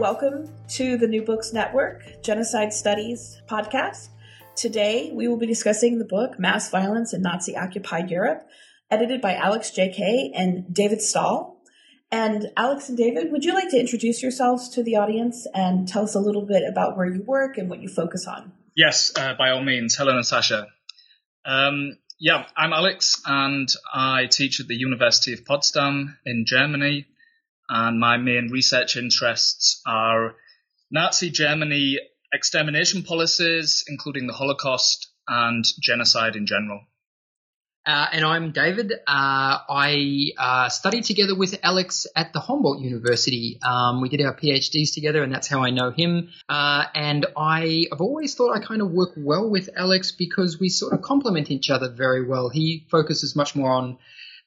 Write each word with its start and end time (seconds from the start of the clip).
Welcome 0.00 0.50
to 0.76 0.96
the 0.96 1.06
New 1.06 1.20
Books 1.20 1.52
Network 1.52 2.22
Genocide 2.22 2.72
Studies 2.72 3.38
podcast. 3.46 4.08
Today 4.56 5.10
we 5.12 5.28
will 5.28 5.36
be 5.36 5.44
discussing 5.46 5.98
the 5.98 6.06
book 6.06 6.38
Mass 6.38 6.70
Violence 6.70 7.12
in 7.12 7.20
Nazi 7.20 7.54
Occupied 7.54 8.10
Europe, 8.10 8.48
edited 8.90 9.20
by 9.20 9.34
Alex 9.34 9.72
J. 9.72 9.92
Kay 9.92 10.32
and 10.34 10.72
David 10.72 11.00
Stahel. 11.00 11.56
And 12.10 12.50
Alex 12.56 12.88
and 12.88 12.96
David, 12.96 13.30
would 13.30 13.44
you 13.44 13.52
like 13.52 13.68
to 13.72 13.78
introduce 13.78 14.22
yourselves 14.22 14.70
to 14.70 14.82
the 14.82 14.96
audience 14.96 15.46
and 15.52 15.86
tell 15.86 16.04
us 16.04 16.14
a 16.14 16.20
little 16.20 16.46
bit 16.46 16.62
about 16.66 16.96
where 16.96 17.04
you 17.06 17.22
work 17.22 17.58
and 17.58 17.68
what 17.68 17.82
you 17.82 17.88
focus 17.90 18.26
on? 18.26 18.52
Yes, 18.74 19.12
uh, 19.18 19.34
by 19.34 19.50
all 19.50 19.62
means. 19.62 19.96
Hello, 19.96 20.16
Natasha. 20.16 20.68
Um, 21.44 21.98
yeah, 22.18 22.46
I'm 22.56 22.72
Alex, 22.72 23.20
and 23.26 23.68
I 23.92 24.28
teach 24.30 24.60
at 24.60 24.66
the 24.66 24.76
University 24.76 25.34
of 25.34 25.44
Potsdam 25.44 26.16
in 26.24 26.46
Germany 26.46 27.06
and 27.70 28.00
my 28.00 28.16
main 28.16 28.50
research 28.50 28.96
interests 28.96 29.80
are 29.86 30.34
Nazi 30.90 31.30
Germany 31.30 31.98
extermination 32.32 33.04
policies, 33.04 33.84
including 33.88 34.26
the 34.26 34.32
Holocaust 34.32 35.08
and 35.28 35.64
genocide 35.80 36.34
in 36.34 36.46
general. 36.46 36.80
Uh, 37.86 38.06
and 38.12 38.24
I'm 38.24 38.52
David. 38.52 38.92
Uh, 38.92 39.58
I 39.68 40.32
uh, 40.36 40.68
studied 40.68 41.04
together 41.04 41.34
with 41.34 41.58
Alex 41.62 42.06
at 42.14 42.32
the 42.32 42.40
Humboldt 42.40 42.80
University. 42.80 43.58
Um, 43.66 44.02
we 44.02 44.10
did 44.10 44.20
our 44.20 44.36
PhDs 44.36 44.92
together, 44.92 45.22
and 45.22 45.32
that's 45.32 45.48
how 45.48 45.64
I 45.64 45.70
know 45.70 45.90
him. 45.90 46.28
Uh, 46.48 46.84
and 46.94 47.24
I, 47.36 47.86
have 47.90 48.00
always 48.02 48.34
thought 48.34 48.54
I 48.54 48.60
kind 48.62 48.82
of 48.82 48.90
work 48.90 49.12
well 49.16 49.48
with 49.48 49.70
Alex 49.74 50.12
because 50.12 50.58
we 50.60 50.68
sort 50.68 50.92
of 50.92 51.02
complement 51.02 51.50
each 51.50 51.70
other 51.70 51.88
very 51.88 52.26
well. 52.26 52.50
He 52.50 52.86
focuses 52.90 53.34
much 53.34 53.56
more 53.56 53.70
on 53.70 53.98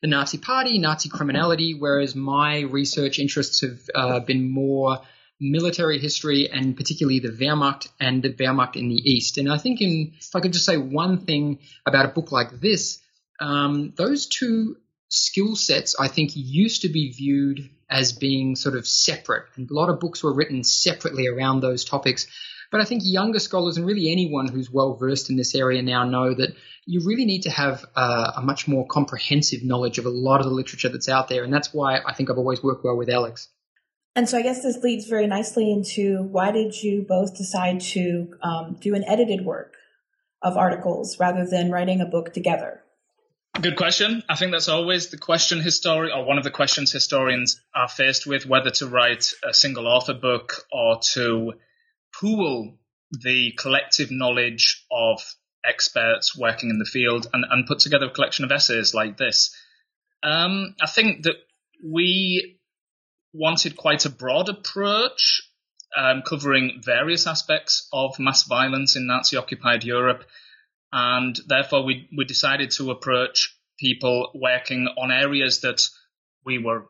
the 0.04 0.10
Nazi 0.10 0.38
Party, 0.38 0.80
Nazi 0.80 1.08
criminality, 1.08 1.76
whereas 1.76 2.14
my 2.14 2.60
research 2.60 3.20
interests 3.20 3.62
have 3.62 3.80
uh, 3.96 4.20
been 4.20 4.52
more 4.52 5.00
military 5.40 5.98
history 5.98 6.50
and 6.52 6.76
particularly 6.76 7.20
the 7.20 7.30
Wehrmacht 7.30 7.88
and 8.02 8.22
the 8.22 8.34
Wehrmacht 8.34 8.76
in 8.76 8.90
the 8.90 8.96
East. 8.96 9.38
And 9.38 9.50
I 9.50 9.58
think 9.58 9.80
in, 9.80 10.12
if 10.20 10.36
I 10.36 10.42
could 10.42 10.52
just 10.52 10.66
say 10.66 10.76
one 10.76 11.20
thing 11.20 11.60
about 11.86 12.06
a 12.06 12.10
book 12.10 12.34
like 12.34 12.60
this, 12.60 13.00
um, 13.40 13.94
those 13.96 14.28
two 14.28 14.76
skill 15.08 15.56
sets 15.56 15.96
I 15.98 16.10
think 16.10 16.32
used 16.36 16.82
to 16.82 16.90
be 16.90 17.14
viewed 17.14 17.70
as 17.90 18.12
being 18.12 18.58
sort 18.58 18.76
of 18.76 18.86
separate. 18.86 19.46
And 19.56 19.72
a 19.72 19.74
lot 19.74 19.90
of 19.90 20.02
books 20.02 20.22
were 20.22 20.34
written 20.34 20.66
separately 20.66 21.28
around 21.28 21.62
those 21.62 21.86
topics. 21.86 22.28
But 22.74 22.82
I 22.82 22.86
think 22.86 23.04
younger 23.06 23.38
scholars 23.38 23.78
and 23.78 23.86
really 23.86 24.12
anyone 24.12 24.48
who's 24.48 24.68
well 24.68 24.96
versed 24.96 25.30
in 25.30 25.36
this 25.36 25.54
area 25.54 25.84
now 25.84 26.06
know 26.06 26.34
that 26.34 26.56
you 26.88 27.02
really 27.06 27.26
need 27.26 27.44
to 27.44 27.52
have 27.52 27.86
uh, 27.96 28.32
a 28.38 28.42
much 28.42 28.68
more 28.68 28.88
comprehensive 28.88 29.64
knowledge 29.64 30.00
of 30.00 30.08
a 30.08 30.10
lot 30.10 30.40
of 30.40 30.48
the 30.48 30.52
literature 30.52 30.90
that's 30.90 31.08
out 31.08 31.28
there. 31.28 31.44
And 31.44 31.54
that's 31.54 31.72
why 31.72 32.00
I 32.04 32.16
think 32.16 32.32
I've 32.32 32.40
always 32.40 32.64
worked 32.64 32.84
well 32.84 32.98
with 32.98 33.12
Alex. 33.12 33.48
And 34.16 34.28
so 34.28 34.40
I 34.40 34.42
guess 34.42 34.64
this 34.64 34.78
leads 34.78 35.06
very 35.06 35.28
nicely 35.28 35.72
into 35.72 36.24
why 36.24 36.52
did 36.52 36.82
you 36.82 37.06
both 37.08 37.38
decide 37.38 37.80
to 37.82 38.34
um, 38.42 38.78
do 38.82 38.96
an 38.96 39.04
edited 39.08 39.46
work 39.46 39.76
of 40.42 40.58
articles 40.58 41.20
rather 41.20 41.46
than 41.46 41.70
writing 41.70 42.02
a 42.02 42.08
book 42.08 42.34
together? 42.34 42.82
Good 43.62 43.76
question. 43.76 44.24
I 44.28 44.36
think 44.36 44.52
that's 44.52 44.68
always 44.68 45.10
the 45.10 45.20
question 45.20 45.60
historian 45.60 46.12
or 46.18 46.26
one 46.26 46.40
of 46.40 46.44
the 46.44 46.50
questions 46.50 46.92
historians 46.92 47.62
are 47.76 47.88
faced 47.88 48.26
with 48.26 48.48
whether 48.48 48.72
to 48.72 48.88
write 48.88 49.32
a 49.48 49.54
single 49.54 49.88
author 49.88 50.16
book 50.16 50.66
or 50.72 50.98
to 51.14 51.54
pool 52.20 52.78
the 53.12 53.52
collective 53.58 54.10
knowledge 54.12 54.86
of 54.92 55.20
experts 55.66 56.36
working 56.38 56.70
in 56.70 56.80
the 56.80 56.86
field 56.86 57.28
and, 57.34 57.46
and 57.50 57.68
put 57.68 57.80
together 57.80 58.08
a 58.08 58.14
collection 58.14 58.44
of 58.44 58.52
essays 58.52 58.94
like 58.94 59.18
this. 59.18 59.56
Um, 60.24 60.76
I 60.82 60.88
think 60.88 61.24
that 61.24 61.36
we 61.84 62.60
wanted 63.34 63.76
quite 63.76 64.06
a 64.06 64.10
broad 64.10 64.50
approach, 64.50 65.42
um, 65.96 66.22
covering 66.28 66.82
various 66.84 67.28
aspects 67.28 67.88
of 67.92 68.20
mass 68.20 68.44
violence 68.44 68.96
in 68.96 69.08
Nazi 69.08 69.38
occupied 69.38 69.84
Europe. 69.84 70.24
And 70.92 71.38
therefore, 71.48 71.84
we, 71.84 72.08
we 72.16 72.26
decided 72.26 72.72
to 72.72 72.92
approach 72.92 73.58
people 73.80 74.32
working 74.36 74.88
on 74.98 75.12
areas 75.12 75.62
that 75.62 75.82
we 76.46 76.60
were 76.60 76.86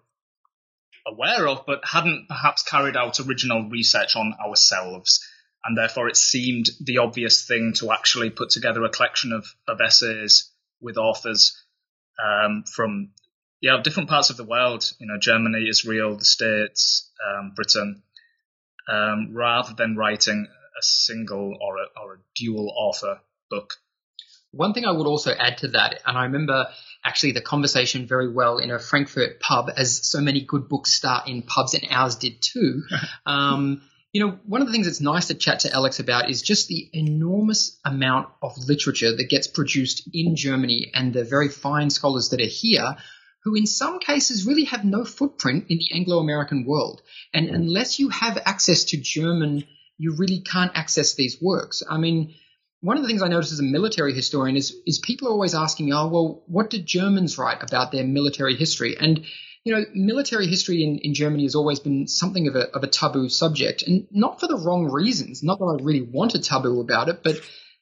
aware 1.06 1.48
of, 1.48 1.66
but 1.66 1.82
hadn't 1.86 2.28
perhaps 2.28 2.64
carried 2.64 2.96
out 2.96 3.20
original 3.20 3.70
research 3.70 4.16
on 4.16 4.34
ourselves. 4.46 5.26
And 5.66 5.78
therefore, 5.78 6.10
it 6.10 6.18
seemed 6.18 6.70
the 6.82 6.98
obvious 6.98 7.46
thing 7.48 7.74
to 7.78 7.92
actually 7.92 8.30
put 8.30 8.50
together 8.50 8.84
a 8.84 8.90
collection 8.90 9.32
of, 9.32 9.46
of 9.68 9.80
essays 9.82 10.52
with 10.82 10.98
authors 10.98 11.58
um, 12.22 12.64
from 12.64 13.12
yeah 13.62 13.82
different 13.82 14.10
parts 14.10 14.30
of 14.30 14.38
the 14.38 14.44
world, 14.44 14.92
you 15.00 15.08
know, 15.08 15.18
Germany, 15.20 15.68
Israel, 15.70 16.18
the 16.18 16.26
States, 16.26 17.10
um, 17.26 17.54
Britain, 17.56 18.04
um, 18.88 19.34
rather 19.34 19.74
than 19.74 19.96
writing 19.96 20.48
a 20.48 20.82
single 20.84 21.58
or 21.62 21.78
a, 21.78 21.86
or 22.02 22.16
a 22.16 22.20
dual 22.36 22.74
author 22.78 23.22
book. 23.50 23.76
One 24.54 24.74
thing 24.74 24.86
I 24.86 24.92
would 24.92 25.08
also 25.08 25.32
add 25.32 25.58
to 25.60 25.70
that, 25.70 26.02
and 26.06 26.18
I 26.18 26.24
remember 26.24 26.68
actually 27.04 27.32
the 27.32 27.42
conversation 27.42 28.08
very 28.08 28.32
well 28.32 28.60
in 28.60 28.72
a 28.72 28.80
Frankfurt 28.80 29.40
pub, 29.40 29.70
as 29.76 30.06
so 30.08 30.22
many 30.22 30.42
good 30.42 30.70
books 30.70 30.94
start 30.94 31.28
in 31.28 31.42
pubs, 31.42 31.74
and 31.74 31.88
ours 31.90 32.16
did 32.16 32.42
too. 32.42 32.84
um, 33.26 33.82
you 34.12 34.24
know, 34.24 34.38
one 34.46 34.62
of 34.62 34.68
the 34.68 34.74
things 34.74 34.86
that's 34.86 35.02
nice 35.02 35.28
to 35.28 35.34
chat 35.34 35.62
to 35.62 35.74
Alex 35.74 36.00
about 36.00 36.30
is 36.30 36.44
just 36.44 36.68
the 36.68 36.88
enormous 36.94 37.80
amount 37.84 38.30
of 38.44 38.56
literature 38.60 39.16
that 39.16 39.28
gets 39.28 39.48
produced 39.48 40.08
in 40.14 40.36
Germany 40.36 40.92
and 40.94 41.14
the 41.14 41.24
very 41.24 41.50
fine 41.50 41.90
scholars 41.90 42.30
that 42.30 42.40
are 42.40 42.46
here 42.46 42.96
who 43.44 43.56
in 43.56 43.66
some 43.66 44.00
cases 44.00 44.46
really 44.46 44.66
have 44.66 44.86
no 44.86 45.04
footprint 45.04 45.66
in 45.70 45.78
the 45.78 45.90
Anglo-American 45.94 46.66
world. 46.66 47.02
And 47.34 47.50
unless 47.50 48.00
you 48.00 48.10
have 48.10 48.38
access 48.46 48.86
to 48.86 48.98
German, 48.98 49.66
you 49.98 50.16
really 50.16 50.40
can't 50.40 50.72
access 50.76 51.16
these 51.16 51.42
works. 51.42 51.84
I 51.90 51.98
mean, 51.98 52.36
one 52.84 52.98
of 52.98 53.04
the 53.04 53.08
things 53.08 53.22
I 53.22 53.30
notice 53.30 53.54
as 53.54 53.62
a 53.62 53.64
military 53.64 54.14
historian 54.14 54.58
is 54.58 54.76
is 54.86 55.00
people 55.00 55.30
are 55.30 55.32
always 55.32 55.56
asking 55.56 55.86
me, 55.86 55.94
oh, 55.94 56.08
well, 56.08 56.44
what 56.48 56.70
did 56.70 56.86
Germans 56.86 57.38
write 57.38 57.64
about 57.64 57.94
their 57.94 58.04
military 58.04 58.56
history? 58.56 58.98
And 59.00 59.26
you 59.64 59.74
know, 59.74 59.86
military 59.96 60.48
history 60.48 60.84
in, 60.84 60.98
in 60.98 61.14
Germany 61.14 61.44
has 61.44 61.56
always 61.56 61.80
been 61.80 62.08
something 62.08 62.50
of 62.50 62.56
a 62.58 62.70
of 62.76 62.84
a 62.84 62.88
taboo 62.88 63.30
subject, 63.30 63.84
and 63.84 64.06
not 64.12 64.42
for 64.42 64.48
the 64.48 64.58
wrong 64.58 64.92
reasons. 64.92 65.42
Not 65.42 65.60
that 65.60 65.80
I 65.80 65.82
really 65.82 66.02
want 66.02 66.36
a 66.36 66.42
taboo 66.42 66.82
about 66.82 67.08
it, 67.08 67.24
but 67.24 67.38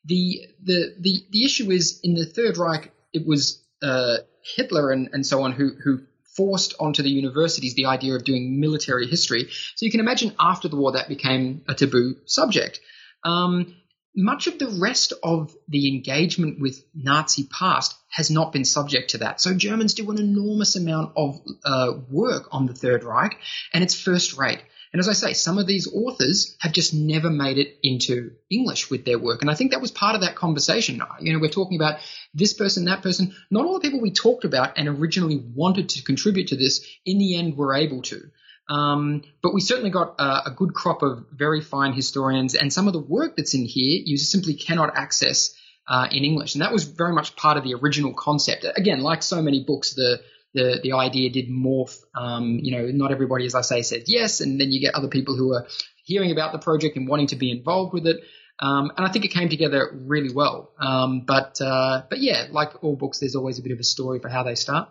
the 0.05 0.41
the 0.63 0.93
the 0.99 1.23
the 1.31 1.45
issue 1.45 1.71
is 1.71 1.99
in 2.03 2.13
the 2.13 2.25
Third 2.25 2.57
Reich, 2.57 2.91
it 3.11 3.25
was 3.25 3.59
uh, 3.81 4.17
Hitler 4.55 4.91
and, 4.91 5.09
and 5.13 5.25
so 5.25 5.41
on 5.41 5.51
who 5.53 5.71
who 5.83 6.01
forced 6.37 6.75
onto 6.79 7.01
the 7.01 7.09
universities 7.09 7.73
the 7.73 7.87
idea 7.87 8.13
of 8.13 8.23
doing 8.23 8.59
military 8.59 9.07
history. 9.07 9.49
So 9.75 9.85
you 9.85 9.91
can 9.91 9.99
imagine 9.99 10.35
after 10.39 10.67
the 10.67 10.75
war 10.75 10.91
that 10.91 11.09
became 11.09 11.63
a 11.67 11.73
taboo 11.73 12.17
subject. 12.25 12.79
Um, 13.23 13.75
much 14.15 14.47
of 14.47 14.59
the 14.59 14.67
rest 14.67 15.13
of 15.23 15.55
the 15.67 15.87
engagement 15.87 16.59
with 16.59 16.83
Nazi 16.93 17.47
past 17.51 17.95
has 18.09 18.29
not 18.29 18.51
been 18.51 18.65
subject 18.65 19.11
to 19.11 19.19
that. 19.19 19.39
So 19.39 19.53
Germans 19.53 19.93
do 19.93 20.11
an 20.11 20.19
enormous 20.19 20.75
amount 20.75 21.13
of 21.15 21.39
uh, 21.63 21.93
work 22.09 22.49
on 22.51 22.65
the 22.65 22.73
Third 22.73 23.03
Reich, 23.03 23.37
and 23.73 23.83
it's 23.83 23.99
first 23.99 24.37
rate. 24.37 24.61
And 24.93 24.99
as 24.99 25.07
I 25.07 25.13
say, 25.13 25.31
some 25.31 25.57
of 25.57 25.67
these 25.67 25.87
authors 25.87 26.57
have 26.59 26.73
just 26.73 26.93
never 26.93 27.29
made 27.29 27.57
it 27.57 27.77
into 27.81 28.31
English 28.49 28.89
with 28.89 29.05
their 29.05 29.17
work. 29.17 29.41
And 29.41 29.49
I 29.49 29.53
think 29.55 29.71
that 29.71 29.79
was 29.79 29.91
part 29.91 30.15
of 30.15 30.21
that 30.21 30.35
conversation. 30.35 31.01
You 31.21 31.31
know, 31.31 31.39
we're 31.39 31.49
talking 31.49 31.77
about 31.77 32.01
this 32.33 32.53
person, 32.53 32.85
that 32.85 33.01
person. 33.01 33.33
Not 33.49 33.65
all 33.65 33.75
the 33.75 33.79
people 33.79 34.01
we 34.01 34.11
talked 34.11 34.43
about 34.43 34.77
and 34.77 34.89
originally 34.89 35.41
wanted 35.55 35.89
to 35.89 36.03
contribute 36.03 36.49
to 36.49 36.57
this 36.57 36.85
in 37.05 37.19
the 37.19 37.37
end 37.37 37.55
were 37.55 37.73
able 37.73 38.01
to. 38.03 38.31
Um, 38.71 39.23
but 39.43 39.53
we 39.53 39.59
certainly 39.59 39.89
got 39.89 40.15
a, 40.17 40.49
a, 40.49 40.53
good 40.55 40.73
crop 40.73 41.01
of 41.01 41.25
very 41.33 41.59
fine 41.59 41.91
historians, 41.91 42.55
and 42.55 42.71
some 42.71 42.87
of 42.87 42.93
the 42.93 43.01
work 43.01 43.35
that's 43.35 43.53
in 43.53 43.65
here 43.65 44.01
you 44.05 44.17
simply 44.17 44.53
cannot 44.53 44.95
access 44.95 45.53
uh, 45.89 46.07
in 46.09 46.23
English, 46.23 46.55
and 46.55 46.61
that 46.61 46.71
was 46.71 46.85
very 46.85 47.11
much 47.11 47.35
part 47.35 47.57
of 47.57 47.65
the 47.65 47.73
original 47.73 48.13
concept. 48.13 48.65
Again, 48.77 49.01
like 49.01 49.23
so 49.23 49.41
many 49.41 49.65
books, 49.65 49.93
the 49.93 50.21
the, 50.53 50.79
the 50.83 50.93
idea 50.93 51.29
did 51.29 51.49
morph. 51.49 51.97
Um, 52.15 52.59
you 52.61 52.71
know, 52.77 52.87
not 52.87 53.11
everybody, 53.11 53.45
as 53.45 53.55
I 53.55 53.61
say, 53.61 53.81
said 53.81 54.03
yes, 54.07 54.39
and 54.39 54.59
then 54.59 54.71
you 54.71 54.79
get 54.79 54.95
other 54.95 55.09
people 55.09 55.35
who 55.35 55.53
are 55.53 55.67
hearing 56.05 56.31
about 56.31 56.53
the 56.53 56.59
project 56.59 56.95
and 56.95 57.09
wanting 57.09 57.27
to 57.27 57.35
be 57.35 57.51
involved 57.51 57.93
with 57.93 58.07
it. 58.07 58.21
Um, 58.59 58.91
and 58.95 59.05
I 59.05 59.11
think 59.11 59.25
it 59.25 59.29
came 59.29 59.49
together 59.49 59.89
really 59.93 60.33
well. 60.33 60.71
Um, 60.79 61.25
but 61.25 61.59
uh, 61.59 62.03
but 62.09 62.19
yeah, 62.19 62.47
like 62.51 62.83
all 62.83 62.95
books, 62.95 63.19
there's 63.19 63.35
always 63.35 63.59
a 63.59 63.63
bit 63.63 63.73
of 63.73 63.79
a 63.79 63.83
story 63.83 64.19
for 64.19 64.29
how 64.29 64.43
they 64.43 64.55
start. 64.55 64.89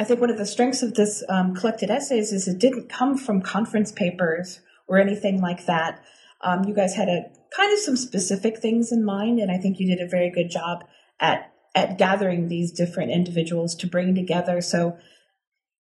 I 0.00 0.04
think 0.04 0.18
one 0.18 0.30
of 0.30 0.38
the 0.38 0.46
strengths 0.46 0.82
of 0.82 0.94
this 0.94 1.22
um, 1.28 1.54
collected 1.54 1.90
essays 1.90 2.32
is 2.32 2.48
it 2.48 2.58
didn't 2.58 2.88
come 2.88 3.18
from 3.18 3.42
conference 3.42 3.92
papers 3.92 4.62
or 4.88 4.98
anything 4.98 5.42
like 5.42 5.66
that. 5.66 6.02
Um, 6.40 6.64
you 6.64 6.74
guys 6.74 6.94
had 6.94 7.10
a 7.10 7.24
kind 7.54 7.70
of 7.70 7.78
some 7.80 7.98
specific 7.98 8.60
things 8.60 8.92
in 8.92 9.04
mind, 9.04 9.38
and 9.40 9.50
I 9.50 9.58
think 9.58 9.78
you 9.78 9.86
did 9.86 10.02
a 10.02 10.08
very 10.08 10.30
good 10.30 10.48
job 10.48 10.84
at 11.20 11.52
at 11.74 11.98
gathering 11.98 12.48
these 12.48 12.72
different 12.72 13.10
individuals 13.10 13.74
to 13.74 13.86
bring 13.86 14.14
together. 14.14 14.62
So 14.62 14.96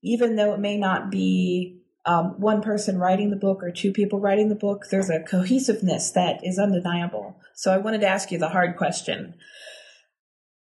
even 0.02 0.36
though 0.36 0.52
it 0.52 0.60
may 0.60 0.76
not 0.76 1.10
be 1.10 1.80
um, 2.04 2.38
one 2.38 2.60
person 2.60 2.98
writing 2.98 3.30
the 3.30 3.36
book 3.36 3.62
or 3.62 3.72
two 3.72 3.92
people 3.92 4.20
writing 4.20 4.50
the 4.50 4.54
book, 4.54 4.84
there's 4.90 5.08
a 5.08 5.22
cohesiveness 5.22 6.10
that 6.10 6.44
is 6.44 6.58
undeniable. 6.58 7.40
So 7.54 7.72
I 7.72 7.78
wanted 7.78 8.02
to 8.02 8.08
ask 8.08 8.30
you 8.30 8.36
the 8.36 8.50
hard 8.50 8.76
question. 8.76 9.36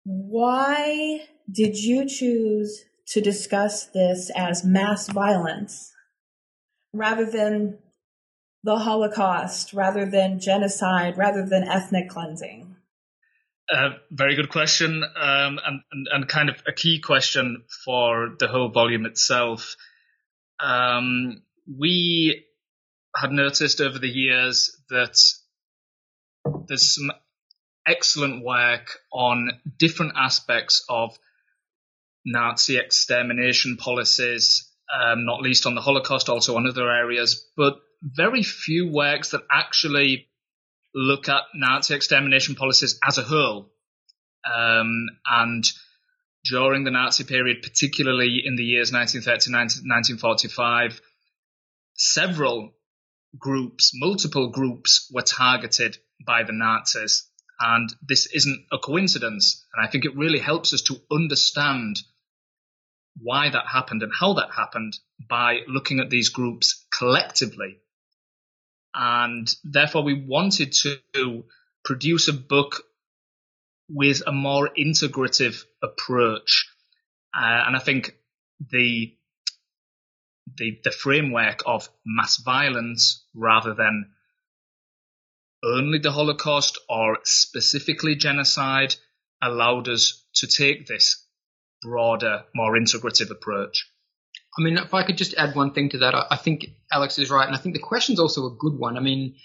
Why 0.04 1.26
did 1.52 1.78
you 1.78 2.08
choose 2.08 2.86
to 3.08 3.22
discuss 3.22 3.86
this 3.86 4.32
as 4.36 4.64
mass 4.64 5.08
violence 5.10 5.92
rather 6.94 7.30
than 7.30 7.80
the 8.64 8.80
Holocaust, 8.80 9.74
rather 9.74 10.06
than 10.06 10.40
genocide, 10.40 11.18
rather 11.18 11.46
than 11.46 11.64
ethnic 11.64 12.10
cleansing? 12.10 12.76
Uh, 13.70 13.92
very 14.12 14.36
good 14.36 14.50
question, 14.50 15.04
um, 15.04 15.60
and, 15.66 15.82
and, 15.92 16.08
and 16.12 16.28
kind 16.28 16.50
of 16.50 16.56
a 16.68 16.72
key 16.72 17.00
question 17.00 17.64
for 17.84 18.36
the 18.40 18.48
whole 18.48 18.70
volume 18.70 19.06
itself. 19.06 19.76
Um, 20.60 21.42
we 21.68 22.46
had 23.16 23.32
noticed 23.32 23.82
over 23.82 24.00
the 24.00 24.10
years 24.10 24.78
that 24.90 25.18
there's 26.68 26.96
some 26.96 27.12
excellent 27.86 28.44
work 28.44 29.00
on 29.12 29.52
different 29.78 30.14
aspects 30.16 30.86
of 30.88 31.18
Nazi 32.26 32.78
extermination 32.78 33.78
policies, 33.78 34.70
um, 34.94 35.26
not 35.26 35.42
least 35.42 35.66
on 35.66 35.76
the 35.76 35.82
Holocaust, 35.82 36.30
also 36.30 36.56
on 36.56 36.68
other 36.68 36.90
areas, 36.90 37.46
but 37.58 37.82
very 38.02 38.44
few 38.44 38.92
works 38.92 39.32
that 39.32 39.44
actually 39.52 40.28
look 40.94 41.30
at 41.30 41.44
Nazi 41.56 41.96
extermination 41.96 42.56
policies 42.56 43.00
as 43.06 43.18
a 43.18 43.24
whole. 43.24 43.72
Um, 44.46 45.08
and 45.30 45.64
during 46.46 46.84
the 46.84 46.92
Nazi 46.92 47.24
period, 47.24 47.62
particularly 47.62 48.42
in 48.44 48.56
the 48.56 48.64
years 48.64 48.92
1930 48.92 49.52
to 49.52 49.88
1945, 49.88 51.02
several 51.96 52.74
groups, 53.38 53.92
multiple 53.96 54.50
groups, 54.50 55.10
were 55.14 55.22
targeted 55.22 55.98
by 56.26 56.44
the 56.44 56.54
Nazis. 56.54 57.30
And 57.60 57.94
this 58.02 58.28
isn't 58.28 58.66
a 58.72 58.78
coincidence. 58.78 59.66
And 59.74 59.86
I 59.86 59.90
think 59.90 60.06
it 60.06 60.18
really 60.18 60.40
helps 60.40 60.74
us 60.74 60.82
to 60.84 61.00
understand 61.12 62.02
why 63.20 63.50
that 63.50 63.68
happened 63.68 64.04
and 64.04 64.12
how 64.18 64.34
that 64.34 64.50
happened 64.56 64.98
by 65.30 65.60
looking 65.68 66.00
at 66.00 66.10
these 66.10 66.30
groups 66.30 66.86
collectively. 66.98 67.78
And 68.94 69.54
therefore, 69.64 70.04
we 70.04 70.26
wanted 70.28 70.74
to 70.84 71.44
produce 71.84 72.28
a 72.28 72.34
book 72.34 72.84
with 73.90 74.22
a 74.26 74.32
more 74.32 74.70
integrative 74.78 75.64
approach. 75.82 76.68
Uh, 77.36 77.64
and 77.68 77.76
I 77.76 77.80
think 77.80 78.16
the, 78.72 79.16
the, 80.58 80.80
the 80.84 80.92
framework 80.92 81.64
of 81.66 81.90
mass 82.06 82.38
violence 82.38 83.26
rather 83.34 83.74
than 83.74 84.12
only 85.64 86.00
the 86.00 86.12
Holocaust 86.12 86.78
or 86.90 87.20
specifically 87.24 88.16
genocide 88.16 88.96
allowed 89.42 89.90
us 89.90 90.24
to 90.36 90.48
take 90.48 90.88
this 90.88 91.23
broader, 91.84 92.44
more 92.56 92.74
integrative 92.74 93.30
approach. 93.32 93.90
I 94.58 94.62
mean, 94.62 94.78
if 94.78 94.94
I 94.94 95.04
could 95.04 95.18
just 95.18 95.34
add 95.36 95.56
one 95.56 95.74
thing 95.74 95.90
to 95.90 96.00
that, 96.00 96.14
I, 96.30 96.36
think 96.36 96.66
Alex 96.92 97.18
is 97.18 97.32
right, 97.32 97.48
and 97.48 97.56
I 97.56 97.60
think 97.60 97.76
the 97.76 97.82
question's 97.82 98.20
also 98.20 98.46
a 98.46 98.56
good 98.58 98.78
one. 98.78 98.98
I 98.98 99.02
mean, 99.02 99.36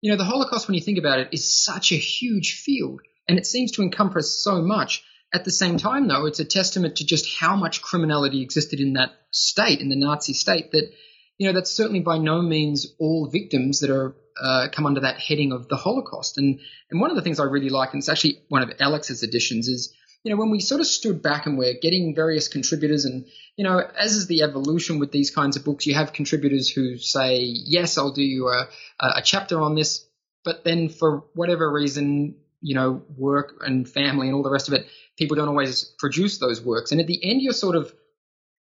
you 0.00 0.10
know, 0.10 0.16
the 0.16 0.24
Holocaust, 0.24 0.68
when 0.68 0.76
you 0.76 0.80
think 0.80 0.98
about 0.98 1.18
it, 1.18 1.28
is 1.32 1.64
such 1.64 1.90
a 1.90 1.96
huge 1.96 2.60
field, 2.64 3.00
and 3.28 3.38
it 3.38 3.46
seems 3.46 3.72
to 3.72 3.82
encompass 3.82 4.42
so 4.42 4.62
much. 4.62 5.02
At 5.32 5.44
the 5.44 5.50
same 5.50 5.78
time, 5.78 6.06
though, 6.06 6.26
it's 6.26 6.38
a 6.38 6.44
testament 6.44 6.96
to 6.96 7.06
just 7.06 7.26
how 7.40 7.56
much 7.56 7.82
criminality 7.82 8.42
existed 8.42 8.78
in 8.78 8.92
that 8.92 9.10
state, 9.32 9.80
in 9.80 9.88
the 9.88 9.96
Nazi 9.96 10.32
state, 10.32 10.70
that, 10.70 10.88
you 11.38 11.48
know, 11.48 11.52
that's 11.52 11.72
certainly 11.72 12.00
by 12.00 12.18
no 12.18 12.40
means 12.40 12.94
all 13.00 13.28
victims 13.28 13.80
that 13.80 13.90
are 13.90 14.14
uh, 14.40 14.68
come 14.72 14.86
under 14.86 15.00
that 15.00 15.18
heading 15.18 15.52
of 15.52 15.68
the 15.68 15.76
Holocaust. 15.76 16.38
And 16.38 16.60
and 16.90 17.00
one 17.00 17.10
of 17.10 17.16
the 17.16 17.22
things 17.22 17.40
I 17.40 17.44
really 17.44 17.70
like, 17.70 17.92
and 17.92 18.00
it's 18.00 18.08
actually 18.08 18.42
one 18.48 18.62
of 18.62 18.72
Alex's 18.80 19.22
additions, 19.22 19.68
is 19.68 19.92
you 20.24 20.30
know, 20.30 20.40
when 20.40 20.50
we 20.50 20.58
sort 20.58 20.80
of 20.80 20.86
stood 20.86 21.22
back 21.22 21.44
and 21.44 21.58
we're 21.58 21.78
getting 21.80 22.14
various 22.14 22.48
contributors 22.48 23.04
and, 23.04 23.26
you 23.56 23.64
know, 23.64 23.78
as 23.78 24.14
is 24.14 24.26
the 24.26 24.42
evolution 24.42 24.98
with 24.98 25.12
these 25.12 25.30
kinds 25.30 25.56
of 25.56 25.64
books, 25.64 25.86
you 25.86 25.94
have 25.94 26.14
contributors 26.14 26.70
who 26.70 26.96
say, 26.96 27.40
yes, 27.42 27.98
I'll 27.98 28.12
do 28.12 28.22
you 28.22 28.48
a, 28.48 28.66
a 28.98 29.22
chapter 29.22 29.60
on 29.60 29.74
this. 29.74 30.06
But 30.42 30.64
then 30.64 30.88
for 30.88 31.24
whatever 31.34 31.70
reason, 31.70 32.36
you 32.62 32.74
know, 32.74 33.02
work 33.18 33.62
and 33.66 33.86
family 33.86 34.28
and 34.28 34.34
all 34.34 34.42
the 34.42 34.50
rest 34.50 34.68
of 34.68 34.74
it, 34.74 34.86
people 35.18 35.36
don't 35.36 35.48
always 35.48 35.84
produce 35.98 36.38
those 36.38 36.60
works. 36.64 36.90
And 36.90 37.02
at 37.02 37.06
the 37.06 37.20
end, 37.22 37.42
you're 37.42 37.52
sort 37.52 37.76
of 37.76 37.92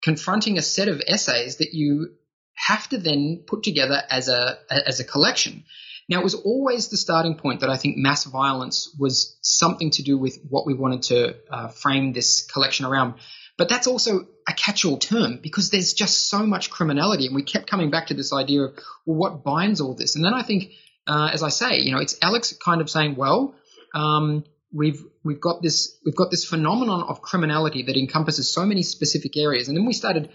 confronting 0.04 0.57
a 0.57 0.62
set 0.62 0.89
of 0.89 1.01
essays 1.07 1.57
that 1.57 1.74
you 1.74 2.12
have 2.56 2.89
to 2.89 2.98
then 2.98 3.45
put 3.48 3.63
together 3.63 4.01
as 4.10 4.27
a, 4.27 4.57
as 4.69 5.00
a 5.00 5.06
collection. 5.06 5.63
Now, 6.09 6.19
it 6.19 6.23
was 6.23 6.35
always 6.35 6.89
the 6.89 6.97
starting 6.97 7.35
point 7.35 7.61
that 7.61 7.69
I 7.69 7.77
think 7.77 7.97
mass 7.97 8.25
violence 8.25 8.94
was 9.00 9.38
something 9.41 9.91
to 9.91 10.03
do 10.03 10.17
with 10.17 10.38
what 10.50 10.65
we 10.65 10.73
wanted 10.73 11.03
to 11.03 11.35
uh, 11.50 11.67
frame 11.69 12.13
this 12.13 12.45
collection 12.45 12.85
around. 12.85 13.15
But 13.57 13.69
that's 13.69 13.88
also 13.88 14.27
a 14.47 14.53
catch-all 14.53 14.97
term 14.97 15.39
because 15.41 15.69
there's 15.69 15.94
just 15.94 16.29
so 16.29 16.45
much 16.45 16.69
criminality, 16.69 17.27
and 17.27 17.35
we 17.35 17.44
kept 17.44 17.69
coming 17.69 17.91
back 17.91 18.07
to 18.07 18.13
this 18.13 18.33
idea 18.33 18.63
of 18.63 18.73
well, 19.05 19.17
what 19.17 19.44
binds 19.44 19.79
all 19.79 19.95
this? 19.95 20.15
And 20.15 20.25
then 20.25 20.33
I 20.33 20.41
think, 20.41 20.71
uh, 21.07 21.29
as 21.31 21.44
I 21.44 21.50
say, 21.50 21.79
you 21.79 21.91
know, 21.91 22.00
it's 22.00 22.17
Alex 22.21 22.53
kind 22.53 22.81
of 22.81 22.89
saying, 22.89 23.15
well, 23.15 23.55
um, 23.94 24.44
we've 24.73 25.01
we've 25.23 25.39
got 25.39 25.61
this 25.61 25.95
we've 26.03 26.15
got 26.15 26.31
this 26.31 26.45
phenomenon 26.45 27.03
of 27.07 27.21
criminality 27.21 27.83
that 27.83 27.95
encompasses 27.95 28.51
so 28.51 28.65
many 28.65 28.81
specific 28.81 29.38
areas, 29.38 29.67
and 29.67 29.77
then 29.77 29.85
we 29.85 29.94
started, 29.94 30.29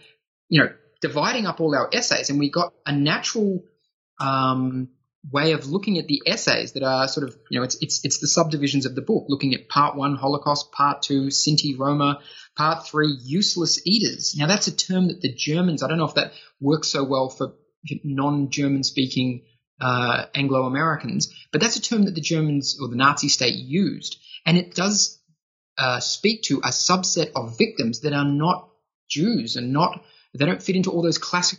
you 0.49 0.63
know, 0.63 0.71
dividing 1.01 1.47
up 1.47 1.61
all 1.61 1.75
our 1.75 1.91
essays, 1.93 2.31
and 2.31 2.39
we 2.39 2.51
got 2.51 2.73
a 2.87 2.93
natural 2.93 3.65
um, 4.21 4.89
way 5.31 5.53
of 5.53 5.67
looking 5.67 5.99
at 5.99 6.07
the 6.07 6.23
essays 6.27 6.73
that 6.73 6.83
are 6.83 7.09
sort 7.09 7.29
of, 7.29 7.37
you 7.51 7.59
know, 7.59 7.65
it's, 7.65 7.77
it's, 7.81 8.05
it's 8.05 8.19
the 8.19 8.27
subdivisions 8.27 8.87
of 8.87 8.95
the 8.95 9.03
book, 9.03 9.27
looking 9.29 9.55
at 9.55 9.69
part 9.69 9.97
one, 9.97 10.17
Holocaust, 10.17 10.73
part 10.73 11.03
two, 11.03 11.27
Sinti 11.27 11.79
Roma, 11.79 12.21
part 12.57 12.87
three, 12.87 13.17
useless 13.23 13.81
eaters. 13.87 14.35
Now, 14.37 14.47
that's 14.47 14.69
a 14.69 14.77
term 14.77 15.09
that 15.09 15.21
the 15.21 15.33
Germans, 15.33 15.83
I 15.83 15.89
don't 15.89 15.99
know 15.99 16.07
if 16.07 16.15
that 16.15 16.33
works 16.61 16.89
so 16.89 17.05
well 17.05 17.29
for 17.29 17.55
non 18.05 18.51
German 18.51 18.83
speaking 18.83 19.45
uh, 19.81 20.27
Anglo 20.35 20.65
Americans, 20.65 21.33
but 21.53 21.61
that's 21.61 21.77
a 21.77 21.83
term 21.83 22.05
that 22.05 22.15
the 22.15 22.21
Germans 22.21 22.79
or 22.81 22.89
the 22.89 22.97
Nazi 22.97 23.29
state 23.29 23.57
used. 23.57 24.19
And 24.47 24.57
it 24.57 24.75
does 24.75 25.21
uh, 25.77 26.01
speak 26.01 26.43
to 26.45 26.59
a 26.59 26.69
subset 26.69 27.33
of 27.37 27.59
victims 27.59 28.01
that 28.01 28.13
are 28.13 28.25
not 28.25 28.71
Jews 29.09 29.57
and 29.57 29.73
not, 29.73 30.05
they 30.35 30.45
don't 30.45 30.63
fit 30.63 30.77
into 30.77 30.91
all 30.91 31.03
those 31.03 31.19
classic 31.19 31.59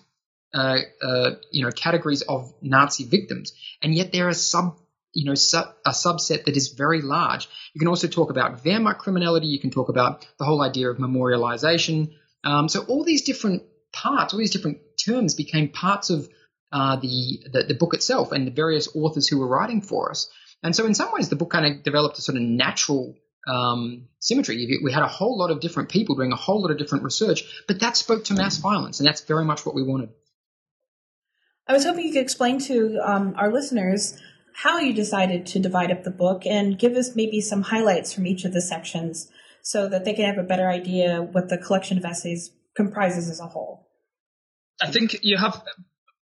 uh, 0.53 0.79
uh, 1.01 1.32
you 1.51 1.63
know 1.63 1.72
categories 1.72 2.22
of 2.22 2.53
Nazi 2.62 3.06
victims, 3.06 3.53
and 3.82 3.94
yet 3.94 4.12
there 4.12 4.27
are 4.27 4.34
sub 4.34 4.77
you 5.13 5.25
know 5.25 5.36
su- 5.36 5.72
a 5.86 5.91
subset 5.91 6.46
that 6.46 6.56
is 6.56 6.70
very 6.70 7.01
large. 7.01 7.48
You 7.74 7.79
can 7.79 7.88
also 7.88 8.08
talk 8.08 8.29
about 8.29 8.63
Wehrmacht 8.63 9.00
criminality. 9.00 9.48
You 9.48 9.60
can 9.60 9.72
talk 9.72 9.89
about 9.89 10.27
the 10.38 10.46
whole 10.46 10.62
idea 10.62 10.89
of 10.89 10.98
memorialization. 10.98 12.13
Um, 12.44 12.70
so 12.70 12.84
all 12.84 13.03
these 13.03 13.24
different 13.24 13.63
parts, 13.91 14.34
all 14.34 14.39
these 14.39 14.51
different 14.51 14.79
terms 14.98 15.36
became 15.36 15.70
parts 15.70 16.10
of 16.10 16.29
uh, 16.72 16.98
the, 16.98 17.44
the, 17.51 17.63
the 17.63 17.74
book 17.74 17.94
itself 17.94 18.32
and 18.32 18.46
the 18.46 18.51
various 18.51 18.88
authors 18.96 19.27
who 19.27 19.39
were 19.39 19.48
writing 19.48 19.82
for 19.82 20.12
us. 20.12 20.29
And 20.62 20.75
so 20.75 20.86
in 20.86 20.94
some 20.94 21.12
ways, 21.12 21.29
the 21.29 21.36
book 21.36 21.50
kind 21.50 21.65
of 21.65 21.84
developed 21.84 22.18
a 22.18 22.22
sort 22.22 22.36
of 22.36 22.44
natural 22.44 23.15
um, 23.48 24.08
symmetry. 24.20 24.79
We 24.84 24.91
had 24.91 25.03
a 25.03 25.08
whole 25.08 25.38
lot 25.38 25.51
of 25.51 25.62
different 25.62 25.89
people 25.89 26.15
doing 26.15 26.32
a 26.32 26.36
whole 26.36 26.62
lot 26.62 26.72
of 26.72 26.77
different 26.77 27.03
research, 27.03 27.63
but 27.68 27.79
that 27.79 27.98
spoke 27.98 28.25
to 28.25 28.34
mass 28.34 28.58
violence, 28.58 29.00
and 29.00 29.08
that's 29.08 29.22
very 29.22 29.46
much 29.46 29.65
what 29.65 29.74
we 29.74 29.84
wanted. 29.84 30.10
I 31.70 31.74
was 31.74 31.86
hoping 31.86 32.08
you 32.08 32.14
could 32.14 32.24
explain 32.24 32.58
to 32.62 33.00
um, 33.06 33.36
our 33.38 33.52
listeners 33.52 34.20
how 34.56 34.80
you 34.80 34.92
decided 34.92 35.46
to 35.46 35.60
divide 35.60 35.92
up 35.92 36.04
the 36.04 36.10
book 36.10 36.48
and 36.48 36.78
give 36.80 36.94
us 36.94 37.16
maybe 37.16 37.42
some 37.42 37.62
highlights 37.62 38.12
from 38.12 38.26
each 38.26 38.44
of 38.44 38.54
the 38.54 38.62
sections 38.62 39.30
so 39.62 39.88
that 39.88 40.04
they 40.04 40.14
can 40.14 40.26
have 40.26 40.44
a 40.44 40.48
better 40.48 40.68
idea 40.68 41.22
what 41.22 41.48
the 41.48 41.60
collection 41.60 42.00
of 42.00 42.06
essays 42.06 42.50
comprises 42.76 43.30
as 43.30 43.40
a 43.40 43.46
whole. 43.46 43.88
I 44.82 44.90
think 44.90 45.20
you 45.22 45.38
have. 45.38 45.62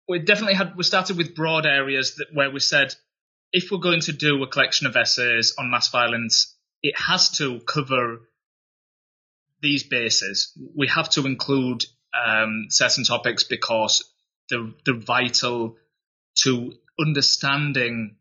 We 0.08 0.18
definitely 0.18 0.54
had. 0.54 0.76
We 0.76 0.82
started 0.82 1.16
with 1.16 1.36
broad 1.36 1.66
areas 1.66 2.16
that 2.16 2.26
where 2.32 2.50
we 2.50 2.58
said 2.58 2.94
if 3.52 3.70
we're 3.70 3.78
going 3.78 4.00
to 4.00 4.12
do 4.12 4.42
a 4.42 4.48
collection 4.48 4.88
of 4.88 4.96
essays 4.96 5.54
on 5.56 5.70
mass 5.70 5.88
violence, 5.88 6.56
it 6.82 6.98
has 6.98 7.30
to 7.38 7.60
cover 7.60 8.22
these 9.62 9.84
bases. 9.84 10.52
We 10.76 10.88
have 10.88 11.10
to 11.10 11.26
include 11.26 11.84
um, 12.26 12.66
certain 12.70 13.04
topics 13.04 13.44
because 13.44 14.02
they're 14.50 14.94
vital 14.94 15.76
to 16.42 16.74
understanding 16.98 18.16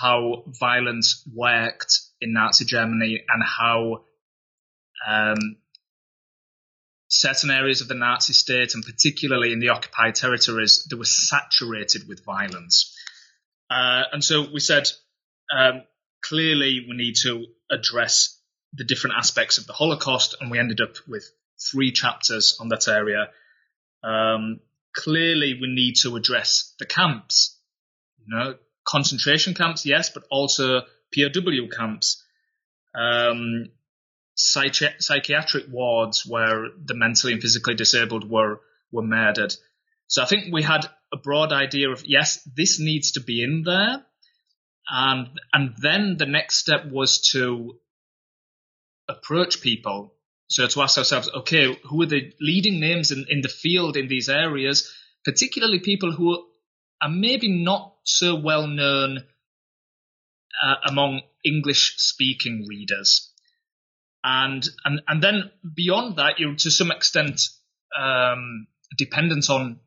how 0.00 0.44
violence 0.46 1.26
worked 1.34 2.00
in 2.20 2.32
Nazi 2.32 2.64
Germany 2.64 3.22
and 3.28 3.42
how 3.42 4.02
um, 5.08 5.56
certain 7.08 7.50
areas 7.50 7.80
of 7.80 7.88
the 7.88 7.94
Nazi 7.94 8.32
state, 8.32 8.74
and 8.74 8.84
particularly 8.84 9.52
in 9.52 9.60
the 9.60 9.70
occupied 9.70 10.14
territories, 10.14 10.86
they 10.90 10.96
were 10.96 11.04
saturated 11.04 12.06
with 12.08 12.24
violence. 12.24 12.96
Uh, 13.68 14.02
and 14.12 14.22
so 14.22 14.46
we 14.52 14.60
said, 14.60 14.88
um, 15.54 15.82
clearly 16.22 16.86
we 16.88 16.96
need 16.96 17.16
to 17.22 17.46
address 17.70 18.38
the 18.74 18.84
different 18.84 19.16
aspects 19.16 19.58
of 19.58 19.66
the 19.66 19.72
Holocaust, 19.72 20.36
and 20.40 20.50
we 20.50 20.58
ended 20.58 20.80
up 20.80 20.96
with 21.08 21.24
three 21.70 21.90
chapters 21.90 22.56
on 22.60 22.68
that 22.68 22.86
area. 22.86 23.28
Um, 24.02 24.60
clearly, 24.94 25.58
we 25.60 25.68
need 25.68 25.96
to 26.02 26.16
address 26.16 26.74
the 26.78 26.86
camps. 26.86 27.56
You 28.18 28.36
know, 28.36 28.54
concentration 28.84 29.54
camps, 29.54 29.86
yes, 29.86 30.10
but 30.10 30.24
also 30.30 30.82
POW 31.14 31.68
camps, 31.74 32.22
um, 32.94 33.70
psychi- 34.36 35.00
psychiatric 35.00 35.66
wards 35.68 36.24
where 36.26 36.68
the 36.84 36.94
mentally 36.94 37.34
and 37.34 37.42
physically 37.42 37.74
disabled 37.74 38.28
were 38.28 38.60
were 38.92 39.02
murdered. 39.02 39.54
So 40.08 40.22
I 40.22 40.26
think 40.26 40.52
we 40.52 40.62
had 40.62 40.86
a 41.12 41.16
broad 41.16 41.52
idea 41.52 41.90
of 41.90 42.04
yes, 42.04 42.42
this 42.56 42.80
needs 42.80 43.12
to 43.12 43.20
be 43.20 43.42
in 43.42 43.62
there, 43.62 44.04
and 44.88 45.40
and 45.52 45.74
then 45.78 46.16
the 46.16 46.26
next 46.26 46.56
step 46.56 46.86
was 46.86 47.30
to 47.32 47.78
approach 49.08 49.60
people. 49.60 50.14
So 50.50 50.66
to 50.66 50.82
ask 50.82 50.98
ourselves, 50.98 51.30
okay, 51.32 51.78
who 51.88 52.02
are 52.02 52.06
the 52.06 52.32
leading 52.40 52.80
names 52.80 53.12
in, 53.12 53.24
in 53.28 53.40
the 53.40 53.48
field 53.48 53.96
in 53.96 54.08
these 54.08 54.28
areas, 54.28 54.92
particularly 55.24 55.78
people 55.78 56.10
who 56.10 56.44
are 57.00 57.08
maybe 57.08 57.62
not 57.62 57.94
so 58.04 58.34
well 58.34 58.66
known 58.66 59.18
uh, 60.60 60.74
among 60.88 61.22
English 61.44 61.94
speaking 61.98 62.66
readers. 62.68 63.32
And, 64.24 64.68
and, 64.84 65.00
and 65.06 65.22
then 65.22 65.50
beyond 65.74 66.16
that, 66.16 66.40
you're 66.40 66.56
to 66.56 66.70
some 66.70 66.90
extent, 66.90 67.48
um, 67.96 68.66
dependent 68.98 69.48
on 69.48 69.78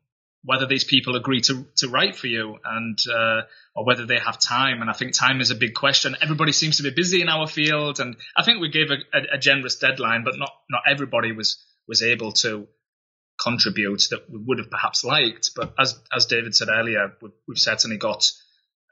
whether 0.44 0.66
these 0.66 0.84
people 0.84 1.16
agree 1.16 1.40
to, 1.40 1.66
to 1.76 1.88
write 1.88 2.16
for 2.16 2.26
you 2.26 2.58
and, 2.64 2.98
uh, 3.10 3.42
or 3.74 3.84
whether 3.84 4.04
they 4.06 4.18
have 4.18 4.38
time. 4.38 4.82
And 4.82 4.90
I 4.90 4.92
think 4.92 5.14
time 5.14 5.40
is 5.40 5.50
a 5.50 5.54
big 5.54 5.74
question. 5.74 6.16
Everybody 6.20 6.52
seems 6.52 6.76
to 6.76 6.82
be 6.82 6.90
busy 6.90 7.22
in 7.22 7.28
our 7.28 7.46
field. 7.46 7.98
And 7.98 8.16
I 8.36 8.44
think 8.44 8.60
we 8.60 8.68
gave 8.68 8.90
a, 8.90 9.16
a, 9.16 9.36
a 9.36 9.38
generous 9.38 9.76
deadline, 9.76 10.22
but 10.22 10.38
not, 10.38 10.50
not 10.68 10.82
everybody 10.86 11.32
was, 11.32 11.64
was 11.88 12.02
able 12.02 12.32
to 12.32 12.68
contribute 13.42 14.04
that 14.10 14.30
we 14.30 14.38
would 14.38 14.58
have 14.58 14.70
perhaps 14.70 15.02
liked. 15.02 15.50
But 15.56 15.74
as, 15.78 15.98
as 16.14 16.26
David 16.26 16.54
said 16.54 16.68
earlier, 16.68 17.12
we've, 17.22 17.32
we've 17.48 17.58
certainly 17.58 17.96
got 17.96 18.30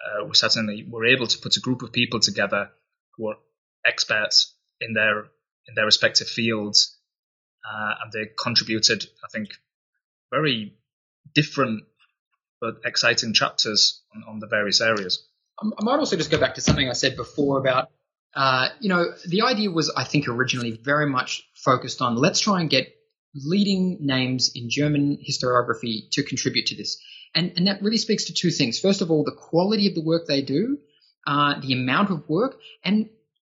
uh, 0.02 0.24
we 0.24 0.34
certainly 0.34 0.84
were 0.88 1.06
able 1.06 1.26
to 1.26 1.38
put 1.38 1.56
a 1.56 1.60
group 1.60 1.82
of 1.82 1.92
people 1.92 2.20
together 2.20 2.70
who 3.16 3.28
are 3.28 3.36
experts 3.86 4.54
in 4.80 4.94
their 4.94 5.26
in 5.68 5.74
their 5.76 5.84
respective 5.84 6.26
fields, 6.26 6.98
uh, 7.64 7.94
and 8.02 8.12
they 8.12 8.30
contributed, 8.42 9.04
I 9.24 9.28
think, 9.30 9.50
very 10.32 10.74
different 11.34 11.84
but 12.60 12.76
exciting 12.84 13.32
chapters 13.34 14.02
on, 14.14 14.24
on 14.28 14.38
the 14.38 14.46
various 14.46 14.80
areas. 14.80 15.26
I 15.60 15.84
might 15.84 15.98
also 15.98 16.16
just 16.16 16.30
go 16.30 16.38
back 16.38 16.54
to 16.54 16.60
something 16.60 16.88
I 16.88 16.92
said 16.92 17.16
before 17.16 17.58
about, 17.58 17.90
uh, 18.34 18.68
you 18.80 18.88
know, 18.88 19.12
the 19.26 19.42
idea 19.42 19.70
was, 19.70 19.92
I 19.96 20.04
think, 20.04 20.28
originally 20.28 20.72
very 20.72 21.06
much 21.06 21.42
focused 21.54 22.00
on 22.00 22.16
let's 22.16 22.40
try 22.40 22.60
and 22.60 22.70
get 22.70 22.88
leading 23.34 23.98
names 24.00 24.52
in 24.54 24.70
German 24.70 25.18
historiography 25.18 26.10
to 26.12 26.22
contribute 26.22 26.66
to 26.66 26.76
this. 26.76 26.98
And, 27.34 27.52
and 27.56 27.66
that 27.66 27.82
really 27.82 27.98
speaks 27.98 28.24
to 28.24 28.34
two 28.34 28.50
things. 28.50 28.78
First 28.78 29.00
of 29.00 29.10
all, 29.10 29.24
the 29.24 29.36
quality 29.36 29.88
of 29.88 29.94
the 29.94 30.02
work 30.02 30.26
they 30.26 30.42
do, 30.42 30.78
uh, 31.26 31.60
the 31.60 31.72
amount 31.72 32.10
of 32.10 32.28
work, 32.28 32.56
and 32.84 33.08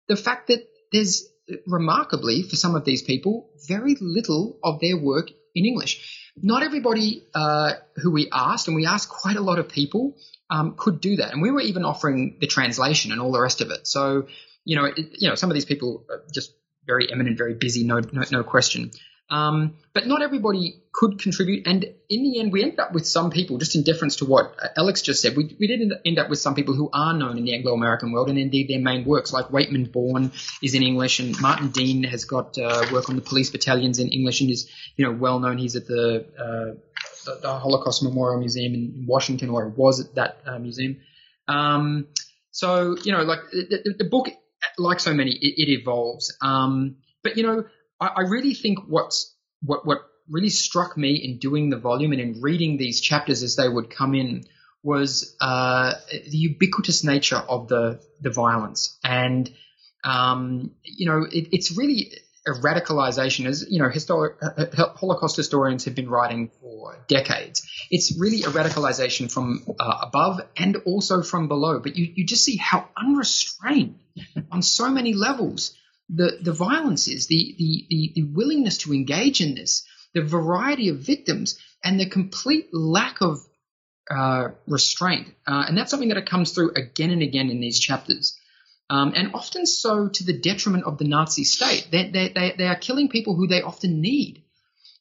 the 0.09 0.17
fact 0.17 0.49
that 0.49 0.67
there's 0.93 1.27
remarkably, 1.67 2.43
for 2.43 2.57
some 2.57 2.75
of 2.75 2.85
these 2.85 3.03
people, 3.03 3.51
very 3.69 3.97
little 4.01 4.59
of 4.63 4.81
their 4.81 4.97
work 4.97 5.31
in 5.55 5.65
English. 5.65 6.26
Not 6.43 6.63
everybody 6.63 7.25
uh, 7.35 7.73
who 7.97 8.11
we 8.11 8.29
asked, 8.33 8.69
and 8.69 8.77
we 8.77 8.87
asked 8.87 9.09
quite 9.09 9.37
a 9.37 9.41
lot 9.41 9.59
of 9.59 9.69
people, 9.69 10.17
um, 10.51 10.75
could 10.77 11.01
do 11.01 11.17
that. 11.17 11.33
And 11.33 11.41
we 11.43 11.51
were 11.51 11.61
even 11.61 11.85
offering 11.85 12.37
the 12.41 12.47
translation 12.47 13.13
and 13.13 13.21
all 13.21 13.33
the 13.33 13.41
rest 13.41 13.61
of 13.61 13.71
it. 13.71 13.87
So, 13.87 14.27
you 14.65 14.77
know, 14.77 14.85
it, 14.85 14.99
you 15.19 15.29
know, 15.29 15.35
some 15.35 15.51
of 15.51 15.55
these 15.55 15.65
people 15.65 16.05
are 16.11 16.23
just 16.33 16.53
very 16.87 17.11
eminent, 17.11 17.39
very 17.39 17.55
busy, 17.55 17.85
no, 17.85 18.01
no, 18.01 18.23
no 18.31 18.45
question. 18.45 18.91
Um, 19.29 19.77
but 19.93 20.07
not 20.07 20.23
everybody 20.23 20.83
could 20.93 21.21
contribute. 21.21 21.67
And 21.67 21.85
in 22.09 22.23
the 22.23 22.39
end, 22.39 22.53
we 22.53 22.63
ended 22.63 22.79
up 22.79 22.93
with 22.93 23.07
some 23.07 23.31
people, 23.31 23.59
just 23.59 23.75
in 23.75 23.83
deference 23.83 24.17
to 24.17 24.25
what 24.25 24.55
Alex 24.77 25.03
just 25.03 25.21
said, 25.21 25.37
we, 25.37 25.57
we 25.59 25.67
did 25.67 25.93
end 26.05 26.19
up 26.19 26.31
with 26.31 26.39
some 26.39 26.55
people 26.55 26.75
who 26.75 26.89
are 26.93 27.13
known 27.13 27.37
in 27.37 27.45
the 27.45 27.55
Anglo 27.55 27.75
American 27.75 28.13
world, 28.13 28.29
and 28.29 28.39
indeed 28.39 28.69
their 28.69 28.79
main 28.79 29.05
works, 29.05 29.33
like 29.33 29.47
Waitman 29.47 29.91
Beorn 29.91 30.31
is 30.63 30.75
in 30.75 30.83
English, 30.83 31.19
and 31.19 31.41
Martin 31.41 31.71
Dean 31.71 32.05
has 32.05 32.25
got 32.25 32.57
uh, 32.57 32.87
work 32.93 33.09
on 33.09 33.17
the 33.17 33.23
police 33.23 33.51
battalions 33.51 33.99
in 33.99 34.09
English 34.09 34.41
and 34.41 34.51
is 34.51 34.71
you 34.97 35.05
know 35.05 35.13
well 35.13 35.41
known. 35.41 35.59
He's 35.59 35.75
at 35.75 35.87
the, 35.87 36.27
uh, 36.39 36.79
the, 37.25 37.41
the, 37.43 37.59
Holocaust 37.59 38.05
Memorial 38.05 38.39
Museum 38.39 38.75
in 38.75 39.07
Washington, 39.09 39.51
or 39.51 39.69
was 39.69 40.01
at 40.01 40.15
that 40.15 40.39
uh, 40.47 40.59
museum. 40.59 40.99
Um, 41.49 42.07
so, 42.57 42.97
you 43.05 43.13
know, 43.13 43.23
like 43.23 43.41
the, 43.53 43.95
the, 43.99 44.05
book, 44.05 44.29
like 44.79 44.99
so 44.99 45.13
many, 45.13 45.33
it, 45.33 45.69
it 45.69 45.81
evolves. 45.81 46.35
Um, 46.41 46.97
but, 47.23 47.37
you 47.37 47.43
know, 47.43 47.65
I, 48.01 48.07
I 48.07 48.21
really 48.23 48.55
think 48.55 48.81
what's 48.87 49.35
what 49.63 49.87
what 49.87 49.99
really 50.29 50.51
struck 50.51 50.97
me 50.97 51.15
in 51.15 51.39
doing 51.39 51.71
the 51.71 51.79
volume 51.79 52.13
and 52.13 52.21
in 52.21 52.41
reading 52.41 52.77
these 52.77 53.01
chapters 53.01 53.43
as 53.43 53.57
they 53.57 53.69
would 53.69 53.91
come 53.91 54.15
in 54.15 54.45
was 54.83 55.37
uh, 55.41 55.95
the 56.11 56.37
ubiquitous 56.37 57.05
nature 57.05 57.37
of 57.37 57.69
the 57.69 58.01
the 58.21 58.31
violence, 58.31 58.99
and 59.03 59.53
um, 60.05 60.71
you 60.85 61.07
know 61.07 61.27
it, 61.31 61.49
it's 61.53 61.77
really 61.77 62.13
a 62.47 62.53
radicalization. 62.53 63.47
As 63.47 63.67
you 63.69 63.83
know, 63.83 63.89
historic 63.89 64.37
uh, 64.41 64.51
uh, 64.57 64.95
Holocaust 64.95 65.37
historians 65.37 65.85
have 65.87 65.97
been 65.97 66.09
writing 66.09 66.51
for 66.61 66.97
decades. 67.09 67.69
It's 67.91 68.17
really 68.19 68.43
a 68.43 68.49
radicalization 68.49 69.31
from 69.31 69.65
uh, 69.79 69.99
above 70.03 70.41
and 70.57 70.77
also 70.87 71.23
from 71.23 71.49
below. 71.49 71.81
But 71.81 71.97
you 71.97 72.13
you 72.15 72.25
just 72.25 72.45
see 72.45 72.57
how 72.57 72.89
unrestrained 72.97 73.99
on 74.53 74.63
so 74.63 74.89
many 74.89 75.15
levels 75.15 75.75
the, 76.09 76.39
the 76.41 76.53
violence 76.53 77.09
is, 77.09 77.27
the, 77.27 77.55
the, 77.59 77.87
the, 77.91 78.13
the 78.15 78.23
willingness 78.23 78.79
to 78.79 78.95
engage 78.95 79.41
in 79.41 79.55
this, 79.55 79.85
the 80.15 80.23
variety 80.23 80.89
of 80.89 80.99
victims, 80.99 81.59
and 81.83 81.99
the 81.99 82.09
complete 82.09 82.69
lack 82.73 83.21
of 83.21 83.39
uh, 84.11 84.49
restraint. 84.67 85.29
Uh, 85.47 85.65
and 85.69 85.77
that's 85.77 85.91
something 85.91 86.11
that 86.11 86.19
it 86.19 86.27
comes 86.29 86.53
through 86.53 86.73
again 86.75 87.11
and 87.11 87.23
again 87.23 87.51
in 87.51 87.61
these 87.61 87.81
chapters. 87.81 88.39
Um, 88.89 89.15
and 89.17 89.35
often 89.35 89.67
so 89.67 90.09
to 90.09 90.25
the 90.25 90.39
detriment 90.39 90.85
of 90.85 90.99
the 90.99 91.05
Nazi 91.05 91.43
state. 91.43 91.89
They, 91.91 92.09
they, 92.11 92.29
they, 92.29 92.55
they 92.57 92.67
are 92.67 92.77
killing 92.77 93.09
people 93.09 93.35
who 93.35 93.49
they 93.49 93.63
often 93.63 94.01
need. 94.01 94.45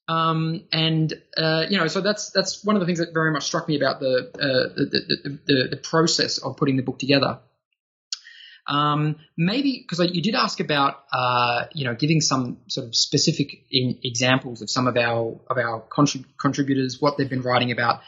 Um, 0.08 0.64
and 0.72 1.14
uh, 1.38 1.66
you 1.70 1.78
know, 1.78 1.88
so 1.88 2.02
that's 2.02 2.30
that's 2.30 2.64
one 2.64 2.76
of 2.76 2.80
the 2.80 2.86
things 2.86 3.00
that 3.00 3.14
very 3.14 3.32
much 3.32 3.44
struck 3.44 3.68
me 3.68 3.76
about 3.76 4.00
the, 4.00 4.30
uh, 4.36 4.74
the, 4.76 4.86
the, 4.86 5.40
the, 5.46 5.68
the 5.72 5.78
process 5.78 6.38
of 6.38 6.58
putting 6.58 6.78
the 6.78 6.84
book 6.84 7.00
together. 7.00 7.40
Um, 8.68 9.18
maybe 9.38 9.86
because 9.88 10.12
you 10.12 10.22
did 10.22 10.34
ask 10.36 10.60
about, 10.60 11.04
uh, 11.14 11.66
you 11.74 11.86
know, 11.86 11.94
giving 11.94 12.20
some 12.20 12.58
sort 12.68 12.88
of 12.88 12.96
specific 12.96 13.66
examples 13.72 14.62
of 14.62 14.70
some 14.70 14.88
of 14.88 14.98
our 14.98 15.40
of 15.50 15.58
our 15.58 15.82
contrib- 15.82 16.26
contributors, 16.40 17.00
what 17.00 17.18
they've 17.18 17.30
been 17.30 17.44
writing 17.44 17.72
about. 17.72 18.02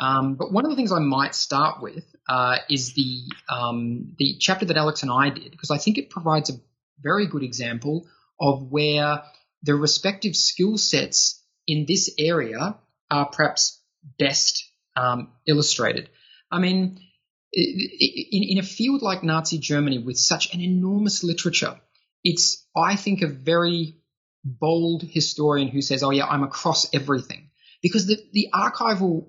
Um, 0.00 0.34
but 0.34 0.50
one 0.50 0.64
of 0.64 0.70
the 0.70 0.76
things 0.76 0.92
I 0.92 0.98
might 0.98 1.34
start 1.34 1.82
with 1.82 2.04
uh, 2.28 2.56
is 2.68 2.94
the 2.94 3.20
um, 3.48 4.14
the 4.18 4.36
chapter 4.40 4.64
that 4.64 4.76
Alex 4.76 5.02
and 5.02 5.12
I 5.12 5.30
did 5.30 5.50
because 5.50 5.70
I 5.70 5.78
think 5.78 5.98
it 5.98 6.10
provides 6.10 6.50
a 6.50 6.54
very 7.02 7.26
good 7.26 7.42
example 7.42 8.08
of 8.40 8.70
where 8.70 9.22
the 9.62 9.74
respective 9.74 10.34
skill 10.34 10.78
sets 10.78 11.42
in 11.66 11.84
this 11.86 12.10
area 12.18 12.78
are 13.10 13.26
perhaps 13.26 13.80
best 14.18 14.64
um, 14.96 15.32
illustrated. 15.46 16.08
I 16.50 16.58
mean, 16.58 16.98
in, 17.52 18.58
a 18.58 18.62
field 18.62 19.02
like 19.02 19.22
Nazi 19.22 19.58
Germany 19.58 19.98
with 19.98 20.18
such 20.18 20.54
an 20.54 20.60
enormous 20.60 21.24
literature, 21.24 21.80
it's, 22.22 22.64
I 22.76 22.96
think, 22.96 23.22
a 23.22 23.26
very 23.26 23.96
bold 24.44 25.02
historian 25.02 25.68
who 25.68 25.82
says, 25.82 26.02
oh, 26.02 26.10
yeah, 26.10 26.26
I'm 26.26 26.42
across 26.42 26.92
everything. 26.94 27.50
Because 27.82 28.06
the, 28.06 28.18
the 28.32 28.48
archival 28.54 29.26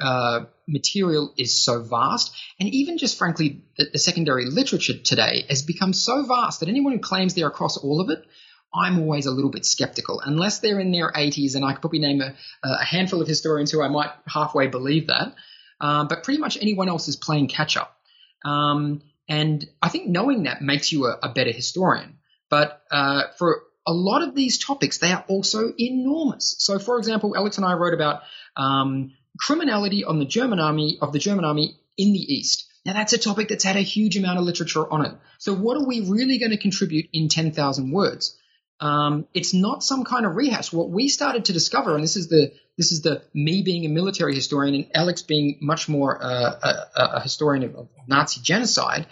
uh, 0.00 0.44
material 0.66 1.34
is 1.36 1.64
so 1.64 1.82
vast, 1.82 2.34
and 2.60 2.68
even 2.68 2.98
just 2.98 3.18
frankly, 3.18 3.64
the, 3.76 3.86
the, 3.92 3.98
secondary 3.98 4.44
literature 4.44 4.96
today 4.96 5.44
has 5.48 5.62
become 5.62 5.92
so 5.92 6.24
vast 6.24 6.60
that 6.60 6.68
anyone 6.68 6.92
who 6.92 7.00
claims 7.00 7.34
they're 7.34 7.48
across 7.48 7.76
all 7.76 8.00
of 8.00 8.10
it, 8.10 8.24
I'm 8.72 9.00
always 9.00 9.26
a 9.26 9.30
little 9.30 9.50
bit 9.50 9.64
skeptical. 9.64 10.20
Unless 10.24 10.60
they're 10.60 10.78
in 10.78 10.92
their 10.92 11.10
80s, 11.10 11.56
and 11.56 11.64
I 11.64 11.72
could 11.72 11.80
probably 11.80 12.00
name 12.00 12.20
a, 12.20 12.34
a 12.62 12.84
handful 12.84 13.22
of 13.22 13.26
historians 13.26 13.72
who 13.72 13.82
I 13.82 13.88
might 13.88 14.10
halfway 14.26 14.68
believe 14.68 15.08
that. 15.08 15.34
Um, 15.80 16.08
but 16.08 16.24
pretty 16.24 16.40
much 16.40 16.58
anyone 16.60 16.88
else 16.88 17.08
is 17.08 17.16
playing 17.16 17.48
catch 17.48 17.76
up. 17.76 17.96
Um, 18.44 19.02
and 19.28 19.64
I 19.82 19.88
think 19.88 20.08
knowing 20.08 20.44
that 20.44 20.62
makes 20.62 20.90
you 20.90 21.06
a, 21.06 21.18
a 21.22 21.32
better 21.32 21.52
historian. 21.52 22.18
But 22.48 22.82
uh, 22.90 23.24
for 23.36 23.62
a 23.86 23.92
lot 23.92 24.22
of 24.22 24.34
these 24.34 24.58
topics, 24.58 24.98
they 24.98 25.12
are 25.12 25.24
also 25.28 25.72
enormous. 25.78 26.56
So, 26.58 26.78
for 26.78 26.98
example, 26.98 27.36
Alex 27.36 27.56
and 27.58 27.66
I 27.66 27.74
wrote 27.74 27.94
about 27.94 28.22
um, 28.56 29.12
criminality 29.38 30.04
on 30.04 30.18
the 30.18 30.24
German 30.24 30.60
army 30.60 30.98
of 31.00 31.12
the 31.12 31.18
German 31.18 31.44
army 31.44 31.78
in 31.96 32.12
the 32.12 32.18
East. 32.18 32.66
Now, 32.84 32.94
that's 32.94 33.12
a 33.12 33.18
topic 33.18 33.48
that's 33.48 33.64
had 33.64 33.76
a 33.76 33.80
huge 33.80 34.16
amount 34.16 34.38
of 34.38 34.44
literature 34.44 34.90
on 34.90 35.04
it. 35.04 35.12
So, 35.38 35.54
what 35.54 35.76
are 35.76 35.86
we 35.86 36.08
really 36.08 36.38
going 36.38 36.52
to 36.52 36.56
contribute 36.56 37.06
in 37.12 37.28
10,000 37.28 37.92
words? 37.92 38.36
Um, 38.80 39.26
it's 39.34 39.52
not 39.52 39.82
some 39.82 40.04
kind 40.04 40.24
of 40.24 40.36
rehash. 40.36 40.72
What 40.72 40.90
we 40.90 41.08
started 41.08 41.46
to 41.46 41.52
discover, 41.52 41.94
and 41.94 42.04
this 42.04 42.16
is 42.16 42.28
the 42.28 42.52
this 42.78 42.92
is 42.92 43.02
the 43.02 43.22
me 43.34 43.62
being 43.62 43.84
a 43.84 43.88
military 43.88 44.34
historian 44.34 44.74
and 44.76 44.86
Alex 44.94 45.22
being 45.22 45.58
much 45.60 45.88
more 45.88 46.22
uh, 46.22 46.86
a, 46.96 47.02
a, 47.16 47.20
historian 47.20 47.64
of, 47.64 47.74
of 47.74 47.88
Nazi 48.06 48.40
genocide, 48.40 49.06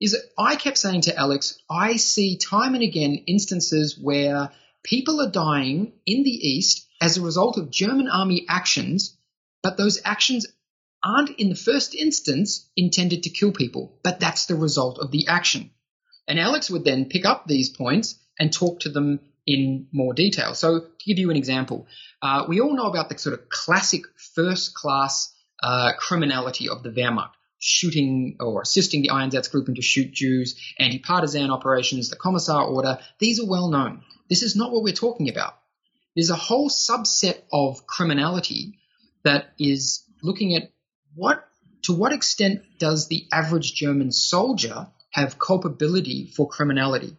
is 0.00 0.12
that 0.12 0.22
I 0.38 0.56
kept 0.56 0.78
saying 0.78 1.02
to 1.02 1.16
Alex, 1.16 1.58
I 1.70 1.96
see 1.96 2.38
time 2.38 2.74
and 2.74 2.82
again 2.82 3.24
instances 3.26 3.98
where 3.98 4.50
people 4.82 5.20
are 5.20 5.30
dying 5.30 5.92
in 6.06 6.22
the 6.22 6.30
East 6.30 6.88
as 7.00 7.16
a 7.16 7.22
result 7.22 7.58
of 7.58 7.70
German 7.70 8.08
army 8.08 8.46
actions, 8.48 9.16
but 9.62 9.76
those 9.76 10.00
actions 10.04 10.46
aren't 11.04 11.38
in 11.38 11.50
the 11.50 11.54
first 11.54 11.94
instance 11.94 12.68
intended 12.76 13.24
to 13.24 13.30
kill 13.30 13.52
people, 13.52 13.98
but 14.02 14.20
that's 14.20 14.46
the 14.46 14.54
result 14.54 14.98
of 14.98 15.10
the 15.10 15.28
action. 15.28 15.70
And 16.26 16.40
Alex 16.40 16.70
would 16.70 16.84
then 16.84 17.04
pick 17.04 17.26
up 17.26 17.46
these 17.46 17.68
points 17.68 18.18
and 18.38 18.52
talk 18.52 18.80
to 18.80 18.88
them 18.88 19.20
in 19.46 19.86
more 19.92 20.12
detail. 20.12 20.54
So, 20.54 20.80
to 20.80 21.04
give 21.06 21.18
you 21.18 21.30
an 21.30 21.36
example, 21.36 21.86
uh, 22.20 22.44
we 22.48 22.60
all 22.60 22.74
know 22.74 22.86
about 22.86 23.08
the 23.08 23.18
sort 23.18 23.38
of 23.38 23.48
classic 23.48 24.02
first 24.34 24.74
class 24.74 25.32
uh, 25.62 25.92
criminality 25.98 26.68
of 26.68 26.82
the 26.82 26.90
Wehrmacht 26.90 27.30
shooting 27.58 28.36
or 28.40 28.60
assisting 28.62 29.02
the 29.02 29.08
Einsatzgruppen 29.08 29.76
to 29.76 29.82
shoot 29.82 30.12
Jews, 30.12 30.60
anti 30.78 30.98
partisan 30.98 31.50
operations, 31.50 32.10
the 32.10 32.16
Commissar 32.16 32.66
order. 32.66 32.98
These 33.18 33.40
are 33.40 33.46
well 33.46 33.68
known. 33.68 34.02
This 34.28 34.42
is 34.42 34.56
not 34.56 34.72
what 34.72 34.82
we're 34.82 34.92
talking 34.92 35.28
about. 35.28 35.54
There's 36.14 36.30
a 36.30 36.36
whole 36.36 36.68
subset 36.68 37.38
of 37.52 37.86
criminality 37.86 38.78
that 39.22 39.52
is 39.58 40.02
looking 40.22 40.54
at 40.54 40.70
what 41.14 41.46
to 41.82 41.92
what 41.92 42.12
extent 42.12 42.62
does 42.78 43.08
the 43.08 43.26
average 43.32 43.74
German 43.74 44.10
soldier 44.10 44.88
have 45.10 45.38
culpability 45.38 46.26
for 46.26 46.48
criminality? 46.48 47.16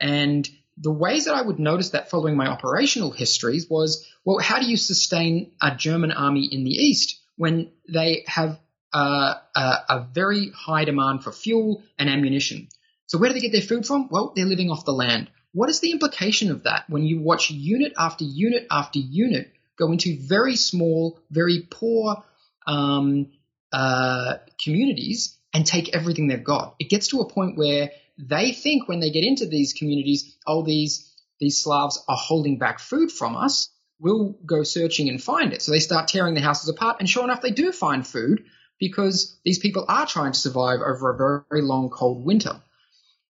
And 0.00 0.48
the 0.80 0.92
ways 0.92 1.24
that 1.24 1.34
I 1.34 1.42
would 1.42 1.58
notice 1.58 1.90
that 1.90 2.10
following 2.10 2.36
my 2.36 2.46
operational 2.46 3.10
histories 3.10 3.68
was, 3.68 4.06
well, 4.24 4.38
how 4.38 4.60
do 4.60 4.66
you 4.66 4.76
sustain 4.76 5.52
a 5.60 5.74
German 5.74 6.12
army 6.12 6.48
in 6.50 6.64
the 6.64 6.70
East 6.70 7.20
when 7.36 7.70
they 7.88 8.24
have 8.26 8.58
a, 8.92 9.36
a, 9.54 10.06
very 10.12 10.50
high 10.50 10.84
demand 10.84 11.24
for 11.24 11.32
fuel 11.32 11.82
and 11.98 12.08
ammunition? 12.08 12.68
So 13.06 13.18
where 13.18 13.28
do 13.28 13.34
they 13.34 13.40
get 13.40 13.52
their 13.52 13.60
food 13.60 13.86
from? 13.86 14.08
Well, 14.10 14.32
they're 14.36 14.46
living 14.46 14.70
off 14.70 14.84
the 14.84 14.92
land. 14.92 15.30
What 15.52 15.70
is 15.70 15.80
the 15.80 15.90
implication 15.90 16.50
of 16.50 16.64
that 16.64 16.84
when 16.88 17.04
you 17.04 17.20
watch 17.20 17.50
unit 17.50 17.94
after 17.98 18.24
unit 18.24 18.66
after 18.70 18.98
unit 18.98 19.52
go 19.76 19.90
into 19.92 20.18
very 20.20 20.56
small, 20.56 21.18
very 21.30 21.66
poor 21.70 22.22
um, 22.66 23.30
uh, 23.72 24.34
communities 24.62 25.36
and 25.54 25.66
take 25.66 25.94
everything 25.94 26.28
they've 26.28 26.44
got? 26.44 26.76
It 26.78 26.90
gets 26.90 27.08
to 27.08 27.20
a 27.20 27.28
point 27.28 27.56
where 27.56 27.90
they 28.18 28.52
think 28.52 28.88
when 28.88 29.00
they 29.00 29.10
get 29.10 29.24
into 29.24 29.46
these 29.46 29.72
communities, 29.72 30.36
oh, 30.46 30.62
these 30.62 31.04
these 31.40 31.62
Slavs 31.62 32.02
are 32.08 32.16
holding 32.16 32.58
back 32.58 32.80
food 32.80 33.12
from 33.12 33.36
us. 33.36 33.70
We'll 34.00 34.36
go 34.44 34.64
searching 34.64 35.08
and 35.08 35.22
find 35.22 35.52
it. 35.52 35.62
So 35.62 35.70
they 35.70 35.78
start 35.78 36.08
tearing 36.08 36.34
the 36.34 36.40
houses 36.40 36.68
apart, 36.68 36.96
and 36.98 37.08
sure 37.08 37.24
enough, 37.24 37.42
they 37.42 37.50
do 37.50 37.70
find 37.72 38.06
food 38.06 38.44
because 38.78 39.38
these 39.44 39.58
people 39.58 39.84
are 39.88 40.06
trying 40.06 40.32
to 40.32 40.38
survive 40.38 40.80
over 40.80 41.10
a 41.10 41.44
very, 41.50 41.62
long 41.62 41.90
cold 41.90 42.24
winter. 42.24 42.60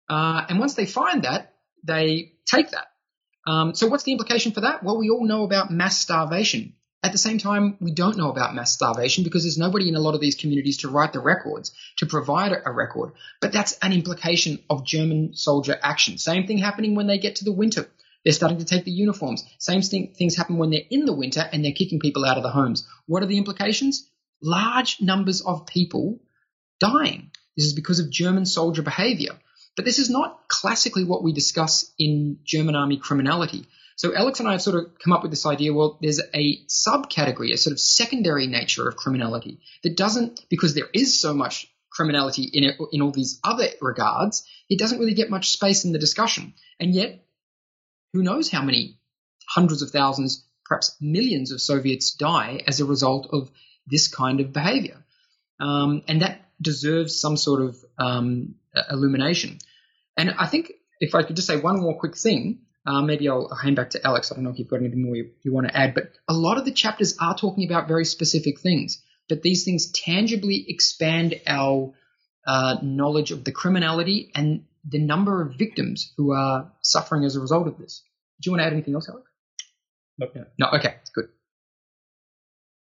Uh, 0.08 0.44
and 0.48 0.58
once 0.58 0.74
they 0.74 0.86
find 0.86 1.24
that, 1.24 1.54
they 1.84 2.32
take 2.46 2.70
that. 2.70 2.86
Um, 3.46 3.74
so 3.74 3.86
what's 3.86 4.04
the 4.04 4.12
implication 4.12 4.52
for 4.52 4.62
that? 4.62 4.82
Well, 4.82 4.98
we 4.98 5.10
all 5.10 5.26
know 5.26 5.44
about 5.44 5.70
mass 5.70 5.98
starvation. 5.98 6.74
At 7.02 7.12
the 7.12 7.18
same 7.18 7.38
time, 7.38 7.76
we 7.80 7.92
don't 7.92 8.16
know 8.16 8.30
about 8.30 8.56
mass 8.56 8.72
starvation 8.72 9.22
because 9.22 9.44
there's 9.44 9.56
nobody 9.56 9.88
in 9.88 9.94
a 9.94 10.00
lot 10.00 10.14
of 10.14 10.20
these 10.20 10.34
communities 10.34 10.78
to 10.78 10.88
write 10.88 11.12
the 11.12 11.20
records, 11.20 11.72
to 11.98 12.06
provide 12.06 12.52
a 12.52 12.72
record. 12.72 13.12
But 13.40 13.52
that's 13.52 13.78
an 13.80 13.92
implication 13.92 14.58
of 14.68 14.84
German 14.84 15.34
soldier 15.34 15.78
action. 15.80 16.18
Same 16.18 16.46
thing 16.46 16.58
happening 16.58 16.96
when 16.96 17.06
they 17.06 17.18
get 17.18 17.36
to 17.36 17.44
the 17.44 17.52
winter. 17.52 17.88
They're 18.24 18.32
starting 18.32 18.58
to 18.58 18.64
take 18.64 18.84
the 18.84 18.90
uniforms. 18.90 19.44
Same 19.58 19.80
thing, 19.80 20.12
things 20.12 20.36
happen 20.36 20.58
when 20.58 20.70
they're 20.70 20.90
in 20.90 21.04
the 21.04 21.14
winter 21.14 21.48
and 21.52 21.64
they're 21.64 21.72
kicking 21.72 22.00
people 22.00 22.24
out 22.24 22.36
of 22.36 22.42
the 22.42 22.50
homes. 22.50 22.86
What 23.06 23.22
are 23.22 23.26
the 23.26 23.38
implications? 23.38 24.08
Large 24.42 25.00
numbers 25.00 25.40
of 25.40 25.66
people 25.66 26.18
dying. 26.80 27.30
This 27.56 27.66
is 27.66 27.74
because 27.74 28.00
of 28.00 28.10
German 28.10 28.44
soldier 28.44 28.82
behavior. 28.82 29.38
But 29.76 29.84
this 29.84 30.00
is 30.00 30.10
not 30.10 30.48
classically 30.48 31.04
what 31.04 31.22
we 31.22 31.32
discuss 31.32 31.92
in 31.96 32.40
German 32.44 32.74
army 32.74 32.96
criminality. 32.96 33.66
So 33.98 34.14
Alex 34.14 34.38
and 34.38 34.48
I 34.48 34.52
have 34.52 34.62
sort 34.62 34.76
of 34.76 34.96
come 35.02 35.12
up 35.12 35.22
with 35.22 35.32
this 35.32 35.44
idea. 35.44 35.74
Well, 35.74 35.98
there's 36.00 36.20
a 36.32 36.64
subcategory, 36.66 37.52
a 37.52 37.56
sort 37.56 37.72
of 37.72 37.80
secondary 37.80 38.46
nature 38.46 38.88
of 38.88 38.94
criminality 38.94 39.58
that 39.82 39.96
doesn't, 39.96 40.46
because 40.48 40.72
there 40.72 40.88
is 40.94 41.20
so 41.20 41.34
much 41.34 41.66
criminality 41.90 42.44
in 42.44 42.62
it, 42.62 42.76
in 42.92 43.02
all 43.02 43.10
these 43.10 43.40
other 43.42 43.66
regards, 43.80 44.46
it 44.70 44.78
doesn't 44.78 45.00
really 45.00 45.14
get 45.14 45.30
much 45.30 45.50
space 45.50 45.84
in 45.84 45.90
the 45.90 45.98
discussion. 45.98 46.54
And 46.78 46.94
yet, 46.94 47.26
who 48.12 48.22
knows 48.22 48.48
how 48.48 48.62
many 48.62 49.00
hundreds 49.48 49.82
of 49.82 49.90
thousands, 49.90 50.46
perhaps 50.64 50.94
millions 51.00 51.50
of 51.50 51.60
Soviets 51.60 52.14
die 52.14 52.62
as 52.68 52.78
a 52.78 52.84
result 52.84 53.26
of 53.32 53.50
this 53.88 54.06
kind 54.06 54.38
of 54.38 54.52
behavior. 54.52 55.04
Um, 55.58 56.02
and 56.06 56.22
that 56.22 56.48
deserves 56.62 57.20
some 57.20 57.36
sort 57.36 57.62
of 57.62 57.76
um, 57.98 58.54
illumination. 58.88 59.58
And 60.16 60.30
I 60.38 60.46
think 60.46 60.70
if 61.00 61.16
I 61.16 61.24
could 61.24 61.34
just 61.34 61.48
say 61.48 61.56
one 61.56 61.80
more 61.80 61.98
quick 61.98 62.16
thing, 62.16 62.60
uh, 62.86 63.02
maybe 63.02 63.28
I'll 63.28 63.54
hand 63.54 63.76
back 63.76 63.90
to 63.90 64.06
Alex. 64.06 64.30
I 64.30 64.34
don't 64.34 64.44
know 64.44 64.50
if 64.50 64.58
you've 64.58 64.68
got 64.68 64.80
anything 64.80 65.04
more 65.04 65.16
you, 65.16 65.30
you 65.42 65.52
want 65.52 65.68
to 65.68 65.76
add, 65.76 65.94
but 65.94 66.12
a 66.28 66.34
lot 66.34 66.58
of 66.58 66.64
the 66.64 66.72
chapters 66.72 67.16
are 67.20 67.36
talking 67.36 67.68
about 67.68 67.88
very 67.88 68.04
specific 68.04 68.60
things. 68.60 69.02
But 69.28 69.42
these 69.42 69.64
things 69.64 69.90
tangibly 69.92 70.64
expand 70.68 71.40
our 71.46 71.92
uh, 72.46 72.76
knowledge 72.82 73.30
of 73.30 73.44
the 73.44 73.52
criminality 73.52 74.30
and 74.34 74.64
the 74.88 74.98
number 74.98 75.42
of 75.42 75.58
victims 75.58 76.12
who 76.16 76.32
are 76.32 76.72
suffering 76.82 77.24
as 77.24 77.36
a 77.36 77.40
result 77.40 77.66
of 77.66 77.76
this. 77.76 78.02
Do 78.40 78.48
you 78.48 78.52
want 78.52 78.62
to 78.62 78.66
add 78.66 78.72
anything 78.72 78.94
else, 78.94 79.08
Alex? 79.08 79.30
Okay. 80.22 80.40
No. 80.58 80.68
Okay. 80.74 80.94
Good. 81.14 81.28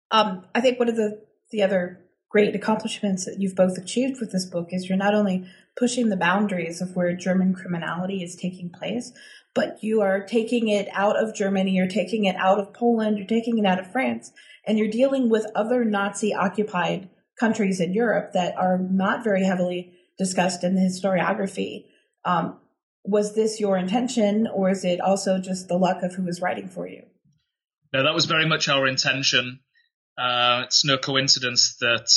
Um, 0.10 0.46
I 0.56 0.62
think 0.62 0.80
one 0.80 0.90
of 0.90 0.96
the 0.96 1.22
the 1.52 1.64
other 1.64 2.02
great 2.30 2.56
accomplishments 2.56 3.26
that 3.26 3.40
you've 3.40 3.56
both 3.56 3.78
achieved 3.78 4.20
with 4.20 4.32
this 4.32 4.46
book 4.46 4.70
is 4.72 4.88
you're 4.88 4.98
not 4.98 5.14
only 5.14 5.46
pushing 5.78 6.10
the 6.10 6.18
boundaries 6.18 6.82
of 6.82 6.96
where 6.96 7.14
German 7.14 7.54
criminality 7.54 8.24
is 8.24 8.36
taking 8.36 8.70
place, 8.70 9.12
but 9.54 9.84
you 9.84 10.02
are 10.02 10.24
taking 10.24 10.70
it 10.70 10.88
out 10.94 11.22
of 11.22 11.36
Germany, 11.36 11.72
you're 11.72 11.88
taking 11.88 12.26
it 12.26 12.36
out 12.36 12.60
of 12.60 12.74
Poland, 12.74 13.18
you're 13.18 13.28
taking 13.28 13.58
it 13.58 13.66
out 13.66 13.80
of 13.80 13.92
France, 13.92 14.32
and 14.66 14.78
you're 14.78 14.90
dealing 14.90 15.30
with 15.30 15.46
other 15.56 15.84
Nazi 15.84 16.34
occupied 16.34 17.10
countries 17.40 17.80
in 17.80 17.94
Europe 17.94 18.34
that 18.34 18.56
are 18.58 18.78
not 18.78 19.24
very 19.24 19.44
heavily 19.44 19.94
discussed 20.18 20.64
in 20.64 20.76
the 20.76 20.82
historiography. 20.82 21.86
Um, 22.24 22.60
was 23.04 23.34
this 23.34 23.60
your 23.60 23.78
intention, 23.78 24.48
or 24.48 24.70
is 24.70 24.86
it 24.86 25.02
also 25.02 25.40
just 25.40 25.68
the 25.68 25.78
luck 25.78 26.04
of 26.04 26.14
who 26.14 26.24
was 26.24 26.42
writing 26.42 26.70
for 26.70 26.88
you? 26.88 27.04
No, 27.92 28.04
that 28.04 28.14
was 28.14 28.26
very 28.26 28.48
much 28.48 28.70
our 28.70 28.88
intention. 28.88 29.60
Uh, 30.18 30.64
it's 30.66 30.86
no 30.86 30.98
coincidence 30.98 31.78
that 31.82 32.10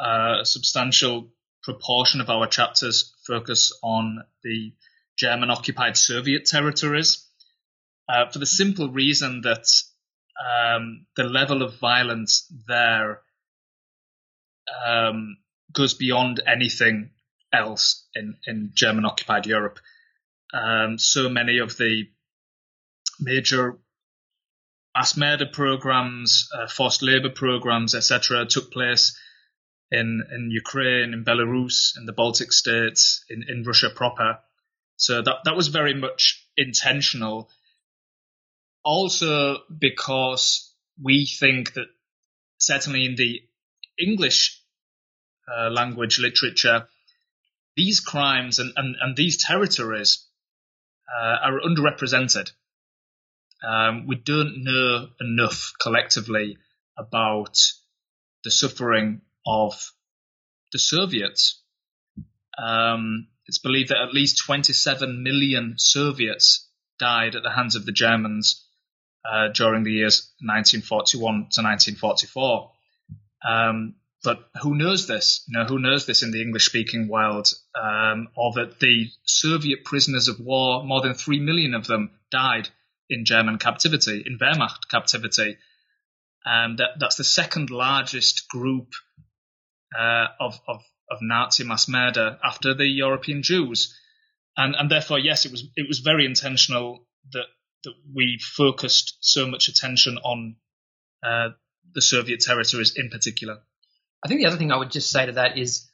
uh, 0.00 0.40
a 0.40 0.46
substantial 0.46 1.28
proportion 1.62 2.20
of 2.20 2.30
our 2.30 2.46
chapters 2.46 3.14
focus 3.26 3.78
on 3.82 4.24
the 4.42 4.72
German 5.16 5.50
occupied 5.50 5.96
Soviet 5.96 6.46
territories 6.46 7.26
uh, 8.08 8.30
for 8.30 8.38
the 8.38 8.46
simple 8.46 8.90
reason 8.90 9.42
that 9.42 9.66
um, 10.44 11.06
the 11.16 11.24
level 11.24 11.62
of 11.62 11.78
violence 11.78 12.52
there 12.66 13.20
um, 14.86 15.36
goes 15.72 15.94
beyond 15.94 16.42
anything 16.46 17.10
else 17.52 18.06
in, 18.14 18.36
in 18.46 18.70
German 18.74 19.04
occupied 19.04 19.46
Europe. 19.46 19.78
Um, 20.52 20.98
so 20.98 21.28
many 21.28 21.58
of 21.58 21.76
the 21.76 22.08
major 23.20 23.78
mass 24.94 25.16
murder 25.16 25.46
programs, 25.46 26.48
uh, 26.54 26.66
forced 26.68 27.02
labor 27.02 27.30
programs, 27.30 27.94
etc., 27.94 28.46
took 28.46 28.72
place 28.72 29.18
in 29.90 30.22
in 30.32 30.50
Ukraine, 30.50 31.12
in 31.12 31.24
Belarus, 31.24 31.96
in 31.96 32.06
the 32.06 32.12
Baltic 32.12 32.52
states, 32.52 33.24
in, 33.28 33.44
in 33.48 33.64
Russia 33.64 33.90
proper. 33.90 34.38
So 34.96 35.22
that 35.22 35.36
that 35.44 35.56
was 35.56 35.68
very 35.68 35.94
much 35.94 36.46
intentional. 36.56 37.50
Also 38.84 39.58
because 39.76 40.74
we 41.02 41.26
think 41.26 41.74
that 41.74 41.86
certainly 42.58 43.04
in 43.04 43.16
the 43.16 43.42
English 43.98 44.60
uh, 45.48 45.70
language 45.70 46.18
literature, 46.18 46.86
these 47.76 48.00
crimes 48.00 48.58
and, 48.58 48.72
and, 48.76 48.96
and 49.00 49.16
these 49.16 49.42
territories 49.42 50.26
uh, 51.08 51.36
are 51.42 51.60
underrepresented. 51.60 52.50
Um, 53.66 54.06
we 54.06 54.16
don't 54.16 54.62
know 54.62 55.08
enough 55.20 55.72
collectively 55.80 56.58
about 56.98 57.58
the 58.44 58.50
suffering 58.50 59.22
of 59.46 59.92
the 60.72 60.78
Soviets. 60.78 61.62
Um, 62.58 63.28
it's 63.46 63.58
believed 63.58 63.90
that 63.90 64.02
at 64.02 64.14
least 64.14 64.38
27 64.44 65.22
million 65.22 65.74
Soviets 65.76 66.68
died 66.98 67.34
at 67.34 67.42
the 67.42 67.50
hands 67.50 67.76
of 67.76 67.84
the 67.84 67.92
Germans 67.92 68.64
uh, 69.24 69.48
during 69.48 69.84
the 69.84 69.92
years 69.92 70.30
1941 70.40 71.20
to 71.22 71.62
1944. 71.62 72.70
Um, 73.46 73.96
but 74.22 74.48
who 74.62 74.74
knows 74.74 75.06
this? 75.06 75.44
You 75.46 75.58
know, 75.58 75.66
who 75.66 75.78
knows 75.78 76.06
this 76.06 76.22
in 76.22 76.30
the 76.30 76.40
English-speaking 76.40 77.08
world? 77.08 77.52
Um, 77.74 78.28
or 78.34 78.52
that 78.54 78.80
the 78.80 79.10
Soviet 79.24 79.84
prisoners 79.84 80.28
of 80.28 80.40
war, 80.40 80.82
more 80.82 81.02
than 81.02 81.12
three 81.14 81.40
million 81.40 81.74
of 81.74 81.86
them, 81.86 82.10
died 82.30 82.68
in 83.10 83.26
German 83.26 83.58
captivity, 83.58 84.22
in 84.24 84.38
Wehrmacht 84.38 84.88
captivity. 84.90 85.58
And 86.44 86.78
that, 86.78 86.98
that's 86.98 87.16
the 87.16 87.24
second 87.24 87.70
largest 87.70 88.48
group 88.48 88.92
uh, 89.98 90.26
of, 90.40 90.58
of, 90.66 90.82
of 91.14 91.22
Nazi 91.22 91.64
mass 91.64 91.88
murder 91.88 92.38
after 92.44 92.74
the 92.74 92.86
European 92.86 93.42
Jews. 93.42 93.98
And, 94.56 94.74
and 94.76 94.90
therefore, 94.90 95.18
yes, 95.18 95.46
it 95.46 95.52
was 95.52 95.64
it 95.76 95.88
was 95.88 95.98
very 96.00 96.26
intentional 96.26 97.06
that 97.32 97.46
that 97.84 97.94
we 98.14 98.38
focused 98.40 99.18
so 99.20 99.46
much 99.46 99.68
attention 99.68 100.18
on 100.18 100.56
uh, 101.22 101.50
the 101.94 102.02
Soviet 102.02 102.40
territories 102.40 102.94
in 102.96 103.10
particular. 103.10 103.58
I 104.24 104.28
think 104.28 104.40
the 104.40 104.46
other 104.46 104.56
thing 104.56 104.72
I 104.72 104.78
would 104.78 104.90
just 104.90 105.10
say 105.10 105.26
to 105.26 105.32
that 105.32 105.58
is, 105.58 105.88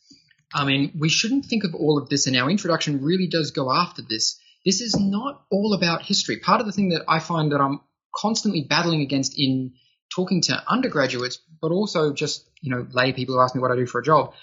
I 0.54 0.64
mean, 0.64 0.92
we 0.98 1.08
shouldn't 1.08 1.46
think 1.46 1.64
of 1.64 1.74
all 1.74 1.98
of 1.98 2.08
this, 2.08 2.26
and 2.26 2.36
our 2.36 2.50
introduction 2.50 3.02
really 3.02 3.26
does 3.26 3.50
go 3.50 3.72
after 3.72 4.02
this. 4.02 4.38
This 4.64 4.80
is 4.80 4.94
not 4.98 5.42
all 5.50 5.74
about 5.74 6.02
history. 6.02 6.38
Part 6.38 6.60
of 6.60 6.66
the 6.66 6.72
thing 6.72 6.90
that 6.90 7.04
I 7.08 7.18
find 7.18 7.52
that 7.52 7.60
I'm 7.60 7.80
constantly 8.14 8.66
battling 8.68 9.00
against 9.00 9.38
in 9.38 9.72
talking 10.14 10.42
to 10.42 10.62
undergraduates, 10.68 11.40
but 11.60 11.70
also 11.70 12.12
just, 12.12 12.48
you 12.60 12.70
know, 12.70 12.86
lay 12.92 13.12
people 13.12 13.34
who 13.34 13.40
ask 13.40 13.54
me 13.54 13.60
what 13.60 13.70
I 13.70 13.76
do 13.76 13.86
for 13.86 14.00
a 14.00 14.04
job, 14.04 14.34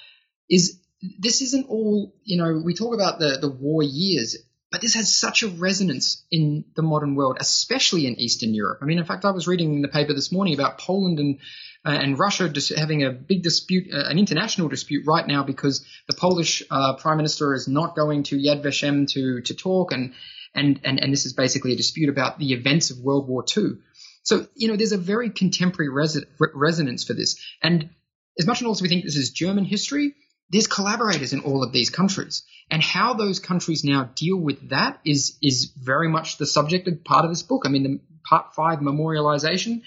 is 0.50 0.80
this 1.20 1.42
isn't 1.42 1.70
all, 1.70 2.16
you 2.24 2.38
know, 2.38 2.62
we 2.64 2.74
talk 2.74 2.94
about 2.94 3.20
the, 3.20 3.38
the 3.40 3.50
war 3.50 3.84
years, 3.84 4.38
but 4.72 4.82
this 4.82 4.96
has 4.96 5.14
such 5.14 5.44
a 5.44 5.48
resonance 5.48 6.26
in 6.32 6.66
the 6.76 6.82
modern 6.82 7.16
world, 7.16 7.38
especially 7.40 8.08
in 8.08 8.20
Eastern 8.20 8.54
Europe. 8.54 8.80
I 8.82 8.86
mean, 8.86 8.98
in 8.98 9.06
fact, 9.06 9.26
I 9.26 9.32
was 9.32 9.48
reading 9.48 9.76
in 9.76 9.82
the 9.82 9.88
paper 9.88 10.14
this 10.14 10.32
morning 10.32 10.54
about 10.54 10.78
Poland 10.80 11.20
and 11.20 11.40
uh, 11.86 11.92
and 11.92 12.20
Russia 12.20 12.50
just 12.50 12.76
having 12.76 13.04
a 13.04 13.12
big 13.12 13.44
dispute, 13.44 13.94
uh, 13.94 14.10
an 14.10 14.20
international 14.20 14.68
dispute 14.68 15.06
right 15.06 15.26
now 15.26 15.44
because 15.44 15.86
the 16.08 16.16
Polish 16.16 16.64
uh, 16.70 16.96
prime 16.96 17.16
minister 17.16 17.54
is 17.54 17.68
not 17.68 17.96
going 17.96 18.24
to 18.24 18.36
Yad 18.38 18.62
Vashem 18.62 19.08
to 19.12 19.42
to 19.42 19.54
talk, 19.54 19.94
and 19.94 20.14
and 20.54 20.82
and 20.84 21.00
and 21.00 21.14
this 21.14 21.26
is 21.26 21.34
basically 21.34 21.74
a 21.74 21.78
dispute 21.78 22.10
about 22.10 22.40
the 22.40 22.52
events 22.52 22.92
of 22.92 22.98
World 22.98 23.30
War 23.30 23.46
II. 23.56 23.78
So 24.24 24.48
you 24.56 24.68
know, 24.68 24.76
there's 24.76 24.92
a 24.92 24.98
very 24.98 25.30
contemporary 25.30 25.90
res- 25.90 26.26
resonance 26.54 27.06
for 27.06 27.14
this, 27.14 27.40
and 27.62 27.90
as 28.38 28.46
much 28.46 28.62
as 28.62 28.82
we 28.82 28.90
think 28.90 29.06
this 29.06 29.16
is 29.16 29.30
German 29.30 29.64
history, 29.64 30.14
there's 30.50 30.68
collaborators 30.68 31.34
in 31.34 31.42
all 31.42 31.64
of 31.64 31.72
these 31.72 31.90
countries. 31.90 32.44
And 32.70 32.82
how 32.82 33.14
those 33.14 33.40
countries 33.40 33.84
now 33.84 34.10
deal 34.16 34.38
with 34.38 34.70
that 34.70 35.00
is 35.06 35.38
is 35.42 35.72
very 35.78 36.10
much 36.10 36.38
the 36.38 36.46
subject 36.46 36.88
of 36.88 37.04
part 37.04 37.26
of 37.26 37.32
this 37.32 37.44
book. 37.44 37.64
I 37.66 37.70
mean, 37.70 37.84
the 37.84 38.00
part 38.28 38.54
five 38.54 38.80
memorialization, 38.80 39.82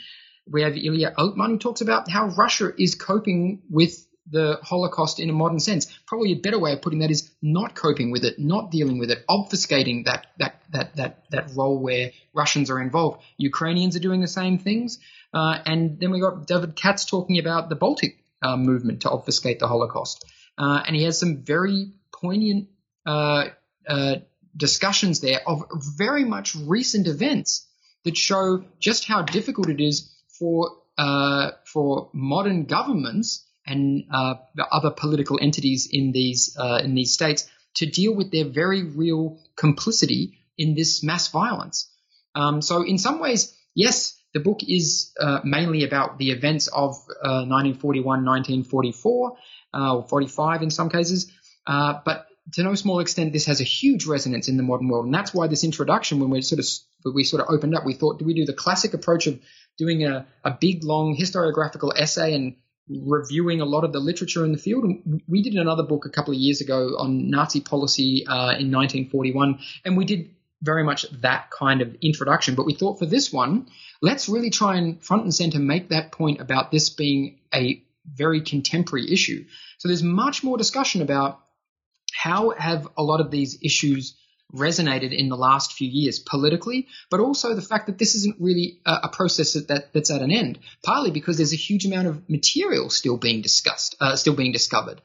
we 0.47 0.63
have 0.63 0.77
Ilya 0.77 1.15
Altman 1.17 1.51
who 1.51 1.59
talks 1.59 1.83
about 1.83 2.11
how 2.11 2.29
Russia 2.29 2.71
is 2.79 2.95
coping 2.95 3.63
with 3.69 4.07
the 4.31 4.59
Holocaust 4.63 5.19
in 5.21 5.29
a 5.29 5.33
modern 5.33 5.61
sense. 5.61 5.87
Probably 6.07 6.33
a 6.33 6.37
better 6.37 6.59
way 6.59 6.73
of 6.73 6.83
putting 6.83 7.01
that 7.01 7.11
is 7.11 7.31
not 7.43 7.75
coping 7.75 8.11
with 8.11 8.25
it, 8.25 8.39
not 8.39 8.71
dealing 8.71 8.99
with 8.99 9.11
it, 9.11 9.25
obfuscating 9.29 10.05
that 10.07 10.29
that 10.39 10.63
that 10.73 10.97
that 10.97 11.25
that 11.31 11.51
role 11.55 11.83
where 11.83 12.13
Russians 12.35 12.71
are 12.71 12.81
involved. 12.81 13.23
Ukrainians 13.37 13.97
are 13.97 14.01
doing 14.01 14.21
the 14.21 14.29
same 14.29 14.59
things, 14.59 14.99
uh, 15.35 15.59
and 15.67 15.99
then 16.01 16.11
we 16.11 16.21
got 16.21 16.47
David 16.47 16.77
Katz 16.77 17.05
talking 17.05 17.39
about 17.39 17.69
the 17.69 17.77
Baltic 17.77 18.25
uh, 18.43 18.57
movement 18.57 19.03
to 19.03 19.11
obfuscate 19.11 19.59
the 19.59 19.69
Holocaust. 19.69 20.25
Uh, 20.59 20.83
and 20.87 20.95
he 20.95 21.05
has 21.05 21.19
some 21.19 21.43
very 21.43 21.93
poignant 22.13 22.69
uh, 23.07 23.47
uh, 23.89 24.17
discussions 24.57 25.21
there 25.21 25.41
of 25.47 25.65
very 25.97 26.25
much 26.25 26.55
recent 26.55 27.07
events 27.07 27.67
that 28.05 28.17
show 28.17 28.65
just 28.79 29.07
how 29.07 29.23
difficult 29.23 29.69
it 29.69 29.81
is 29.81 30.11
for 30.39 30.71
uh, 30.99 31.53
for 31.65 32.11
modern 32.13 32.65
governments 32.65 33.47
and 33.67 34.05
uh, 34.13 34.35
other 34.71 34.91
political 34.91 35.39
entities 35.41 35.89
in 35.91 36.13
these 36.13 36.57
uh, 36.59 36.81
in 36.83 36.95
these 36.95 37.13
states 37.13 37.49
to 37.75 37.87
deal 37.87 38.15
with 38.15 38.31
their 38.31 38.45
very 38.45 38.83
real 38.83 39.39
complicity 39.57 40.39
in 40.59 40.75
this 40.75 41.03
mass 41.03 41.29
violence. 41.29 41.91
Um, 42.35 42.63
so, 42.63 42.83
in 42.83 42.99
some 42.99 43.21
ways, 43.21 43.57
yes, 43.75 44.20
the 44.33 44.41
book 44.41 44.61
is 44.67 45.13
uh, 45.21 45.41
mainly 45.45 45.85
about 45.85 46.19
the 46.19 46.31
events 46.31 46.69
of 46.69 46.95
uh, 47.23 47.45
1941, 47.47 48.25
1944, 48.25 49.37
uh, 49.75 49.97
or 49.97 50.09
45 50.09 50.63
in 50.63 50.71
some 50.71 50.89
cases. 50.89 51.33
Uh, 51.67 52.01
but 52.05 52.27
to 52.53 52.63
no 52.63 52.75
small 52.75 53.01
extent, 53.01 53.33
this 53.33 53.47
has 53.47 53.61
a 53.61 53.65
huge 53.65 54.07
resonance 54.07 54.49
in 54.49 54.57
the 54.57 54.63
modern 54.63 54.89
world, 54.89 55.05
and 55.05 55.15
that's 55.15 55.35
why 55.35 55.47
this 55.47 55.65
introduction, 55.65 56.21
when 56.21 56.31
we 56.31 56.43
sort 56.43 56.59
of 56.59 57.15
we 57.15 57.25
sort 57.25 57.43
of 57.43 57.49
opened 57.51 57.75
up, 57.75 57.85
we 57.87 57.95
thought, 57.95 58.19
do 58.19 58.25
we 58.25 58.35
do 58.35 58.45
the 58.45 58.53
classic 58.53 58.93
approach 58.93 59.27
of 59.27 59.39
doing 59.79 60.05
a, 60.05 60.27
a 60.45 60.51
big 60.61 60.85
long 60.85 61.17
historiographical 61.17 61.93
essay 61.97 62.35
and 62.35 62.57
reviewing 62.89 63.61
a 63.61 63.65
lot 63.65 63.85
of 63.85 63.93
the 63.93 64.01
literature 64.01 64.45
in 64.45 64.53
the 64.53 64.59
field. 64.59 64.85
And 64.85 65.23
we 65.29 65.43
did 65.43 65.55
another 65.55 65.85
book 65.85 66.07
a 66.07 66.11
couple 66.11 66.35
of 66.35 66.41
years 66.41 66.61
ago 66.61 66.97
on 66.99 67.31
Nazi 67.31 67.61
policy 67.61 68.27
uh, 68.27 68.59
in 68.59 68.71
1941, 68.71 69.61
and 69.85 69.97
we 69.97 70.05
did 70.05 70.31
very 70.63 70.85
much 70.85 71.07
that 71.23 71.51
kind 71.51 71.81
of 71.83 71.97
introduction. 72.03 72.55
But 72.55 72.67
we 72.67 72.75
thought 72.75 72.99
for 72.99 73.07
this 73.07 73.33
one, 73.33 73.69
let's 74.03 74.29
really 74.29 74.51
try 74.51 74.77
and 74.77 75.03
front 75.03 75.25
and 75.25 75.35
center 75.35 75.59
make 75.59 75.89
that 75.89 76.13
point 76.13 76.41
about 76.41 76.71
this 76.71 76.91
being 76.91 77.39
a 77.55 77.83
very 78.07 78.41
contemporary 78.41 79.13
issue. 79.13 79.45
So 79.79 79.89
there's 79.89 80.03
much 80.03 80.43
more 80.43 80.59
discussion 80.59 81.03
about 81.03 81.41
how 82.13 82.51
have 82.51 82.89
a 82.97 83.03
lot 83.03 83.21
of 83.21 83.31
these 83.31 83.59
issues 83.63 84.17
resonated 84.55 85.17
in 85.17 85.29
the 85.29 85.37
last 85.37 85.75
few 85.75 85.89
years 85.89 86.19
politically, 86.19 86.89
but 87.09 87.21
also 87.21 87.55
the 87.55 87.63
fact 87.63 87.87
that 87.87 87.99
this 87.99 88.15
isn't 88.17 88.37
really 88.41 88.81
a, 88.85 89.01
a 89.05 89.09
process 89.09 89.53
that, 89.53 89.69
that, 89.69 89.93
that's 89.93 90.11
at 90.11 90.23
an 90.23 90.33
end. 90.33 90.59
Partly 90.83 91.11
because 91.11 91.37
there's 91.37 91.53
a 91.53 91.57
huge 91.57 91.87
amount 91.87 92.09
of 92.09 92.29
material 92.29 92.91
still 92.91 93.17
being 93.17 93.43
discussed, 93.43 93.97
uh, 94.01 94.17
still 94.17 94.35
being 94.35 94.53
discovered. 94.53 95.01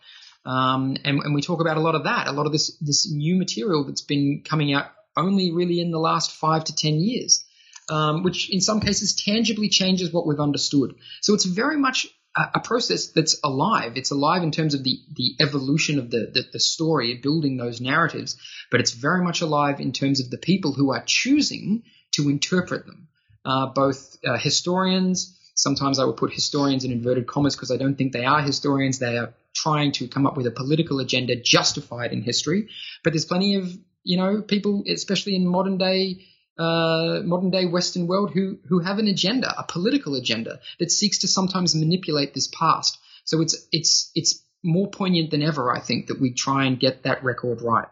Um, 0.46 0.98
and, 1.04 1.20
and, 1.20 1.34
we 1.34 1.42
talk 1.42 1.60
about 1.60 1.78
a 1.78 1.80
lot 1.80 1.96
of 1.96 2.04
that, 2.04 2.28
a 2.28 2.32
lot 2.32 2.46
of 2.46 2.52
this 2.52 2.78
this 2.78 3.12
new 3.12 3.36
material 3.36 3.84
that's 3.84 4.04
been 4.04 4.44
coming 4.48 4.76
out 4.76 4.86
only 5.18 5.52
really 5.52 5.80
in 5.80 5.92
the 5.92 6.00
last 6.00 6.32
five 6.32 6.64
to 6.66 6.76
ten 6.76 7.00
years, 7.00 7.46
um, 7.90 8.24
which 8.24 8.50
in 8.50 8.62
some 8.62 8.80
cases 8.80 9.16
tangibly 9.16 9.70
changes 9.70 10.12
what 10.12 10.28
we've 10.28 10.40
understood. 10.40 10.96
So 11.22 11.34
it's 11.34 11.46
very 11.46 11.78
much 11.78 12.08
a 12.36 12.60
process 12.60 13.08
that's 13.08 13.40
alive. 13.44 13.94
It's 13.96 14.12
alive 14.12 14.44
in 14.44 14.52
terms 14.52 14.74
of 14.74 14.84
the, 14.84 15.00
the 15.14 15.36
evolution 15.40 16.00
of 16.00 16.12
the, 16.12 16.32
the, 16.34 16.44
the, 16.52 16.60
story, 16.60 17.16
building 17.16 17.56
those 17.56 17.80
narratives, 17.80 18.36
but 18.70 18.82
it's 18.82 18.92
very 18.92 19.24
much 19.24 19.40
alive 19.40 19.80
in 19.80 19.94
terms 19.94 20.20
of 20.20 20.30
the 20.30 20.38
people 20.38 20.74
who 20.74 20.92
are 20.92 21.04
choosing 21.06 21.84
to 22.12 22.30
interpret 22.30 22.86
them. 22.86 23.08
Uh, 23.46 23.68
both 23.68 24.18
uh, 24.26 24.38
historians, 24.38 25.40
sometimes 25.56 25.98
I 25.98 26.04
would 26.04 26.18
put 26.18 26.34
historians 26.34 26.84
in 26.84 26.92
inverted 26.92 27.26
commas 27.26 27.56
because 27.56 27.72
I 27.72 27.78
don't 27.78 27.96
think 27.98 28.12
they 28.12 28.26
are 28.26 28.42
historians. 28.42 29.00
They 29.00 29.18
are 29.18 29.34
trying 29.54 29.94
to 29.94 30.08
come 30.08 30.28
up 30.28 30.36
with 30.36 30.48
a 30.48 30.52
political 30.52 31.00
agenda 31.00 31.36
justified 31.38 32.12
in 32.12 32.22
history. 32.22 32.68
But 33.04 33.14
there's 33.14 33.26
plenty 33.26 33.56
of, 33.56 33.72
you 34.06 34.18
know, 34.18 34.42
people, 34.42 34.84
especially 34.88 35.36
in 35.36 35.46
modern 35.46 35.78
day 35.78 36.26
uh, 36.58 37.20
modern 37.26 37.50
day 37.50 37.66
Western 37.66 38.08
world 38.08 38.32
who 38.32 38.58
who 38.70 38.80
have 38.80 39.00
an 39.00 39.08
agenda, 39.08 39.54
a 39.58 39.64
political 39.64 40.16
agenda 40.16 40.60
that 40.80 40.92
seeks 40.92 41.20
to 41.20 41.28
sometimes 41.28 41.76
manipulate 41.76 42.34
this 42.34 42.48
past. 42.48 42.98
So 43.26 43.42
it's 43.42 43.68
it's 43.74 44.12
it's 44.16 44.42
more 44.64 44.88
poignant 44.88 45.32
than 45.32 45.44
ever, 45.44 45.76
I 45.76 45.80
think, 45.80 46.08
that 46.08 46.22
we 46.22 46.34
try 46.34 46.66
and 46.66 46.80
get 46.80 47.04
that 47.04 47.24
record 47.24 47.62
right. 47.62 47.88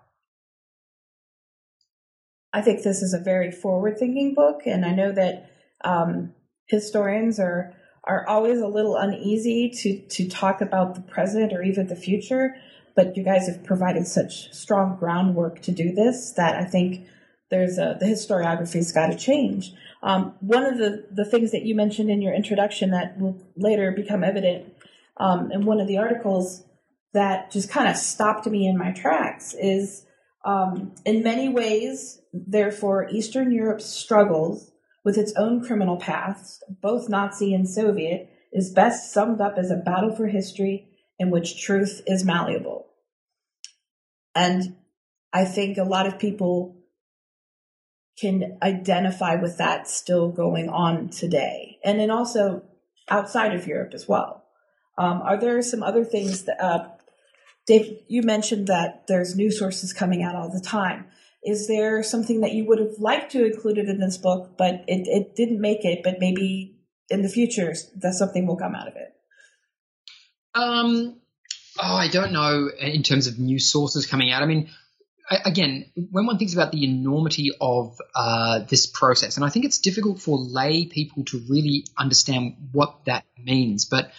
I 2.54 2.62
think 2.62 2.84
this 2.84 3.02
is 3.02 3.14
a 3.14 3.20
very 3.20 3.52
forward-thinking 3.52 4.36
book, 4.36 4.62
and 4.66 4.86
I 4.86 4.94
know 4.94 5.12
that 5.12 5.50
um, 5.84 6.34
historians 6.68 7.40
are 7.40 7.76
are 8.06 8.28
always 8.28 8.60
a 8.60 8.68
little 8.68 8.96
uneasy 8.96 9.70
to 9.70 10.00
to 10.08 10.30
talk 10.30 10.62
about 10.62 10.96
the 10.96 11.02
present 11.02 11.52
or 11.52 11.64
even 11.64 11.88
the 11.88 11.96
future. 11.96 12.56
But 12.96 13.18
you 13.18 13.24
guys 13.24 13.48
have 13.48 13.64
provided 13.64 14.08
such 14.08 14.54
strong 14.54 14.98
groundwork 14.98 15.62
to 15.64 15.72
do 15.72 15.94
this 15.94 16.32
that 16.38 16.56
I 16.56 16.66
think 16.66 17.08
there's 17.50 17.78
a, 17.78 17.98
the 18.00 18.06
historiography's 18.06 18.92
got 18.92 19.08
to 19.08 19.18
change. 19.18 19.74
Um, 20.02 20.36
one 20.40 20.66
of 20.66 20.78
the, 20.78 21.06
the 21.12 21.26
things 21.26 21.52
that 21.52 21.64
you 21.64 21.76
mentioned 21.76 22.10
in 22.10 22.22
your 22.22 22.34
introduction 22.34 22.92
that 22.92 23.20
will 23.20 23.42
later 23.56 23.92
become 23.92 24.24
evident 24.24 24.74
um, 25.18 25.52
in 25.52 25.66
one 25.66 25.80
of 25.80 25.88
the 25.88 25.98
articles 25.98 26.64
that 27.14 27.52
just 27.52 27.70
kind 27.70 27.88
of 27.88 27.96
stopped 27.96 28.48
me 28.48 28.68
in 28.68 28.78
my 28.78 28.92
tracks 28.92 29.54
is 29.54 30.06
um, 30.46 30.94
in 31.06 31.24
many 31.24 31.48
ways, 31.48 32.20
therefore, 32.34 33.08
Eastern 33.10 33.52
Europe's 33.52 33.86
struggles 33.86 34.72
with 35.06 35.18
its 35.18 35.34
own 35.38 35.64
criminal 35.64 35.98
past, 35.98 36.64
both 36.82 37.10
Nazi 37.10 37.54
and 37.54 37.70
Soviet, 37.70 38.30
is 38.52 38.74
best 38.74 39.14
summed 39.14 39.42
up 39.42 39.56
as 39.58 39.72
a 39.72 39.76
battle 39.76 40.16
for 40.16 40.28
history 40.28 40.88
in 41.24 41.32
which 41.32 41.60
truth 41.60 42.02
is 42.06 42.24
malleable. 42.24 42.86
And 44.36 44.76
I 45.32 45.46
think 45.46 45.78
a 45.78 45.84
lot 45.84 46.06
of 46.06 46.20
people 46.20 46.78
can 48.20 48.60
identify 48.62 49.36
with 49.36 49.58
that 49.58 49.88
still 49.88 50.30
going 50.30 50.70
on 50.70 51.10
today. 51.10 51.80
And 51.84 52.00
then 52.00 52.12
also 52.12 52.64
outside 53.10 53.56
of 53.56 53.66
Europe 53.66 53.94
as 53.94 54.08
well. 54.08 54.44
Um, 54.98 55.22
are 55.24 55.40
there 55.40 55.62
some 55.64 55.82
other 55.82 56.06
things 56.06 56.44
that, 56.44 56.64
uh, 56.64 56.90
Dave, 57.66 58.00
you 58.08 58.22
mentioned 58.22 58.68
that 58.68 59.08
there's 59.08 59.36
new 59.36 59.50
sources 59.50 59.94
coming 59.94 60.22
out 60.22 60.36
all 60.36 60.52
the 60.52 60.62
time. 60.62 61.06
Is 61.44 61.68
there 61.68 62.04
something 62.04 62.42
that 62.42 62.54
you 62.54 62.66
would 62.66 62.80
have 62.80 63.00
liked 63.00 63.32
to 63.32 63.46
included 63.46 63.90
in 63.90 64.00
this 64.00 64.18
book, 64.18 64.58
but 64.58 64.84
it, 64.88 65.08
it 65.08 65.36
didn't 65.36 65.60
make 65.60 65.84
it, 65.84 66.02
but 66.04 66.20
maybe 66.20 66.78
in 67.10 67.22
the 67.22 67.30
future 67.30 67.74
that 67.96 68.14
something 68.14 68.46
will 68.46 68.58
come 68.58 68.76
out 68.76 68.88
of 68.88 68.96
it? 68.96 69.14
Um, 70.56 71.16
oh, 71.80 71.96
I 71.96 72.08
don't 72.08 72.32
know 72.32 72.70
in 72.80 73.04
terms 73.04 73.28
of 73.28 73.40
new 73.40 73.60
sources 73.60 74.06
coming 74.06 74.32
out. 74.32 74.44
I 74.44 74.46
mean, 74.46 74.70
again, 75.46 75.86
when 76.12 76.26
one 76.26 76.38
thinks 76.38 76.54
about 76.54 76.72
the 76.72 76.84
enormity 76.84 77.52
of 77.60 77.98
uh, 78.16 78.60
this 78.70 78.86
process, 78.86 79.38
and 79.38 79.46
I 79.46 79.50
think 79.50 79.66
it's 79.66 79.80
difficult 79.80 80.22
for 80.22 80.38
lay 80.38 80.86
people 80.86 81.24
to 81.26 81.42
really 81.50 81.86
understand 81.98 82.70
what 82.72 83.06
that 83.06 83.26
means. 83.38 83.86
But 83.86 84.12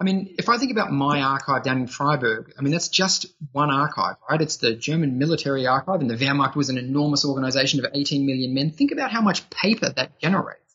I 0.00 0.04
mean, 0.04 0.36
if 0.38 0.48
I 0.48 0.58
think 0.58 0.70
about 0.70 0.92
my 0.92 1.22
archive 1.22 1.64
down 1.64 1.78
in 1.78 1.86
Freiburg, 1.88 2.52
I 2.56 2.62
mean, 2.62 2.72
that's 2.72 2.88
just 2.88 3.26
one 3.52 3.70
archive, 3.70 4.16
right? 4.30 4.40
It's 4.40 4.58
the 4.58 4.74
German 4.74 5.18
military 5.18 5.66
archive, 5.66 6.00
and 6.00 6.08
the 6.08 6.16
Wehrmacht 6.16 6.54
was 6.54 6.68
an 6.68 6.78
enormous 6.78 7.24
organization 7.24 7.84
of 7.84 7.90
18 7.92 8.24
million 8.24 8.54
men. 8.54 8.70
Think 8.70 8.92
about 8.92 9.10
how 9.10 9.22
much 9.22 9.48
paper 9.50 9.90
that 9.90 10.20
generates. 10.20 10.67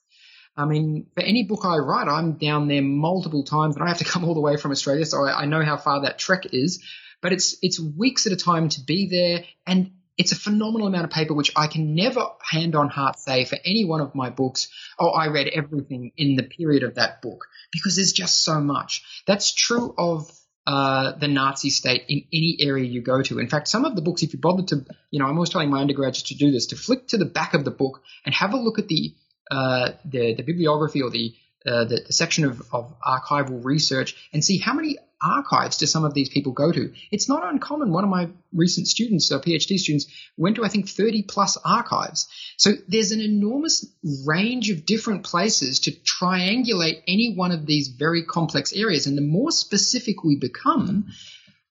I 0.55 0.65
mean, 0.65 1.07
for 1.15 1.23
any 1.23 1.43
book 1.43 1.61
I 1.65 1.77
write, 1.77 2.07
I'm 2.07 2.33
down 2.33 2.67
there 2.67 2.81
multiple 2.81 3.43
times, 3.43 3.75
and 3.75 3.83
I 3.83 3.87
have 3.87 3.97
to 3.99 4.03
come 4.11 4.23
all 4.23 4.33
the 4.35 4.41
way 4.41 4.57
from 4.57 4.71
Australia, 4.71 5.05
so 5.05 5.23
I, 5.23 5.41
I 5.41 5.45
know 5.45 5.63
how 5.63 5.77
far 5.77 6.01
that 6.01 6.19
trek 6.19 6.47
is. 6.53 6.83
But 7.21 7.31
it's 7.31 7.55
it's 7.61 7.79
weeks 7.79 8.27
at 8.27 8.33
a 8.33 8.37
time 8.37 8.69
to 8.69 8.81
be 8.81 9.07
there, 9.09 9.45
and 9.65 9.91
it's 10.17 10.31
a 10.31 10.35
phenomenal 10.35 10.87
amount 10.87 11.05
of 11.05 11.09
paper 11.09 11.33
which 11.33 11.51
I 11.55 11.67
can 11.67 11.95
never 11.95 12.21
hand 12.41 12.75
on 12.75 12.89
heart 12.89 13.17
say 13.17 13.45
for 13.45 13.57
any 13.65 13.85
one 13.85 14.01
of 14.01 14.13
my 14.13 14.29
books. 14.29 14.67
Oh, 14.99 15.09
I 15.09 15.27
read 15.27 15.47
everything 15.47 16.11
in 16.17 16.35
the 16.35 16.43
period 16.43 16.83
of 16.83 16.95
that 16.95 17.21
book 17.21 17.47
because 17.71 17.95
there's 17.95 18.13
just 18.13 18.43
so 18.43 18.59
much. 18.59 19.23
That's 19.25 19.53
true 19.53 19.95
of 19.97 20.29
uh, 20.67 21.13
the 21.13 21.27
Nazi 21.27 21.69
state 21.69 22.05
in 22.07 22.23
any 22.31 22.57
area 22.59 22.85
you 22.85 23.01
go 23.01 23.21
to. 23.21 23.39
In 23.39 23.49
fact, 23.49 23.67
some 23.67 23.85
of 23.85 23.95
the 23.95 24.01
books, 24.01 24.23
if 24.23 24.33
you 24.33 24.39
bother 24.39 24.63
to, 24.63 24.85
you 25.11 25.19
know, 25.19 25.25
I'm 25.25 25.35
always 25.35 25.49
telling 25.49 25.69
my 25.69 25.81
undergraduates 25.81 26.29
to 26.29 26.35
do 26.35 26.51
this, 26.51 26.67
to 26.67 26.75
flick 26.75 27.07
to 27.07 27.17
the 27.17 27.25
back 27.25 27.53
of 27.53 27.65
the 27.65 27.71
book 27.71 28.01
and 28.25 28.33
have 28.35 28.53
a 28.53 28.57
look 28.57 28.79
at 28.79 28.87
the 28.87 29.15
the, 29.49 30.33
the 30.35 30.43
bibliography 30.43 31.01
or 31.01 31.09
the, 31.09 31.33
uh, 31.65 31.85
the, 31.85 32.03
the 32.07 32.13
section 32.13 32.45
of, 32.45 32.61
of 32.71 32.93
archival 33.01 33.63
research 33.63 34.15
and 34.33 34.43
see 34.43 34.57
how 34.57 34.73
many 34.73 34.97
archives 35.21 35.77
do 35.77 35.85
some 35.85 36.03
of 36.03 36.13
these 36.13 36.29
people 36.29 36.51
go 36.51 36.71
to? 36.71 36.93
It's 37.11 37.29
not 37.29 37.47
uncommon. 37.47 37.91
One 37.91 38.03
of 38.03 38.09
my 38.09 38.29
recent 38.53 38.87
students, 38.87 39.31
uh, 39.31 39.39
PhD 39.39 39.77
students, 39.77 40.07
went 40.37 40.57
to 40.57 40.65
I 40.65 40.69
think 40.69 40.89
30 40.89 41.23
plus 41.23 41.57
archives. 41.63 42.27
So 42.57 42.73
there's 42.87 43.11
an 43.11 43.21
enormous 43.21 43.85
range 44.25 44.69
of 44.69 44.85
different 44.85 45.23
places 45.23 45.81
to 45.81 45.91
triangulate 45.91 47.03
any 47.07 47.33
one 47.35 47.51
of 47.51 47.65
these 47.65 47.87
very 47.87 48.23
complex 48.23 48.73
areas. 48.73 49.07
And 49.07 49.17
the 49.17 49.21
more 49.21 49.51
specific 49.51 50.23
we 50.23 50.35
become, 50.35 51.07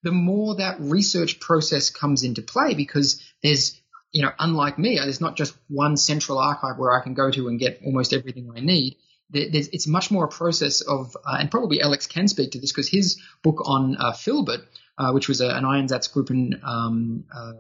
the 0.03 0.13
more 0.13 0.57
that 0.57 0.81
research 0.81 1.39
process 1.39 1.91
comes 1.91 2.25
into 2.25 2.43
play 2.43 2.75
because 2.75 3.23
there's 3.43 3.81
you 4.13 4.23
know, 4.23 4.31
unlike 4.39 4.79
me, 4.79 4.99
there's 4.99 5.21
not 5.21 5.37
just 5.37 5.55
one 5.69 5.97
central 5.97 6.39
archive 6.39 6.79
where 6.79 6.93
I 6.93 7.03
can 7.03 7.15
go 7.15 7.31
to 7.31 7.49
and 7.49 7.59
get 7.59 7.81
almost 7.85 8.13
everything 8.13 8.53
I 8.55 8.61
need 8.61 8.97
it's 9.35 9.87
much 9.87 10.11
more 10.11 10.25
a 10.25 10.29
process 10.29 10.81
of, 10.81 11.17
uh, 11.17 11.37
and 11.39 11.51
probably 11.51 11.81
Alex 11.81 12.07
can 12.07 12.29
speak 12.29 12.53
to 12.53 12.61
this 12.61 12.73
because 12.73 12.89
his 12.89 13.21
book 13.43 13.63
on 13.65 13.97
uh, 13.97 14.13
Filbert, 14.13 14.61
uh, 14.99 15.13
which 15.13 15.29
was 15.29 15.41
a, 15.41 15.49
an 15.49 15.65
Einsatzgruppen 15.65 16.63
um, 16.63 17.25
uh, 17.35 17.53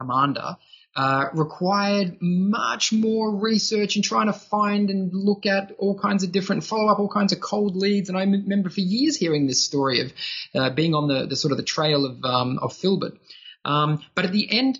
commander, 0.00 0.56
uh, 0.96 1.26
required 1.34 2.18
much 2.20 2.92
more 2.92 3.36
research 3.36 3.94
and 3.96 4.04
trying 4.04 4.26
to 4.26 4.32
find 4.32 4.90
and 4.90 5.12
look 5.12 5.46
at 5.46 5.72
all 5.78 5.96
kinds 5.96 6.24
of 6.24 6.32
different 6.32 6.64
follow 6.64 6.90
up, 6.90 6.98
all 6.98 7.08
kinds 7.08 7.32
of 7.32 7.40
cold 7.40 7.76
leads. 7.76 8.08
And 8.08 8.18
I 8.18 8.22
remember 8.22 8.68
for 8.70 8.80
years 8.80 9.16
hearing 9.16 9.46
this 9.46 9.64
story 9.64 10.00
of 10.00 10.12
uh, 10.54 10.70
being 10.70 10.94
on 10.94 11.06
the, 11.06 11.26
the 11.26 11.36
sort 11.36 11.52
of 11.52 11.58
the 11.58 11.64
trail 11.64 12.04
of 12.04 12.24
um, 12.24 12.58
of 12.58 12.72
Filbert. 12.72 13.18
Um, 13.64 14.02
but 14.14 14.24
at 14.24 14.32
the 14.32 14.50
end, 14.50 14.78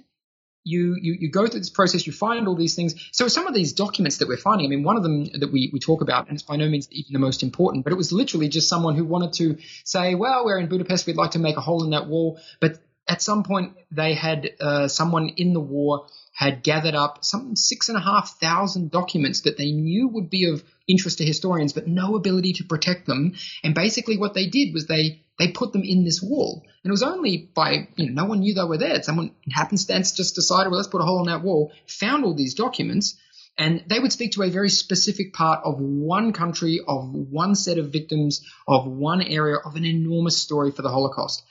you, 0.69 0.97
you, 1.01 1.15
you 1.15 1.31
go 1.31 1.47
through 1.47 1.61
this 1.61 1.71
process, 1.71 2.07
you 2.07 2.13
find 2.13 2.47
all 2.47 2.55
these 2.55 2.75
things. 2.75 2.95
So 3.13 3.29
some 3.29 3.47
of 3.47 3.55
these 3.55 3.73
documents 3.73 4.19
that 4.19 4.29
we're 4.29 4.37
finding, 4.37 4.67
I 4.67 4.69
mean, 4.69 4.83
one 4.83 4.97
of 4.97 5.03
them 5.03 5.25
that 5.25 5.51
we, 5.51 5.71
we 5.73 5.79
talk 5.79 6.03
about, 6.03 6.29
and 6.29 6.35
it's 6.35 6.43
by 6.43 6.57
no 6.57 6.69
means 6.69 6.89
even 6.91 7.13
the 7.13 7.19
most 7.19 7.43
important, 7.43 7.85
but 7.85 7.93
it 7.93 7.97
was 7.97 8.13
literally 8.13 8.49
just 8.49 8.69
someone 8.69 8.95
who 8.95 9.05
wanted 9.05 9.33
to 9.35 9.59
say, 9.85 10.15
well, 10.15 10.45
we're 10.45 10.59
in 10.59 10.69
Budapest, 10.69 11.07
we'd 11.07 11.17
like 11.17 11.33
to 11.33 11.39
make 11.39 11.57
a 11.57 11.61
hole 11.61 11.85
in 11.85 11.91
that 11.91 12.07
wall. 12.07 12.39
But 12.61 12.79
at 13.09 13.23
some 13.23 13.43
point, 13.43 13.73
they 13.91 14.15
had 14.15 14.51
uh, 14.61 14.89
someone 14.89 15.31
in 15.31 15.55
the 15.55 15.61
war 15.61 16.07
had 16.33 16.63
gathered 16.63 16.95
up 16.95 17.25
some 17.25 17.57
six 17.57 17.89
and 17.89 17.99
a 17.99 18.01
half 18.01 18.39
thousand 18.39 18.91
documents 18.91 19.41
that 19.41 19.57
they 19.57 19.73
knew 19.73 20.09
would 20.09 20.31
be 20.31 20.49
of 20.49 20.63
interest 20.87 21.19
to 21.19 21.25
historians, 21.25 21.73
but 21.73 21.89
no 21.89 22.15
ability 22.15 22.53
to 22.55 22.65
protect 22.65 23.07
them. 23.07 23.35
And 23.65 23.75
basically, 23.75 24.19
what 24.19 24.35
they 24.35 24.47
did 24.47 24.75
was 24.75 24.87
they 24.87 25.23
they 25.39 25.49
put 25.49 25.73
them 25.73 25.83
in 25.85 26.05
this 26.05 26.21
wall. 26.23 26.63
And 26.83 26.91
it 26.91 26.93
was 26.93 27.03
only 27.03 27.51
by, 27.55 27.89
you 27.97 28.07
know, 28.07 28.23
no 28.23 28.29
one 28.29 28.41
knew 28.41 28.55
they 28.55 28.65
were 28.65 28.79
there. 28.79 29.03
Someone 29.03 29.33
in 29.45 29.53
happenstance 29.53 30.13
just 30.13 30.35
decided, 30.35 30.71
well, 30.71 30.79
let's 30.79 30.89
put 30.89 31.01
a 31.01 31.05
hole 31.05 31.21
in 31.21 31.27
that 31.27 31.43
wall, 31.43 31.73
found 31.87 32.25
all 32.25 32.35
these 32.35 32.55
documents, 32.55 33.17
and 33.57 33.85
they 33.89 33.99
would 33.99 34.13
speak 34.13 34.33
to 34.33 34.43
a 34.43 34.51
very 34.51 34.69
specific 34.69 35.33
part 35.33 35.61
of 35.65 35.81
one 35.81 36.33
country, 36.33 36.81
of 36.87 37.13
one 37.13 37.55
set 37.55 37.79
of 37.79 37.93
victims, 37.93 38.45
of 38.67 38.87
one 38.87 39.23
area, 39.23 39.57
of 39.57 39.77
an 39.77 39.85
enormous 39.85 40.37
story 40.37 40.71
for 40.71 40.83
the 40.83 40.91
Holocaust. 40.91 41.43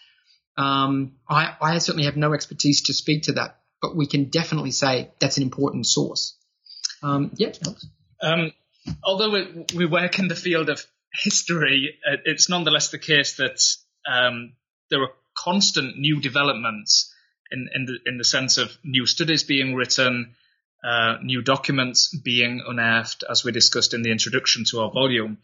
Um, 0.57 1.13
I, 1.29 1.55
I 1.61 1.77
certainly 1.77 2.05
have 2.05 2.17
no 2.17 2.33
expertise 2.33 2.83
to 2.83 2.93
speak 2.93 3.23
to 3.23 3.33
that, 3.33 3.59
but 3.81 3.95
we 3.95 4.07
can 4.07 4.25
definitely 4.25 4.71
say 4.71 5.11
that's 5.19 5.37
an 5.37 5.43
important 5.43 5.85
source. 5.85 6.35
Um, 7.03 7.31
yeah. 7.35 7.51
Um, 8.21 8.51
although 9.03 9.31
we, 9.31 9.65
we 9.75 9.85
work 9.85 10.17
in 10.19 10.27
the 10.27 10.35
field 10.35 10.69
of 10.69 10.83
history, 11.23 11.99
it's 12.25 12.49
nonetheless 12.49 12.89
the 12.89 12.97
case 12.97 13.37
that 13.37 13.61
um, 14.11 14.53
there 14.89 15.01
are 15.01 15.11
constant 15.37 15.97
new 15.97 16.19
developments 16.19 17.13
in, 17.51 17.69
in, 17.73 17.85
the, 17.85 17.97
in 18.05 18.17
the 18.17 18.23
sense 18.23 18.57
of 18.57 18.75
new 18.83 19.05
studies 19.05 19.43
being 19.43 19.75
written, 19.75 20.35
uh, 20.83 21.17
new 21.21 21.41
documents 21.41 22.15
being 22.15 22.63
unearthed, 22.67 23.23
as 23.29 23.43
we 23.43 23.51
discussed 23.51 23.93
in 23.93 24.01
the 24.01 24.11
introduction 24.11 24.63
to 24.71 24.79
our 24.79 24.91
volume. 24.91 25.37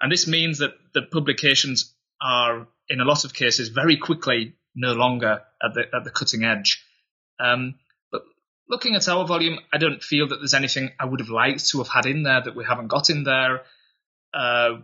And 0.00 0.12
this 0.12 0.26
means 0.26 0.58
that 0.58 0.74
the 0.92 1.02
publications 1.02 1.94
are, 2.20 2.66
in 2.88 3.00
a 3.00 3.04
lot 3.04 3.24
of 3.24 3.34
cases, 3.34 3.68
very 3.68 3.96
quickly 3.96 4.54
no 4.74 4.92
longer 4.92 5.42
at 5.62 5.74
the, 5.74 5.84
at 5.94 6.04
the 6.04 6.10
cutting 6.10 6.44
edge. 6.44 6.84
Um, 7.40 7.74
but 8.10 8.22
looking 8.68 8.94
at 8.94 9.08
our 9.08 9.26
volume, 9.26 9.58
I 9.72 9.78
don't 9.78 10.02
feel 10.02 10.28
that 10.28 10.36
there's 10.36 10.54
anything 10.54 10.90
I 10.98 11.06
would 11.06 11.20
have 11.20 11.30
liked 11.30 11.68
to 11.70 11.78
have 11.78 11.88
had 11.88 12.06
in 12.06 12.22
there 12.22 12.42
that 12.42 12.54
we 12.54 12.64
haven't 12.64 12.88
got 12.88 13.10
in 13.10 13.24
there. 13.24 13.62
Uh, 14.32 14.80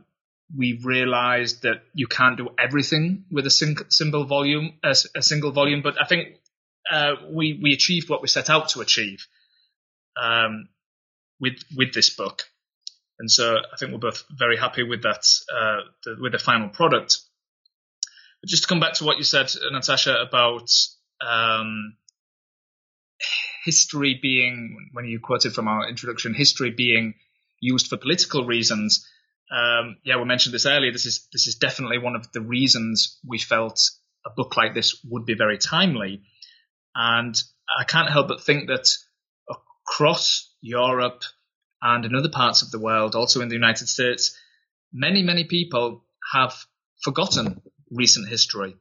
we've 0.57 0.85
realized 0.85 1.63
that 1.63 1.83
you 1.95 2.07
can't 2.07 2.37
do 2.37 2.51
everything 2.59 3.25
with 3.31 3.47
a 3.47 3.51
sing- 3.51 3.77
single 3.89 4.25
volume, 4.25 4.75
a, 4.83 4.95
a, 5.17 5.23
single 5.23 5.53
volume. 5.53 5.83
But 5.83 6.01
I 6.01 6.07
think 6.07 6.37
uh, 6.91 7.15
we 7.31 7.59
we 7.63 7.73
achieved 7.73 8.09
what 8.09 8.23
we 8.23 8.29
set 8.29 8.51
out 8.51 8.71
to 8.71 8.81
achieve 8.81 9.27
um, 10.21 10.69
with 11.41 11.63
with 11.77 11.95
this 11.95 12.11
book, 12.11 12.45
and 13.23 13.31
so 13.31 13.55
I 13.57 13.77
think 13.79 13.93
we're 13.93 14.11
both 14.11 14.25
very 14.31 14.59
happy 14.59 14.83
with 14.83 15.05
that 15.05 15.25
uh, 15.51 15.89
the, 16.05 16.17
with 16.21 16.33
the 16.33 16.39
final 16.39 16.69
product. 16.69 17.19
But 18.43 18.51
just 18.51 18.65
to 18.65 18.69
come 18.69 18.81
back 18.81 18.95
to 18.95 19.05
what 19.05 19.17
you 19.17 19.25
said, 19.25 19.51
Natasha, 19.71 20.17
about 20.21 20.69
um, 21.25 21.97
history 23.65 24.19
being 24.21 24.91
when 24.93 25.07
you 25.07 25.21
quoted 25.21 25.55
from 25.55 25.69
our 25.69 25.89
introduction, 25.89 26.35
history 26.35 26.71
being 26.71 27.15
used 27.61 27.87
for 27.87 27.97
political 27.97 28.45
reasons 28.45 29.09
um, 29.53 29.99
yeah, 30.03 30.17
we 30.17 30.25
mentioned 30.25 30.55
this 30.55 30.67
earlier. 30.67 30.93
This 30.93 31.05
is 31.05 31.29
this 31.33 31.47
is 31.47 31.57
definitely 31.57 31.99
one 31.99 32.17
of 32.17 32.33
the 32.33 32.41
reasons 32.41 33.19
we 33.27 33.39
felt 33.39 33.91
a 34.25 34.31
book 34.31 34.57
like 34.57 34.75
this 34.75 34.99
would 35.05 35.27
be 35.27 35.35
very 35.35 35.59
timely. 35.59 36.23
And 36.95 37.35
I 37.79 37.85
can't 37.85 38.11
help 38.11 38.29
but 38.29 38.43
think 38.43 38.69
that 38.69 38.89
across 39.87 40.51
Europe 40.63 41.23
and 41.83 42.05
in 42.05 42.15
other 42.15 42.31
parts 42.31 42.63
of 42.63 42.71
the 42.71 42.79
world, 42.79 43.15
also 43.15 43.41
in 43.41 43.49
the 43.49 43.55
United 43.55 43.89
States, 43.89 44.39
many 44.93 45.23
many 45.23 45.45
people 45.45 46.05
have 46.33 46.55
forgotten 47.03 47.61
recent 47.91 48.29
history. 48.29 48.77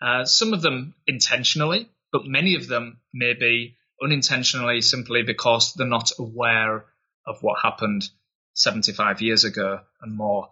Uh, 0.00 0.24
some 0.24 0.52
of 0.52 0.62
them 0.62 0.94
intentionally, 1.06 1.88
but 2.10 2.26
many 2.26 2.56
of 2.56 2.66
them 2.66 2.98
maybe 3.14 3.76
unintentionally, 4.02 4.80
simply 4.80 5.22
because 5.22 5.74
they're 5.74 5.86
not 5.86 6.10
aware 6.18 6.86
of 7.26 7.42
what 7.42 7.62
happened 7.62 8.08
75 8.54 9.20
years 9.20 9.44
ago 9.44 9.80
and 10.00 10.16
more. 10.16 10.50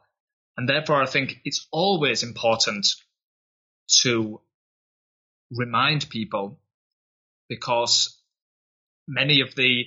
And 0.57 0.69
therefore, 0.69 1.03
I 1.03 1.07
think 1.07 1.41
it's 1.45 1.67
always 1.73 2.23
important 2.23 2.87
to 4.03 4.41
remind 5.51 6.09
people 6.09 6.61
because 7.49 8.17
many 9.09 9.41
of 9.41 9.55
the 9.57 9.87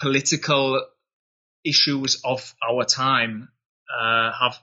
political 0.00 0.84
issues 1.64 2.20
of 2.24 2.54
our 2.68 2.84
time 2.84 3.48
uh, 3.90 4.32
have 4.40 4.58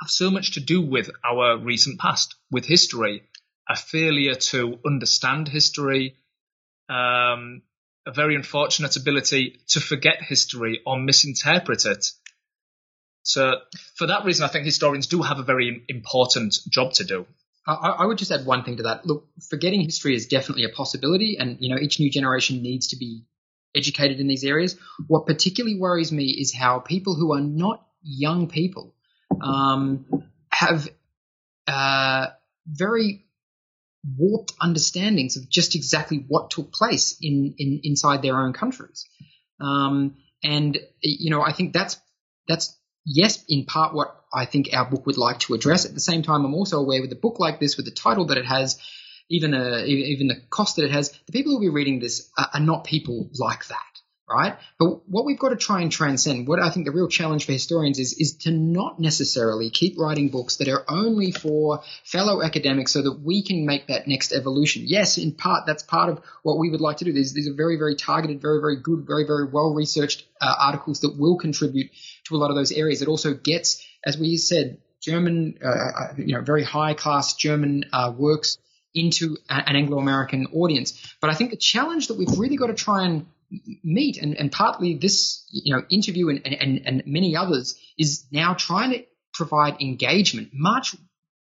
have 0.00 0.10
so 0.10 0.30
much 0.30 0.52
to 0.52 0.60
do 0.60 0.80
with 0.80 1.10
our 1.24 1.58
recent 1.58 2.00
past, 2.00 2.34
with 2.50 2.66
history, 2.66 3.22
a 3.68 3.76
failure 3.76 4.34
to 4.34 4.78
understand 4.84 5.48
history, 5.48 6.16
um, 6.88 7.62
a 8.06 8.12
very 8.12 8.34
unfortunate 8.34 8.96
ability 8.96 9.60
to 9.68 9.80
forget 9.80 10.20
history 10.20 10.80
or 10.84 10.98
misinterpret 10.98 11.86
it. 11.86 12.10
So, 13.22 13.52
for 13.94 14.08
that 14.08 14.24
reason, 14.24 14.44
I 14.44 14.48
think 14.48 14.64
historians 14.64 15.06
do 15.06 15.22
have 15.22 15.38
a 15.38 15.44
very 15.44 15.84
important 15.88 16.56
job 16.68 16.94
to 16.94 17.04
do. 17.04 17.26
I, 17.64 17.74
I, 18.00 18.06
would 18.06 18.18
just 18.18 18.32
add 18.32 18.44
one 18.44 18.64
thing 18.64 18.78
to 18.78 18.82
that. 18.84 19.06
Look, 19.06 19.28
forgetting 19.48 19.82
history 19.82 20.16
is 20.16 20.26
definitely 20.26 20.64
a 20.64 20.68
possibility, 20.68 21.36
and 21.38 21.58
you 21.60 21.72
know 21.72 21.80
each 21.80 22.00
new 22.00 22.10
generation 22.10 22.60
needs 22.60 22.88
to 22.88 22.96
be 22.96 23.22
educated 23.74 24.20
in 24.20 24.28
these 24.28 24.44
areas. 24.44 24.76
What 25.06 25.26
particularly 25.26 25.78
worries 25.78 26.12
me 26.12 26.26
is 26.26 26.54
how 26.54 26.78
people 26.78 27.14
who 27.14 27.32
are 27.32 27.40
not 27.40 27.84
young 28.02 28.48
people 28.48 28.94
um, 29.40 30.06
have 30.50 30.88
uh, 31.66 32.26
very 32.66 33.24
warped 34.18 34.52
understandings 34.60 35.36
of 35.36 35.48
just 35.48 35.74
exactly 35.74 36.24
what 36.28 36.50
took 36.50 36.72
place 36.72 37.16
in, 37.20 37.54
in 37.58 37.80
inside 37.84 38.22
their 38.22 38.38
own 38.38 38.52
countries. 38.52 39.06
Um, 39.60 40.16
and 40.42 40.78
you 41.00 41.30
know, 41.30 41.42
I 41.42 41.52
think 41.52 41.72
that's 41.72 41.98
that's 42.48 42.76
yes, 43.04 43.44
in 43.48 43.64
part 43.64 43.94
what 43.94 44.16
I 44.34 44.44
think 44.44 44.70
our 44.72 44.84
book 44.84 45.06
would 45.06 45.18
like 45.18 45.38
to 45.40 45.54
address. 45.54 45.84
At 45.84 45.94
the 45.94 46.00
same 46.00 46.22
time, 46.22 46.44
I'm 46.44 46.54
also 46.54 46.78
aware 46.78 47.00
with 47.00 47.12
a 47.12 47.16
book 47.16 47.38
like 47.38 47.60
this, 47.60 47.76
with 47.76 47.86
the 47.86 47.92
title 47.92 48.26
that 48.26 48.38
it 48.38 48.46
has, 48.46 48.78
even 49.32 49.54
a, 49.54 49.80
uh, 49.80 49.84
even 49.84 50.28
the 50.28 50.40
cost 50.50 50.76
that 50.76 50.84
it 50.84 50.92
has, 50.92 51.10
the 51.26 51.32
people 51.32 51.50
who 51.50 51.56
will 51.56 51.66
be 51.66 51.74
reading 51.74 51.98
this 51.98 52.30
are, 52.38 52.50
are 52.54 52.60
not 52.60 52.84
people 52.84 53.28
like 53.38 53.66
that 53.66 53.92
right? 54.32 54.56
But 54.78 55.08
what 55.08 55.24
we've 55.24 55.38
got 55.38 55.50
to 55.50 55.56
try 55.56 55.82
and 55.82 55.92
transcend, 55.92 56.46
what 56.46 56.60
I 56.60 56.70
think 56.70 56.86
the 56.86 56.92
real 56.92 57.08
challenge 57.08 57.46
for 57.46 57.52
historians 57.52 57.98
is, 57.98 58.14
is 58.14 58.36
to 58.38 58.50
not 58.50 58.98
necessarily 58.98 59.70
keep 59.70 59.98
writing 59.98 60.28
books 60.28 60.56
that 60.56 60.68
are 60.68 60.84
only 60.88 61.32
for 61.32 61.82
fellow 62.04 62.42
academics 62.42 62.92
so 62.92 63.02
that 63.02 63.20
we 63.20 63.42
can 63.42 63.66
make 63.66 63.88
that 63.88 64.06
next 64.06 64.32
evolution. 64.32 64.84
Yes, 64.86 65.18
in 65.18 65.32
part, 65.32 65.66
that's 65.66 65.82
part 65.82 66.08
of 66.08 66.20
what 66.42 66.58
we 66.58 66.70
would 66.70 66.80
like 66.80 66.98
to 66.98 67.04
do. 67.04 67.12
These, 67.12 67.32
these 67.32 67.48
are 67.48 67.54
very, 67.54 67.76
very 67.76 67.96
targeted, 67.96 68.40
very, 68.40 68.60
very 68.60 68.76
good, 68.76 69.04
very, 69.06 69.26
very 69.26 69.46
well 69.46 69.74
researched 69.74 70.24
uh, 70.40 70.54
articles 70.58 71.00
that 71.00 71.18
will 71.18 71.36
contribute 71.36 71.90
to 72.24 72.36
a 72.36 72.38
lot 72.38 72.50
of 72.50 72.56
those 72.56 72.72
areas. 72.72 73.02
It 73.02 73.08
also 73.08 73.34
gets, 73.34 73.86
as 74.04 74.16
we 74.16 74.36
said, 74.36 74.78
German, 75.00 75.58
uh, 75.62 75.68
uh 75.68 76.14
you 76.16 76.34
know, 76.34 76.42
very 76.42 76.62
high 76.62 76.94
class 76.94 77.34
German 77.34 77.86
uh, 77.92 78.12
works 78.16 78.58
into 78.94 79.36
an 79.48 79.76
Anglo-American 79.76 80.48
audience. 80.54 81.14
But 81.20 81.30
I 81.30 81.34
think 81.34 81.50
the 81.50 81.56
challenge 81.56 82.08
that 82.08 82.18
we've 82.18 82.38
really 82.38 82.56
got 82.56 82.66
to 82.66 82.74
try 82.74 83.04
and 83.04 83.26
meet 83.82 84.16
and, 84.16 84.36
and 84.36 84.50
partly 84.50 84.94
this 84.94 85.46
you 85.50 85.74
know 85.74 85.82
interview 85.90 86.30
and, 86.30 86.46
and, 86.46 86.82
and 86.86 87.02
many 87.04 87.36
others 87.36 87.78
is 87.98 88.24
now 88.32 88.54
trying 88.54 88.92
to 88.92 89.04
provide 89.34 89.80
engagement 89.80 90.50
much 90.52 90.96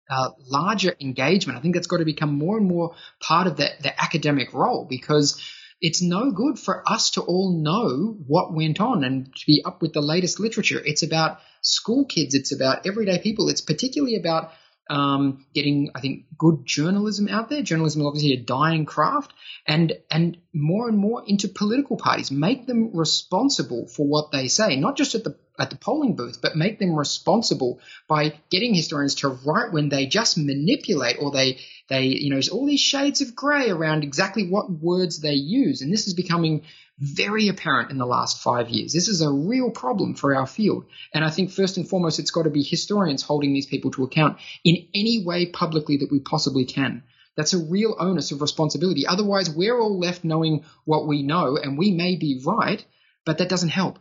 uh, 0.09 0.29
larger 0.45 0.95
engagement. 1.01 1.59
I 1.59 1.61
think 1.61 1.75
that's 1.75 1.87
got 1.87 1.97
to 1.97 2.05
become 2.05 2.37
more 2.37 2.57
and 2.57 2.67
more 2.67 2.95
part 3.19 3.47
of 3.47 3.57
the, 3.57 3.69
the 3.81 4.01
academic 4.01 4.53
role 4.53 4.85
because 4.89 5.41
it's 5.81 6.01
no 6.01 6.31
good 6.31 6.57
for 6.57 6.81
us 6.89 7.11
to 7.11 7.21
all 7.21 7.61
know 7.61 8.17
what 8.25 8.53
went 8.53 8.79
on 8.79 9.03
and 9.03 9.25
to 9.25 9.45
be 9.45 9.61
up 9.65 9.81
with 9.81 9.93
the 9.93 10.01
latest 10.01 10.39
literature. 10.39 10.81
It's 10.83 11.03
about 11.03 11.39
school 11.61 12.05
kids. 12.05 12.35
It's 12.35 12.53
about 12.53 12.87
everyday 12.87 13.19
people. 13.19 13.49
It's 13.49 13.61
particularly 13.61 14.15
about 14.15 14.51
um, 14.89 15.45
getting, 15.53 15.91
I 15.95 16.01
think, 16.01 16.25
good 16.37 16.65
journalism 16.65 17.27
out 17.27 17.49
there. 17.49 17.61
Journalism 17.61 18.01
is 18.01 18.07
obviously 18.07 18.33
a 18.33 18.37
dying 18.37 18.85
craft, 18.85 19.33
and 19.65 19.93
and 20.09 20.37
more 20.53 20.87
and 20.87 20.97
more 20.97 21.23
into 21.25 21.47
political 21.47 21.97
parties. 21.97 22.31
Make 22.31 22.67
them 22.67 22.95
responsible 22.95 23.87
for 23.87 24.07
what 24.07 24.31
they 24.31 24.47
say, 24.47 24.75
not 24.75 24.97
just 24.97 25.15
at 25.15 25.23
the 25.23 25.37
at 25.59 25.69
the 25.69 25.75
polling 25.75 26.15
booth, 26.15 26.39
but 26.41 26.55
make 26.55 26.79
them 26.79 26.95
responsible 26.95 27.79
by 28.07 28.39
getting 28.49 28.73
historians 28.73 29.15
to 29.15 29.29
write 29.29 29.73
when 29.73 29.89
they 29.89 30.05
just 30.05 30.37
manipulate 30.37 31.17
or 31.19 31.31
they 31.31 31.59
they 31.89 32.03
you 32.03 32.29
know 32.29 32.39
all 32.51 32.65
these 32.65 32.79
shades 32.79 33.21
of 33.21 33.35
grey 33.35 33.69
around 33.69 34.03
exactly 34.03 34.47
what 34.47 34.69
words 34.69 35.19
they 35.19 35.33
use, 35.33 35.81
and 35.81 35.91
this 35.91 36.07
is 36.07 36.13
becoming 36.13 36.63
very 36.99 37.47
apparent 37.47 37.91
in 37.91 37.97
the 37.97 38.05
last 38.05 38.41
five 38.41 38.69
years. 38.69 38.91
This 38.91 39.07
is 39.07 39.21
a 39.21 39.29
real 39.29 39.69
problem 39.69 40.15
for 40.15 40.35
our 40.35 40.47
field. 40.47 40.85
And 41.13 41.23
I 41.23 41.29
think 41.29 41.51
first 41.51 41.77
and 41.77 41.87
foremost, 41.87 42.19
it's 42.19 42.31
got 42.31 42.43
to 42.43 42.49
be 42.49 42.63
historians 42.63 43.21
holding 43.21 43.53
these 43.53 43.67
people 43.67 43.91
to 43.91 44.03
account 44.03 44.39
in 44.63 44.87
any 44.95 45.23
way 45.23 45.45
publicly 45.45 45.97
that 45.97 46.11
we 46.11 46.19
possibly 46.19 46.65
can. 46.65 47.03
That's 47.35 47.53
a 47.53 47.59
real 47.59 47.95
onus 47.99 48.31
of 48.31 48.41
responsibility. 48.41 49.05
Otherwise, 49.05 49.49
we're 49.49 49.79
all 49.79 49.99
left 49.99 50.23
knowing 50.23 50.65
what 50.85 51.05
we 51.05 51.21
know, 51.21 51.55
and 51.55 51.77
we 51.77 51.91
may 51.91 52.15
be 52.15 52.41
right, 52.43 52.83
but 53.25 53.37
that 53.37 53.49
doesn't 53.49 53.69
help. 53.69 53.99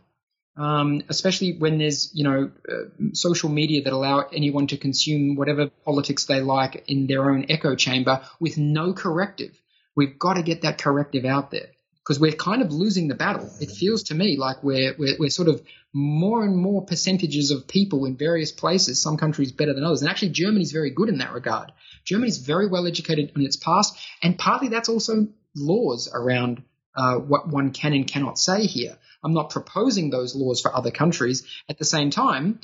Um, 0.55 1.03
especially 1.07 1.55
when 1.55 1.77
there's 1.77 2.09
you 2.15 2.23
know 2.23 2.49
uh, 2.67 2.89
social 3.13 3.49
media 3.49 3.83
that 3.83 3.93
allow 3.93 4.21
anyone 4.33 4.65
to 4.67 4.77
consume 4.77 5.35
whatever 5.35 5.69
politics 5.85 6.25
they 6.25 6.41
like 6.41 6.83
in 6.87 7.05
their 7.05 7.29
own 7.29 7.45
echo 7.49 7.75
chamber 7.75 8.23
with 8.39 8.57
no 8.57 8.93
corrective. 8.93 9.51
We've 9.95 10.17
got 10.17 10.33
to 10.33 10.41
get 10.41 10.63
that 10.63 10.79
corrective 10.79 11.25
out 11.25 11.51
there 11.51 11.67
because 12.07 12.21
we're 12.21 12.31
kind 12.31 12.61
of 12.61 12.71
losing 12.71 13.09
the 13.09 13.15
battle. 13.15 13.51
It 13.59 13.69
feels 13.69 14.03
to 14.03 14.15
me 14.15 14.37
like 14.37 14.63
we're, 14.63 14.95
we're, 14.97 15.17
we're 15.19 15.29
sort 15.29 15.49
of 15.49 15.61
more 15.91 16.45
and 16.45 16.55
more 16.55 16.85
percentages 16.85 17.51
of 17.51 17.67
people 17.67 18.05
in 18.05 18.15
various 18.15 18.53
places, 18.53 19.01
some 19.01 19.17
countries 19.17 19.51
better 19.51 19.73
than 19.73 19.83
others. 19.83 20.01
And 20.01 20.09
actually, 20.09 20.29
Germany's 20.29 20.71
very 20.71 20.91
good 20.91 21.09
in 21.09 21.17
that 21.17 21.33
regard. 21.33 21.73
Germany's 22.05 22.37
very 22.37 22.67
well 22.67 22.87
educated 22.87 23.33
in 23.35 23.41
its 23.41 23.57
past, 23.57 23.97
and 24.23 24.37
partly 24.37 24.69
that's 24.69 24.87
also 24.87 25.27
laws 25.53 26.09
around 26.13 26.63
uh, 26.95 27.15
what 27.15 27.49
one 27.49 27.71
can 27.71 27.91
and 27.91 28.07
cannot 28.07 28.39
say 28.39 28.67
here. 28.67 28.97
I'm 29.21 29.33
not 29.33 29.49
proposing 29.49 30.09
those 30.09 30.33
laws 30.33 30.61
for 30.61 30.73
other 30.73 30.91
countries. 30.91 31.43
At 31.67 31.77
the 31.77 31.83
same 31.83 32.09
time, 32.09 32.61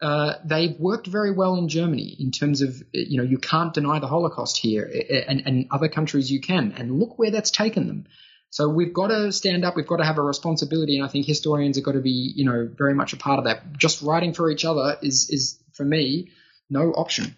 uh, 0.00 0.34
they've 0.46 0.80
worked 0.80 1.06
very 1.06 1.32
well 1.32 1.56
in 1.56 1.68
Germany 1.68 2.16
in 2.18 2.30
terms 2.30 2.62
of, 2.62 2.82
you 2.92 3.18
know, 3.18 3.24
you 3.24 3.36
can't 3.36 3.74
deny 3.74 3.98
the 3.98 4.06
Holocaust 4.06 4.56
here, 4.56 4.90
and, 5.28 5.42
and 5.44 5.66
other 5.70 5.88
countries 5.88 6.30
you 6.30 6.40
can. 6.40 6.72
And 6.72 6.98
look 6.98 7.18
where 7.18 7.30
that's 7.30 7.50
taken 7.50 7.86
them. 7.86 8.06
So 8.50 8.68
we've 8.68 8.94
got 8.94 9.08
to 9.08 9.30
stand 9.30 9.64
up. 9.64 9.76
We've 9.76 9.86
got 9.86 9.98
to 9.98 10.04
have 10.04 10.18
a 10.18 10.22
responsibility, 10.22 10.96
and 10.96 11.04
I 11.04 11.08
think 11.08 11.26
historians 11.26 11.76
have 11.76 11.84
got 11.84 11.92
to 11.92 12.00
be, 12.00 12.32
you 12.34 12.44
know, 12.44 12.68
very 12.72 12.94
much 12.94 13.12
a 13.12 13.16
part 13.16 13.38
of 13.38 13.44
that. 13.44 13.76
Just 13.76 14.02
writing 14.02 14.32
for 14.32 14.50
each 14.50 14.64
other 14.64 14.96
is, 15.02 15.28
is 15.30 15.62
for 15.72 15.84
me, 15.84 16.30
no 16.70 16.92
option. 16.92 17.36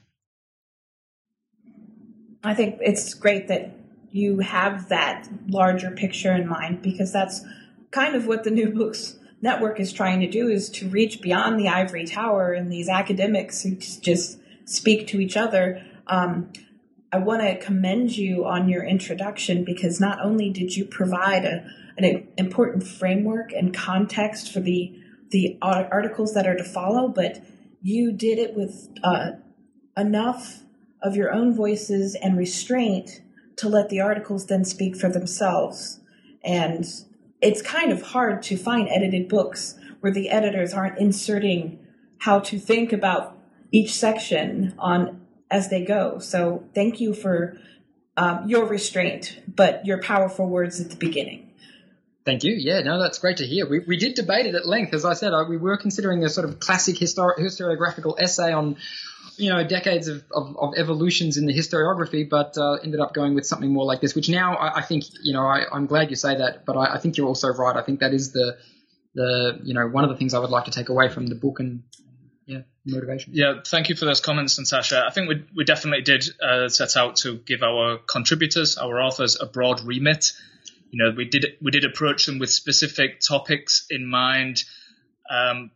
I 2.42 2.54
think 2.54 2.78
it's 2.80 3.14
great 3.14 3.48
that 3.48 3.74
you 4.12 4.38
have 4.38 4.88
that 4.88 5.28
larger 5.48 5.90
picture 5.90 6.32
in 6.32 6.48
mind 6.48 6.82
because 6.82 7.12
that's 7.12 7.42
kind 7.90 8.14
of 8.14 8.26
what 8.26 8.44
the 8.44 8.50
New 8.50 8.70
Books 8.70 9.16
Network 9.42 9.80
is 9.80 9.92
trying 9.92 10.20
to 10.20 10.28
do 10.28 10.48
is 10.48 10.68
to 10.70 10.88
reach 10.88 11.22
beyond 11.22 11.58
the 11.58 11.68
ivory 11.68 12.06
tower 12.06 12.52
and 12.52 12.70
these 12.70 12.88
academics 12.88 13.62
who 13.62 13.76
just 13.76 14.38
speak 14.64 15.06
to 15.08 15.20
each 15.20 15.36
other. 15.36 15.82
Um, 16.06 16.52
I 17.12 17.18
want 17.18 17.42
to 17.42 17.58
commend 17.58 18.16
you 18.16 18.46
on 18.46 18.68
your 18.68 18.84
introduction 18.84 19.64
because 19.64 20.00
not 20.00 20.20
only 20.22 20.50
did 20.50 20.76
you 20.76 20.84
provide 20.84 21.44
a, 21.44 21.64
an 21.98 22.28
important 22.38 22.86
framework 22.86 23.52
and 23.52 23.74
context 23.74 24.52
for 24.52 24.60
the 24.60 24.96
the 25.30 25.56
articles 25.62 26.34
that 26.34 26.46
are 26.48 26.56
to 26.56 26.64
follow, 26.64 27.06
but 27.06 27.40
you 27.82 28.10
did 28.10 28.36
it 28.36 28.54
with 28.56 28.88
uh, 29.04 29.30
enough 29.96 30.64
of 31.02 31.14
your 31.14 31.32
own 31.32 31.54
voices 31.54 32.16
and 32.20 32.36
restraint 32.36 33.20
to 33.56 33.68
let 33.68 33.88
the 33.90 34.00
articles 34.00 34.46
then 34.46 34.64
speak 34.64 34.96
for 34.96 35.08
themselves. 35.08 36.00
And 36.42 36.84
it's 37.40 37.62
kind 37.62 37.92
of 37.92 38.02
hard 38.02 38.42
to 38.44 38.56
find 38.56 38.88
edited 38.88 39.28
books 39.28 39.78
where 40.00 40.12
the 40.12 40.30
editors 40.30 40.74
aren't 40.74 40.98
inserting 40.98 41.78
how 42.18 42.40
to 42.40 42.58
think 42.58 42.92
about 42.92 43.38
each 43.70 43.92
section 43.92 44.74
on 44.78 45.19
as 45.50 45.68
they 45.68 45.84
go. 45.84 46.18
So 46.18 46.64
thank 46.74 47.00
you 47.00 47.14
for 47.14 47.58
um, 48.16 48.48
your 48.48 48.66
restraint, 48.66 49.40
but 49.48 49.86
your 49.86 50.00
powerful 50.00 50.46
words 50.46 50.80
at 50.80 50.90
the 50.90 50.96
beginning. 50.96 51.50
Thank 52.24 52.44
you. 52.44 52.52
Yeah, 52.52 52.80
no, 52.80 53.00
that's 53.00 53.18
great 53.18 53.38
to 53.38 53.46
hear. 53.46 53.68
We, 53.68 53.80
we 53.80 53.96
did 53.96 54.14
debate 54.14 54.46
it 54.46 54.54
at 54.54 54.66
length. 54.66 54.92
As 54.92 55.04
I 55.04 55.14
said, 55.14 55.32
we 55.48 55.56
were 55.56 55.76
considering 55.78 56.22
a 56.22 56.28
sort 56.28 56.48
of 56.48 56.60
classic 56.60 56.96
histori- 56.96 57.38
historiographical 57.38 58.20
essay 58.20 58.52
on, 58.52 58.76
you 59.36 59.48
know, 59.48 59.66
decades 59.66 60.06
of, 60.06 60.22
of, 60.30 60.54
of 60.58 60.74
evolutions 60.76 61.38
in 61.38 61.46
the 61.46 61.54
historiography, 61.54 62.28
but 62.28 62.58
uh, 62.58 62.74
ended 62.84 63.00
up 63.00 63.14
going 63.14 63.34
with 63.34 63.46
something 63.46 63.72
more 63.72 63.86
like 63.86 64.02
this, 64.02 64.14
which 64.14 64.28
now 64.28 64.54
I, 64.54 64.78
I 64.78 64.82
think, 64.82 65.04
you 65.22 65.32
know, 65.32 65.46
I, 65.46 65.64
am 65.72 65.86
glad 65.86 66.10
you 66.10 66.16
say 66.16 66.36
that, 66.36 66.66
but 66.66 66.76
I, 66.76 66.96
I, 66.96 66.98
think 66.98 67.16
you're 67.16 67.26
also 67.26 67.48
right. 67.48 67.74
I 67.74 67.82
think 67.82 68.00
that 68.00 68.12
is 68.12 68.32
the, 68.32 68.58
the, 69.14 69.58
you 69.62 69.72
know, 69.72 69.88
one 69.88 70.04
of 70.04 70.10
the 70.10 70.16
things 70.16 70.34
I 70.34 70.40
would 70.40 70.50
like 70.50 70.66
to 70.66 70.70
take 70.70 70.90
away 70.90 71.08
from 71.08 71.26
the 71.26 71.34
book 71.34 71.58
and 71.58 71.84
motivation. 72.86 73.32
Yeah, 73.34 73.60
thank 73.64 73.88
you 73.88 73.96
for 73.96 74.04
those 74.04 74.20
comments, 74.20 74.58
Natasha. 74.58 75.04
I 75.06 75.10
think 75.12 75.28
we, 75.28 75.44
we 75.54 75.64
definitely 75.64 76.02
did 76.02 76.24
uh, 76.42 76.68
set 76.68 76.96
out 76.96 77.16
to 77.16 77.36
give 77.38 77.62
our 77.62 77.98
contributors, 77.98 78.76
our 78.76 79.00
authors, 79.00 79.40
a 79.40 79.46
broad 79.46 79.82
remit. 79.82 80.32
You 80.90 81.04
know, 81.04 81.14
we 81.16 81.24
did 81.26 81.46
we 81.62 81.70
did 81.70 81.84
approach 81.84 82.26
them 82.26 82.38
with 82.38 82.50
specific 82.50 83.20
topics 83.20 83.86
in 83.90 84.06
mind, 84.06 84.64
um, 85.30 85.70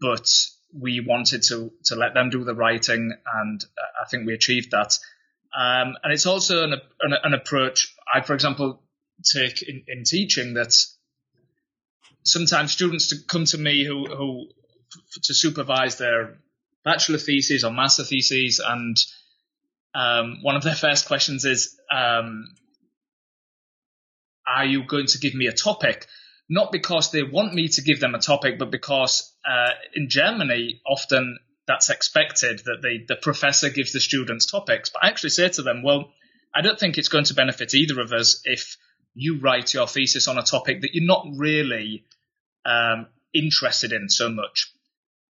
but 0.00 0.28
we 0.72 1.00
wanted 1.00 1.42
to 1.44 1.70
to 1.84 1.96
let 1.96 2.14
them 2.14 2.30
do 2.30 2.44
the 2.44 2.54
writing, 2.54 3.12
and 3.34 3.64
I 4.02 4.08
think 4.08 4.26
we 4.26 4.34
achieved 4.34 4.70
that. 4.70 4.98
Um, 5.56 5.96
and 6.02 6.12
it's 6.12 6.26
also 6.26 6.64
an, 6.64 6.72
an, 7.00 7.14
an, 7.22 7.32
approach 7.32 7.94
I, 8.12 8.22
for 8.22 8.34
example, 8.34 8.82
take 9.22 9.62
in, 9.62 9.84
in 9.86 10.02
teaching 10.02 10.54
that 10.54 10.74
sometimes 12.24 12.72
students 12.72 13.08
to 13.08 13.16
come 13.28 13.44
to 13.44 13.58
me 13.58 13.84
who 13.84 14.06
who 14.06 14.48
to 15.22 15.34
supervise 15.34 15.96
their 15.96 16.38
bachelor 16.84 17.18
theses 17.18 17.64
or 17.64 17.72
master 17.72 18.04
theses, 18.04 18.60
and 18.64 18.96
um, 19.94 20.38
one 20.42 20.56
of 20.56 20.62
their 20.62 20.74
first 20.74 21.06
questions 21.06 21.44
is, 21.44 21.78
um, 21.90 22.54
"Are 24.46 24.64
you 24.64 24.84
going 24.84 25.06
to 25.06 25.18
give 25.18 25.34
me 25.34 25.46
a 25.46 25.52
topic?" 25.52 26.06
Not 26.48 26.72
because 26.72 27.10
they 27.10 27.22
want 27.22 27.54
me 27.54 27.68
to 27.68 27.82
give 27.82 28.00
them 28.00 28.14
a 28.14 28.18
topic, 28.20 28.58
but 28.58 28.70
because 28.70 29.32
uh, 29.48 29.70
in 29.94 30.10
Germany 30.10 30.82
often 30.86 31.38
that's 31.66 31.88
expected 31.88 32.58
that 32.66 32.82
the, 32.82 33.06
the 33.08 33.16
professor 33.16 33.70
gives 33.70 33.92
the 33.92 34.00
students 34.00 34.44
topics. 34.44 34.90
But 34.90 35.04
I 35.04 35.08
actually 35.08 35.30
say 35.30 35.48
to 35.48 35.62
them, 35.62 35.82
"Well, 35.82 36.12
I 36.54 36.60
don't 36.60 36.78
think 36.78 36.98
it's 36.98 37.08
going 37.08 37.24
to 37.24 37.34
benefit 37.34 37.74
either 37.74 38.00
of 38.00 38.12
us 38.12 38.42
if 38.44 38.76
you 39.14 39.38
write 39.40 39.72
your 39.72 39.86
thesis 39.86 40.28
on 40.28 40.38
a 40.38 40.42
topic 40.42 40.82
that 40.82 40.92
you're 40.92 41.06
not 41.06 41.26
really 41.36 42.04
um, 42.66 43.06
interested 43.32 43.92
in 43.92 44.08
so 44.10 44.28
much." 44.28 44.70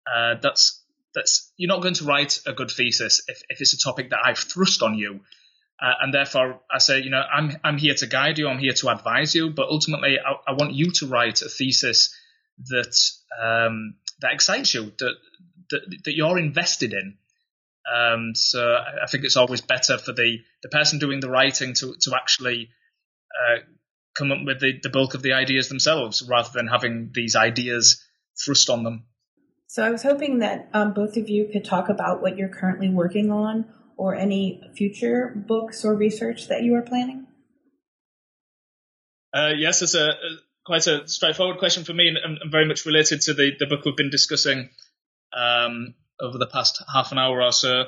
Uh, 0.06 0.34
that's 0.42 0.82
that's 1.14 1.52
you're 1.56 1.68
not 1.68 1.82
going 1.82 1.94
to 1.94 2.04
write 2.04 2.40
a 2.46 2.52
good 2.52 2.70
thesis 2.70 3.22
if, 3.28 3.42
if 3.48 3.60
it's 3.60 3.74
a 3.74 3.78
topic 3.78 4.10
that 4.10 4.20
I've 4.24 4.38
thrust 4.38 4.82
on 4.82 4.94
you. 4.94 5.20
Uh, 5.80 5.94
and 6.00 6.14
therefore, 6.14 6.60
I 6.70 6.78
say, 6.78 7.00
you 7.00 7.10
know, 7.10 7.20
I'm 7.20 7.56
I'm 7.64 7.76
here 7.76 7.94
to 7.94 8.06
guide 8.06 8.38
you, 8.38 8.48
I'm 8.48 8.58
here 8.58 8.72
to 8.72 8.88
advise 8.88 9.34
you, 9.34 9.50
but 9.50 9.68
ultimately, 9.68 10.16
I, 10.18 10.52
I 10.52 10.54
want 10.54 10.74
you 10.74 10.92
to 10.92 11.06
write 11.06 11.42
a 11.42 11.48
thesis 11.48 12.16
that 12.68 12.96
um, 13.42 13.96
that 14.20 14.32
excites 14.32 14.74
you, 14.74 14.92
that, 14.98 15.14
that 15.70 15.80
that 16.04 16.14
you're 16.14 16.38
invested 16.38 16.92
in. 16.92 17.16
Um, 17.92 18.34
so 18.36 18.76
I 18.76 19.06
think 19.10 19.24
it's 19.24 19.36
always 19.36 19.60
better 19.60 19.98
for 19.98 20.12
the, 20.12 20.38
the 20.62 20.68
person 20.68 21.00
doing 21.00 21.18
the 21.18 21.30
writing 21.30 21.74
to 21.74 21.96
to 22.02 22.14
actually 22.14 22.70
uh, 23.34 23.58
come 24.16 24.30
up 24.30 24.38
with 24.44 24.60
the, 24.60 24.78
the 24.82 24.90
bulk 24.90 25.14
of 25.14 25.22
the 25.22 25.32
ideas 25.32 25.68
themselves, 25.68 26.22
rather 26.22 26.50
than 26.54 26.68
having 26.68 27.10
these 27.12 27.34
ideas 27.34 28.04
thrust 28.38 28.70
on 28.70 28.84
them. 28.84 29.06
So 29.72 29.82
I 29.82 29.88
was 29.88 30.02
hoping 30.02 30.40
that 30.40 30.68
um, 30.74 30.92
both 30.92 31.16
of 31.16 31.30
you 31.30 31.48
could 31.50 31.64
talk 31.64 31.88
about 31.88 32.20
what 32.20 32.36
you're 32.36 32.50
currently 32.50 32.90
working 32.90 33.30
on 33.30 33.64
or 33.96 34.14
any 34.14 34.60
future 34.76 35.32
books 35.34 35.82
or 35.82 35.94
research 35.94 36.48
that 36.48 36.62
you 36.62 36.74
are 36.74 36.82
planning. 36.82 37.26
Uh, 39.32 39.52
yes, 39.56 39.80
it's 39.80 39.94
a, 39.94 40.08
a, 40.08 40.36
quite 40.66 40.86
a 40.86 41.08
straightforward 41.08 41.56
question 41.56 41.84
for 41.84 41.94
me, 41.94 42.08
and, 42.08 42.18
and, 42.18 42.52
very 42.52 42.66
much 42.68 42.84
related 42.84 43.22
to 43.22 43.32
the, 43.32 43.52
the 43.58 43.64
book 43.64 43.86
we've 43.86 43.96
been 43.96 44.10
discussing 44.10 44.68
um, 45.34 45.94
over 46.20 46.36
the 46.36 46.48
past 46.52 46.84
half 46.92 47.10
an 47.10 47.18
hour 47.18 47.40
or 47.40 47.52
so. 47.52 47.84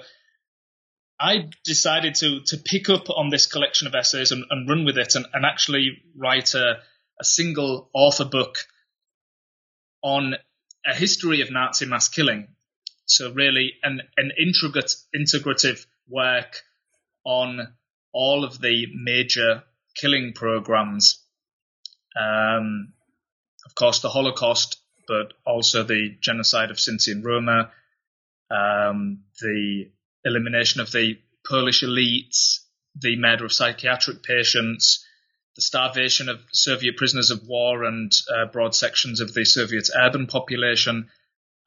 I 1.21 1.51
decided 1.67 2.15
to 2.15 2.41
to 2.47 2.57
pick 2.57 2.89
up 2.89 3.11
on 3.11 3.29
this 3.29 3.47
collection 3.47 3.89
of 3.89 3.95
essays 3.95 4.33
and, 4.33 4.43
and 4.49 4.67
run 4.67 4.87
with 4.87 4.97
it, 4.97 5.17
and, 5.17 5.27
and 5.35 5.45
actually 5.45 5.99
write 6.17 6.55
a, 6.55 6.79
a 7.21 7.25
single 7.25 7.91
author 7.93 8.25
book 8.25 8.57
on 10.03 10.37
a 10.87 10.95
history 10.95 11.41
of 11.41 11.51
Nazi 11.51 11.87
mass 11.87 12.09
killing. 12.09 12.49
So 13.07 13.33
really 13.33 13.75
an, 13.83 14.03
an 14.17 14.33
intricate, 14.39 14.95
integrative 15.15 15.85
work 16.09 16.63
on 17.25 17.75
all 18.13 18.45
of 18.45 18.61
the 18.61 18.87
major 18.95 19.65
killing 19.95 20.33
programs. 20.35 21.23
Um, 22.19 22.93
of 23.67 23.75
course, 23.75 24.01
the 24.01 24.11
Holocaust, 24.11 24.81
but 25.07 25.35
also 25.45 25.83
the 25.83 26.17
genocide 26.21 26.71
of 26.71 26.77
Sinti 26.77 27.13
and 27.13 27.25
Roma, 27.25 27.71
um, 28.51 29.25
the 29.41 29.91
elimination 30.25 30.81
of 30.81 30.93
the 30.93 31.19
Polish 31.47 31.83
elites, 31.83 32.61
the 32.97 33.17
murder 33.17 33.45
of 33.45 33.53
psychiatric 33.53 34.23
patients, 34.23 35.04
the 35.57 35.63
starvation 35.63 36.29
of 36.29 36.41
Soviet 36.53 36.97
prisoners 36.97 37.31
of 37.31 37.47
war 37.47 37.85
and 37.85 38.13
uh, 38.29 38.47
broad 38.47 38.75
sections 38.75 39.21
of 39.21 39.33
the 39.35 39.45
Soviet 39.45 39.89
urban 39.97 40.27
population, 40.27 41.09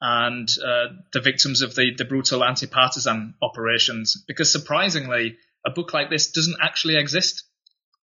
and 0.00 0.48
uh, 0.64 0.92
the 1.12 1.20
victims 1.20 1.62
of 1.62 1.74
the, 1.74 1.94
the 1.96 2.04
brutal 2.04 2.44
anti 2.44 2.66
partisan 2.66 3.34
operations. 3.42 4.22
Because 4.28 4.52
surprisingly, 4.52 5.38
a 5.66 5.70
book 5.70 5.92
like 5.92 6.10
this 6.10 6.30
doesn't 6.30 6.58
actually 6.62 6.96
exist. 6.96 7.44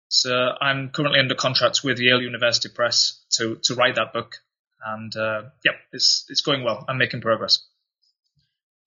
So 0.10 0.50
I'm 0.60 0.90
currently 0.90 1.20
under 1.20 1.36
contract 1.36 1.82
with 1.84 2.00
Yale 2.00 2.22
University 2.22 2.70
Press 2.70 3.24
to, 3.38 3.56
to 3.64 3.76
write 3.76 3.96
that 3.96 4.12
book. 4.14 4.36
And 4.86 5.16
uh, 5.16 5.44
yeah, 5.64 5.72
it's, 5.94 6.26
it's 6.28 6.42
going 6.42 6.64
well. 6.64 6.86
I'm 6.88 6.98
making 6.98 7.22
progress. 7.22 7.66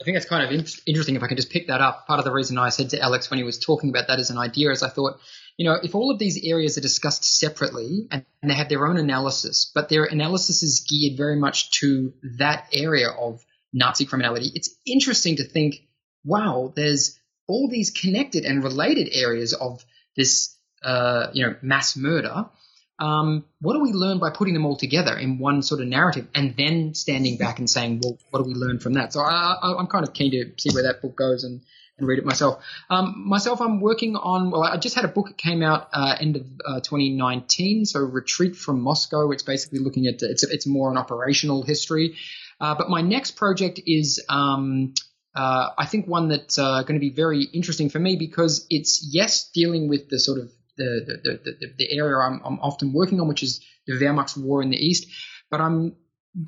I 0.00 0.04
think 0.04 0.16
that's 0.16 0.28
kind 0.28 0.44
of 0.44 0.50
in- 0.50 0.66
interesting 0.86 1.16
if 1.16 1.22
I 1.22 1.28
can 1.28 1.36
just 1.36 1.50
pick 1.50 1.68
that 1.68 1.80
up. 1.80 2.06
Part 2.06 2.18
of 2.18 2.24
the 2.24 2.32
reason 2.32 2.58
I 2.58 2.68
said 2.68 2.90
to 2.90 3.00
Alex 3.00 3.30
when 3.30 3.38
he 3.38 3.44
was 3.44 3.58
talking 3.58 3.90
about 3.90 4.08
that 4.08 4.18
as 4.18 4.30
an 4.30 4.38
idea 4.38 4.70
is 4.70 4.82
I 4.82 4.90
thought 4.90 5.18
you 5.56 5.64
know, 5.66 5.76
if 5.82 5.94
all 5.94 6.10
of 6.10 6.18
these 6.18 6.40
areas 6.44 6.76
are 6.76 6.82
discussed 6.82 7.24
separately 7.24 8.08
and, 8.10 8.24
they 8.42 8.54
have 8.54 8.68
their 8.68 8.86
own 8.86 8.98
analysis, 8.98 9.70
but 9.74 9.88
their 9.88 10.04
analysis 10.04 10.62
is 10.62 10.86
geared 10.86 11.16
very 11.16 11.36
much 11.36 11.70
to 11.80 12.12
that 12.38 12.68
area 12.74 13.08
of 13.08 13.42
Nazi 13.72 14.04
criminality, 14.04 14.50
it's 14.54 14.68
interesting 14.86 15.36
to 15.36 15.44
think, 15.44 15.76
wow, 16.24 16.72
there's 16.76 17.18
all 17.46 17.68
these 17.70 17.90
connected 17.90 18.44
and 18.44 18.62
related 18.62 19.08
areas 19.14 19.54
of 19.54 19.82
this, 20.14 20.58
uh, 20.82 21.28
you 21.32 21.46
know, 21.46 21.56
mass 21.62 21.96
murder. 21.96 22.50
Um, 22.98 23.46
what 23.60 23.72
do 23.72 23.80
we 23.80 23.92
learn 23.92 24.18
by 24.18 24.30
putting 24.30 24.52
them 24.52 24.66
all 24.66 24.76
together 24.76 25.16
in 25.16 25.38
one 25.38 25.62
sort 25.62 25.80
of 25.80 25.88
narrative 25.88 26.28
and 26.34 26.54
then 26.56 26.94
standing 26.94 27.38
back 27.38 27.58
and 27.58 27.68
saying, 27.68 28.02
well, 28.02 28.18
what 28.30 28.40
do 28.40 28.44
we 28.44 28.54
learn 28.54 28.78
from 28.78 28.94
that? 28.94 29.12
So 29.14 29.20
I, 29.20 29.74
am 29.78 29.86
kind 29.86 30.06
of 30.06 30.12
keen 30.12 30.32
to 30.32 30.52
see 30.58 30.74
where 30.74 30.84
that 30.84 31.00
book 31.00 31.16
goes 31.16 31.44
and 31.44 31.62
and 31.98 32.08
read 32.08 32.18
it 32.18 32.24
myself. 32.24 32.62
Um, 32.90 33.24
myself, 33.26 33.60
I'm 33.60 33.80
working 33.80 34.16
on. 34.16 34.50
Well, 34.50 34.62
I 34.62 34.76
just 34.76 34.94
had 34.94 35.04
a 35.04 35.08
book 35.08 35.28
that 35.28 35.38
came 35.38 35.62
out 35.62 35.88
uh, 35.92 36.16
end 36.18 36.36
of 36.36 36.46
uh, 36.66 36.80
2019. 36.80 37.86
So 37.86 38.00
Retreat 38.00 38.56
from 38.56 38.80
Moscow. 38.80 39.30
It's 39.30 39.42
basically 39.42 39.78
looking 39.78 40.06
at 40.06 40.16
it's 40.20 40.42
it's 40.42 40.66
more 40.66 40.90
an 40.90 40.98
operational 40.98 41.62
history. 41.62 42.16
Uh, 42.60 42.74
but 42.74 42.88
my 42.88 43.00
next 43.00 43.32
project 43.32 43.80
is. 43.86 44.24
Um, 44.28 44.94
uh, 45.36 45.70
I 45.76 45.86
think 45.86 46.06
one 46.06 46.28
that's 46.28 46.58
uh, 46.58 46.82
going 46.82 46.94
to 46.94 47.00
be 47.00 47.10
very 47.10 47.42
interesting 47.42 47.90
for 47.90 47.98
me 47.98 48.14
because 48.14 48.68
it's 48.70 49.04
yes 49.12 49.50
dealing 49.52 49.88
with 49.88 50.08
the 50.08 50.20
sort 50.20 50.38
of 50.38 50.52
the 50.76 51.18
the, 51.24 51.40
the, 51.44 51.72
the 51.76 51.98
area 51.98 52.16
I'm, 52.16 52.40
I'm 52.44 52.60
often 52.60 52.92
working 52.92 53.20
on, 53.20 53.26
which 53.26 53.42
is 53.42 53.60
the 53.86 53.94
Wehrmacht's 53.94 54.36
war 54.36 54.62
in 54.62 54.70
the 54.70 54.76
East. 54.76 55.08
But 55.50 55.60
I'm 55.60 55.96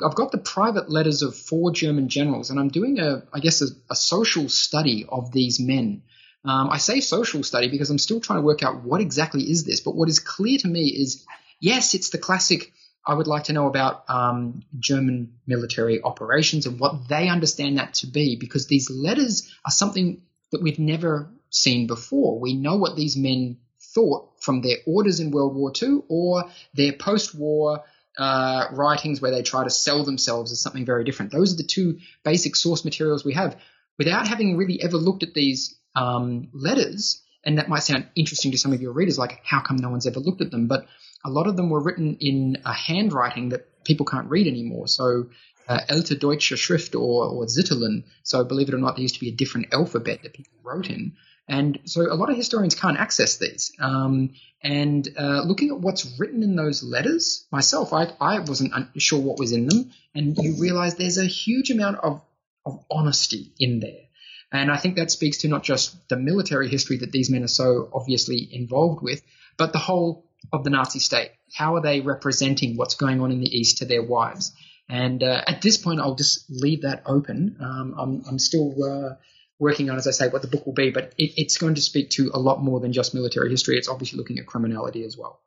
I've 0.05 0.15
got 0.15 0.33
the 0.33 0.39
private 0.39 0.91
letters 0.91 1.23
of 1.23 1.37
four 1.37 1.71
German 1.71 2.09
generals, 2.09 2.51
and 2.51 2.59
I'm 2.59 2.69
doing 2.69 2.99
a, 2.99 3.23
I 3.33 3.39
guess, 3.39 3.63
a, 3.63 3.67
a 3.89 3.95
social 3.95 4.49
study 4.49 5.07
of 5.09 5.31
these 5.31 5.61
men. 5.61 6.03
Um, 6.45 6.71
I 6.71 6.79
say 6.79 7.01
social 7.01 7.43
study 7.43 7.69
because 7.69 7.91
I'm 7.91 7.99
still 7.99 8.21
trying 8.21 8.41
to 8.41 8.45
work 8.45 8.63
out 8.63 8.83
what 8.83 9.01
exactly 9.01 9.43
is 9.43 9.65
this. 9.65 9.81
But 9.81 9.95
what 9.95 10.09
is 10.09 10.19
clear 10.19 10.59
to 10.59 10.69
me 10.69 10.87
is, 10.87 11.25
yes, 11.61 11.95
it's 11.95 12.11
the 12.11 12.19
classic. 12.19 12.73
I 13.07 13.15
would 13.15 13.29
like 13.29 13.45
to 13.45 13.53
know 13.53 13.69
about 13.69 14.05
um, 14.09 14.63
German 14.79 15.35
military 15.47 16.03
operations 16.03 16.67
and 16.67 16.81
what 16.81 17.09
they 17.09 17.29
understand 17.29 17.79
that 17.79 17.95
to 17.95 18.09
be, 18.09 18.37
because 18.37 18.67
these 18.67 18.91
letters 18.91 19.53
are 19.65 19.71
something 19.71 20.23
that 20.51 20.63
we've 20.63 20.81
never 20.81 21.31
seen 21.51 21.87
before. 21.87 22.41
We 22.41 22.55
know 22.55 22.77
what 22.77 22.97
these 22.97 23.17
men 23.17 23.59
thought 23.95 24.43
from 24.43 24.63
their 24.63 24.79
orders 24.87 25.21
in 25.21 25.31
World 25.31 25.55
War 25.55 25.73
II 25.81 26.01
or 26.09 26.45
their 26.75 26.93
post-war 26.93 27.85
uh, 28.19 28.67
writings 28.73 29.21
where 29.21 29.31
they 29.31 29.43
try 29.43 29.65
to 29.65 29.71
sell 29.71 30.05
themselves 30.05 30.53
as 30.53 30.61
something 30.61 30.85
very 30.87 31.05
different. 31.05 31.33
Those 31.33 31.53
are 31.53 31.57
the 31.57 31.63
two 31.63 31.99
basic 32.25 32.57
source 32.57 32.85
materials 32.85 33.25
we 33.25 33.35
have. 33.35 33.57
Without 33.99 34.29
having 34.29 34.57
really 34.57 34.83
ever 34.83 34.97
looked 34.97 35.23
at 35.23 35.35
these 35.35 35.75
um, 35.95 36.49
letters, 36.53 37.23
and 37.45 37.59
that 37.59 37.69
might 37.69 37.83
sound 37.83 38.07
interesting 38.15 38.53
to 38.53 38.59
some 38.59 38.73
of 38.73 38.83
your 38.83 38.93
readers, 38.93 39.19
like 39.19 39.41
how 39.45 39.61
come 39.61 39.77
no 39.77 39.91
one's 39.91 40.07
ever 40.07 40.21
looked 40.21 40.41
at 40.41 40.51
them? 40.51 40.67
But 40.67 40.87
a 41.25 41.31
lot 41.31 41.47
of 41.47 41.57
them 41.57 41.71
were 41.71 41.81
written 41.81 42.17
in 42.21 42.59
a 42.65 42.73
handwriting 42.73 43.51
that 43.51 43.85
people 43.85 44.07
can't 44.07 44.29
read 44.29 44.47
anymore. 44.47 44.89
So 44.89 45.31
uh, 45.69 45.81
Deutsche 45.89 46.53
Schrift 46.53 46.95
or, 46.95 47.29
or 47.29 47.47
Sütterlin. 47.47 48.05
So 48.23 48.45
believe 48.45 48.69
it 48.69 48.75
or 48.75 48.79
not, 48.79 48.97
there 48.97 49.03
used 49.03 49.15
to 49.15 49.21
be 49.21 49.29
a 49.29 49.35
different 49.35 49.73
alphabet 49.73 50.23
that 50.23 50.35
people 50.35 50.53
wrote 50.63 50.91
in. 50.91 51.15
And 51.49 51.79
so 51.85 52.03
a 52.03 52.15
lot 52.15 52.31
of 52.31 52.37
historians 52.37 52.75
can't 52.75 52.99
access 52.99 53.37
these. 53.37 53.73
Um, 53.79 54.35
and 54.63 55.09
uh, 55.17 55.43
looking 55.43 55.71
at 55.71 55.79
what's 55.79 56.19
written 56.19 56.43
in 56.43 56.57
those 56.57 56.83
letters, 56.83 57.47
myself, 57.53 57.93
I, 57.93 58.09
I 58.21 58.41
wasn't 58.41 58.73
sure 58.99 59.21
what 59.21 59.39
was 59.39 59.53
in 59.53 59.69
them. 59.69 59.93
And 60.15 60.37
you 60.39 60.57
realize 60.61 60.97
there's 60.97 61.19
a 61.19 61.27
huge 61.27 61.71
amount 61.71 61.99
of, 61.99 62.21
of 62.65 62.85
honesty 62.91 63.53
in 63.61 63.81
there. 63.81 64.07
And 64.53 64.71
I 64.71 64.77
think 64.77 64.97
that 64.97 65.11
speaks 65.11 65.39
to 65.39 65.49
not 65.49 65.63
just 65.63 66.09
the 66.09 66.17
military 66.17 66.69
history 66.69 66.99
that 66.99 67.13
these 67.13 67.31
men 67.31 67.45
are 67.45 67.49
so 67.49 67.91
obviously 67.93 68.49
involved 68.51 69.03
with, 69.03 69.23
but 69.57 69.73
the 69.73 69.79
whole 69.79 70.27
of 70.53 70.65
the 70.65 70.71
Nazi 70.71 70.99
state. 70.99 71.31
How 71.55 71.77
are 71.77 71.83
they 71.83 72.01
representing 72.01 72.77
what's 72.77 72.95
going 72.95 73.21
on 73.21 73.33
in 73.33 73.41
the 73.41 73.57
East 73.57 73.79
to 73.79 73.85
their 73.85 74.03
wives? 74.03 74.53
And 74.89 75.23
uh, 75.23 75.43
at 75.47 75.63
this 75.63 75.77
point, 75.77 76.01
I'll 76.01 76.15
just 76.15 76.45
leave 76.49 76.83
that 76.83 77.03
open. 77.07 77.57
Um, 77.61 77.95
I'm, 77.99 78.23
I'm, 78.29 78.39
still 78.39 78.73
uh, 78.85 79.17
working 79.59 79.91
on, 79.91 79.97
as 79.97 80.07
I 80.07 80.11
say, 80.11 80.29
what 80.29 80.43
the 80.43 80.49
book 80.49 80.67
will 80.67 80.75
be, 80.75 80.91
but 80.91 81.15
it, 81.19 81.33
it's 81.37 81.59
going 81.59 81.75
to 81.77 81.81
speak 81.81 82.11
to 82.11 82.31
a 82.35 82.39
lot 82.39 82.63
more 82.63 82.81
than 82.81 82.93
just 82.93 83.15
military 83.15 83.51
history. 83.51 83.77
It's 83.77 83.89
obviously 83.89 84.19
looking 84.19 84.39
at 84.39 84.47
criminality 84.47 85.05
as 85.05 85.17
well. 85.17 85.41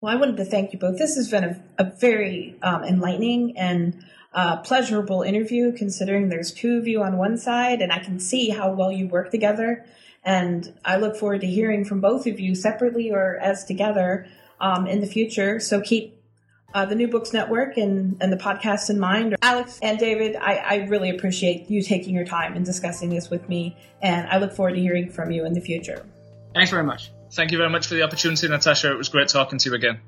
Well, 0.00 0.12
I 0.12 0.16
wanted 0.18 0.38
to 0.38 0.44
thank 0.44 0.72
you 0.72 0.78
both. 0.78 0.98
This 0.98 1.14
has 1.16 1.30
been 1.30 1.44
a, 1.44 1.64
a 1.78 1.92
very 2.00 2.56
um, 2.62 2.82
enlightening 2.82 3.56
and 3.56 4.04
uh, 4.34 4.56
pleasurable 4.58 5.22
interview, 5.22 5.72
considering 5.72 6.28
there's 6.28 6.52
two 6.52 6.78
of 6.78 6.88
you 6.88 7.02
on 7.02 7.18
one 7.18 7.36
side, 7.36 7.82
and 7.82 7.92
I 7.92 7.98
can 7.98 8.18
see 8.18 8.48
how 8.48 8.72
well 8.72 8.90
you 8.90 9.06
work 9.06 9.30
together. 9.30 9.84
And 10.24 10.72
I 10.84 10.96
look 10.96 11.16
forward 11.16 11.42
to 11.42 11.46
hearing 11.46 11.84
from 11.84 12.00
both 12.00 12.26
of 12.26 12.40
you 12.40 12.54
separately 12.54 13.10
or 13.10 13.38
as 13.38 13.64
together 13.64 14.26
um, 14.60 14.86
in 14.86 15.00
the 15.00 15.06
future. 15.06 15.60
So 15.60 15.80
keep 15.80 16.21
uh, 16.74 16.86
the 16.86 16.94
New 16.94 17.08
Books 17.08 17.32
Network 17.32 17.76
and, 17.76 18.16
and 18.20 18.32
the 18.32 18.36
podcast 18.36 18.90
in 18.90 18.98
mind. 18.98 19.36
Alex 19.42 19.78
and 19.82 19.98
David, 19.98 20.36
I, 20.36 20.56
I 20.56 20.74
really 20.88 21.10
appreciate 21.10 21.70
you 21.70 21.82
taking 21.82 22.14
your 22.14 22.24
time 22.24 22.54
and 22.54 22.64
discussing 22.64 23.10
this 23.10 23.30
with 23.30 23.48
me, 23.48 23.76
and 24.00 24.26
I 24.28 24.38
look 24.38 24.52
forward 24.52 24.74
to 24.74 24.80
hearing 24.80 25.10
from 25.10 25.30
you 25.30 25.44
in 25.44 25.52
the 25.52 25.60
future. 25.60 26.06
Thanks 26.54 26.70
very 26.70 26.84
much. 26.84 27.10
Thank 27.32 27.50
you 27.50 27.58
very 27.58 27.70
much 27.70 27.86
for 27.86 27.94
the 27.94 28.02
opportunity, 28.02 28.46
Natasha. 28.48 28.92
It 28.92 28.98
was 28.98 29.08
great 29.08 29.28
talking 29.28 29.58
to 29.58 29.70
you 29.70 29.74
again. 29.74 30.00